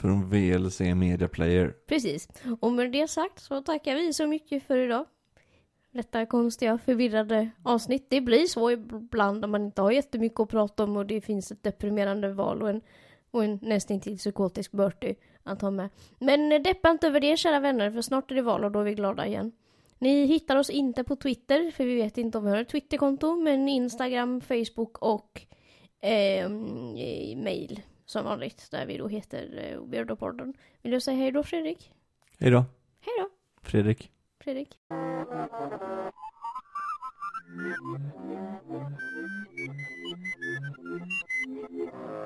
Från 0.00 0.30
VLC 0.30 0.80
Media 0.80 1.28
Player. 1.28 1.74
Precis. 1.86 2.28
Och 2.60 2.72
med 2.72 2.92
det 2.92 3.08
sagt 3.08 3.38
så 3.38 3.62
tackar 3.62 3.94
vi 3.94 4.12
så 4.12 4.26
mycket 4.26 4.62
för 4.62 4.76
idag. 4.76 5.06
Detta 5.90 6.26
konstiga 6.26 6.78
förvirrade 6.78 7.50
avsnitt. 7.62 8.06
Det 8.10 8.20
blir 8.20 8.46
så 8.46 8.70
ibland 8.70 9.44
om 9.44 9.50
man 9.50 9.64
inte 9.64 9.82
har 9.82 9.90
jättemycket 9.90 10.40
att 10.40 10.48
prata 10.48 10.84
om 10.84 10.96
och 10.96 11.06
det 11.06 11.20
finns 11.20 11.52
ett 11.52 11.62
deprimerande 11.62 12.32
val 12.32 12.62
och 12.62 12.70
en, 12.70 12.80
och 13.30 13.44
en 13.44 13.58
nästintill 13.62 14.18
psykotisk 14.18 14.72
Bertie 14.72 15.14
att 15.42 15.62
ha 15.62 15.70
med. 15.70 15.88
Men 16.18 16.62
deppa 16.62 16.90
inte 16.90 17.06
över 17.06 17.20
det 17.20 17.36
kära 17.36 17.60
vänner 17.60 17.90
för 17.90 18.02
snart 18.02 18.30
är 18.30 18.34
det 18.34 18.42
val 18.42 18.64
och 18.64 18.70
då 18.70 18.80
är 18.80 18.84
vi 18.84 18.94
glada 18.94 19.26
igen. 19.26 19.52
Ni 19.98 20.26
hittar 20.26 20.56
oss 20.56 20.70
inte 20.70 21.04
på 21.04 21.16
Twitter 21.16 21.70
för 21.70 21.84
vi 21.84 21.94
vet 21.94 22.18
inte 22.18 22.38
om 22.38 22.44
vi 22.44 22.50
har 22.50 22.56
ett 22.56 22.68
Twitterkonto 22.68 23.36
men 23.36 23.68
Instagram, 23.68 24.40
Facebook 24.40 24.98
och 24.98 25.46
eh, 26.00 26.48
mail 27.36 27.80
som 28.06 28.24
vanligt 28.24 28.70
där 28.70 28.86
vi 28.86 28.96
då 28.96 29.08
heter 29.08 29.72
eh, 29.72 29.80
Weirdo-podden. 29.80 30.54
Vill 30.82 30.92
du 30.92 31.00
säga 31.00 31.16
hej 31.16 31.32
då 31.32 31.42
Fredrik? 31.42 31.92
Hej 32.38 32.50
då, 32.50 32.64
Hej 33.00 33.14
då 33.18 33.28
Fredrik. 33.62 34.10
Fredrik. 34.40 34.78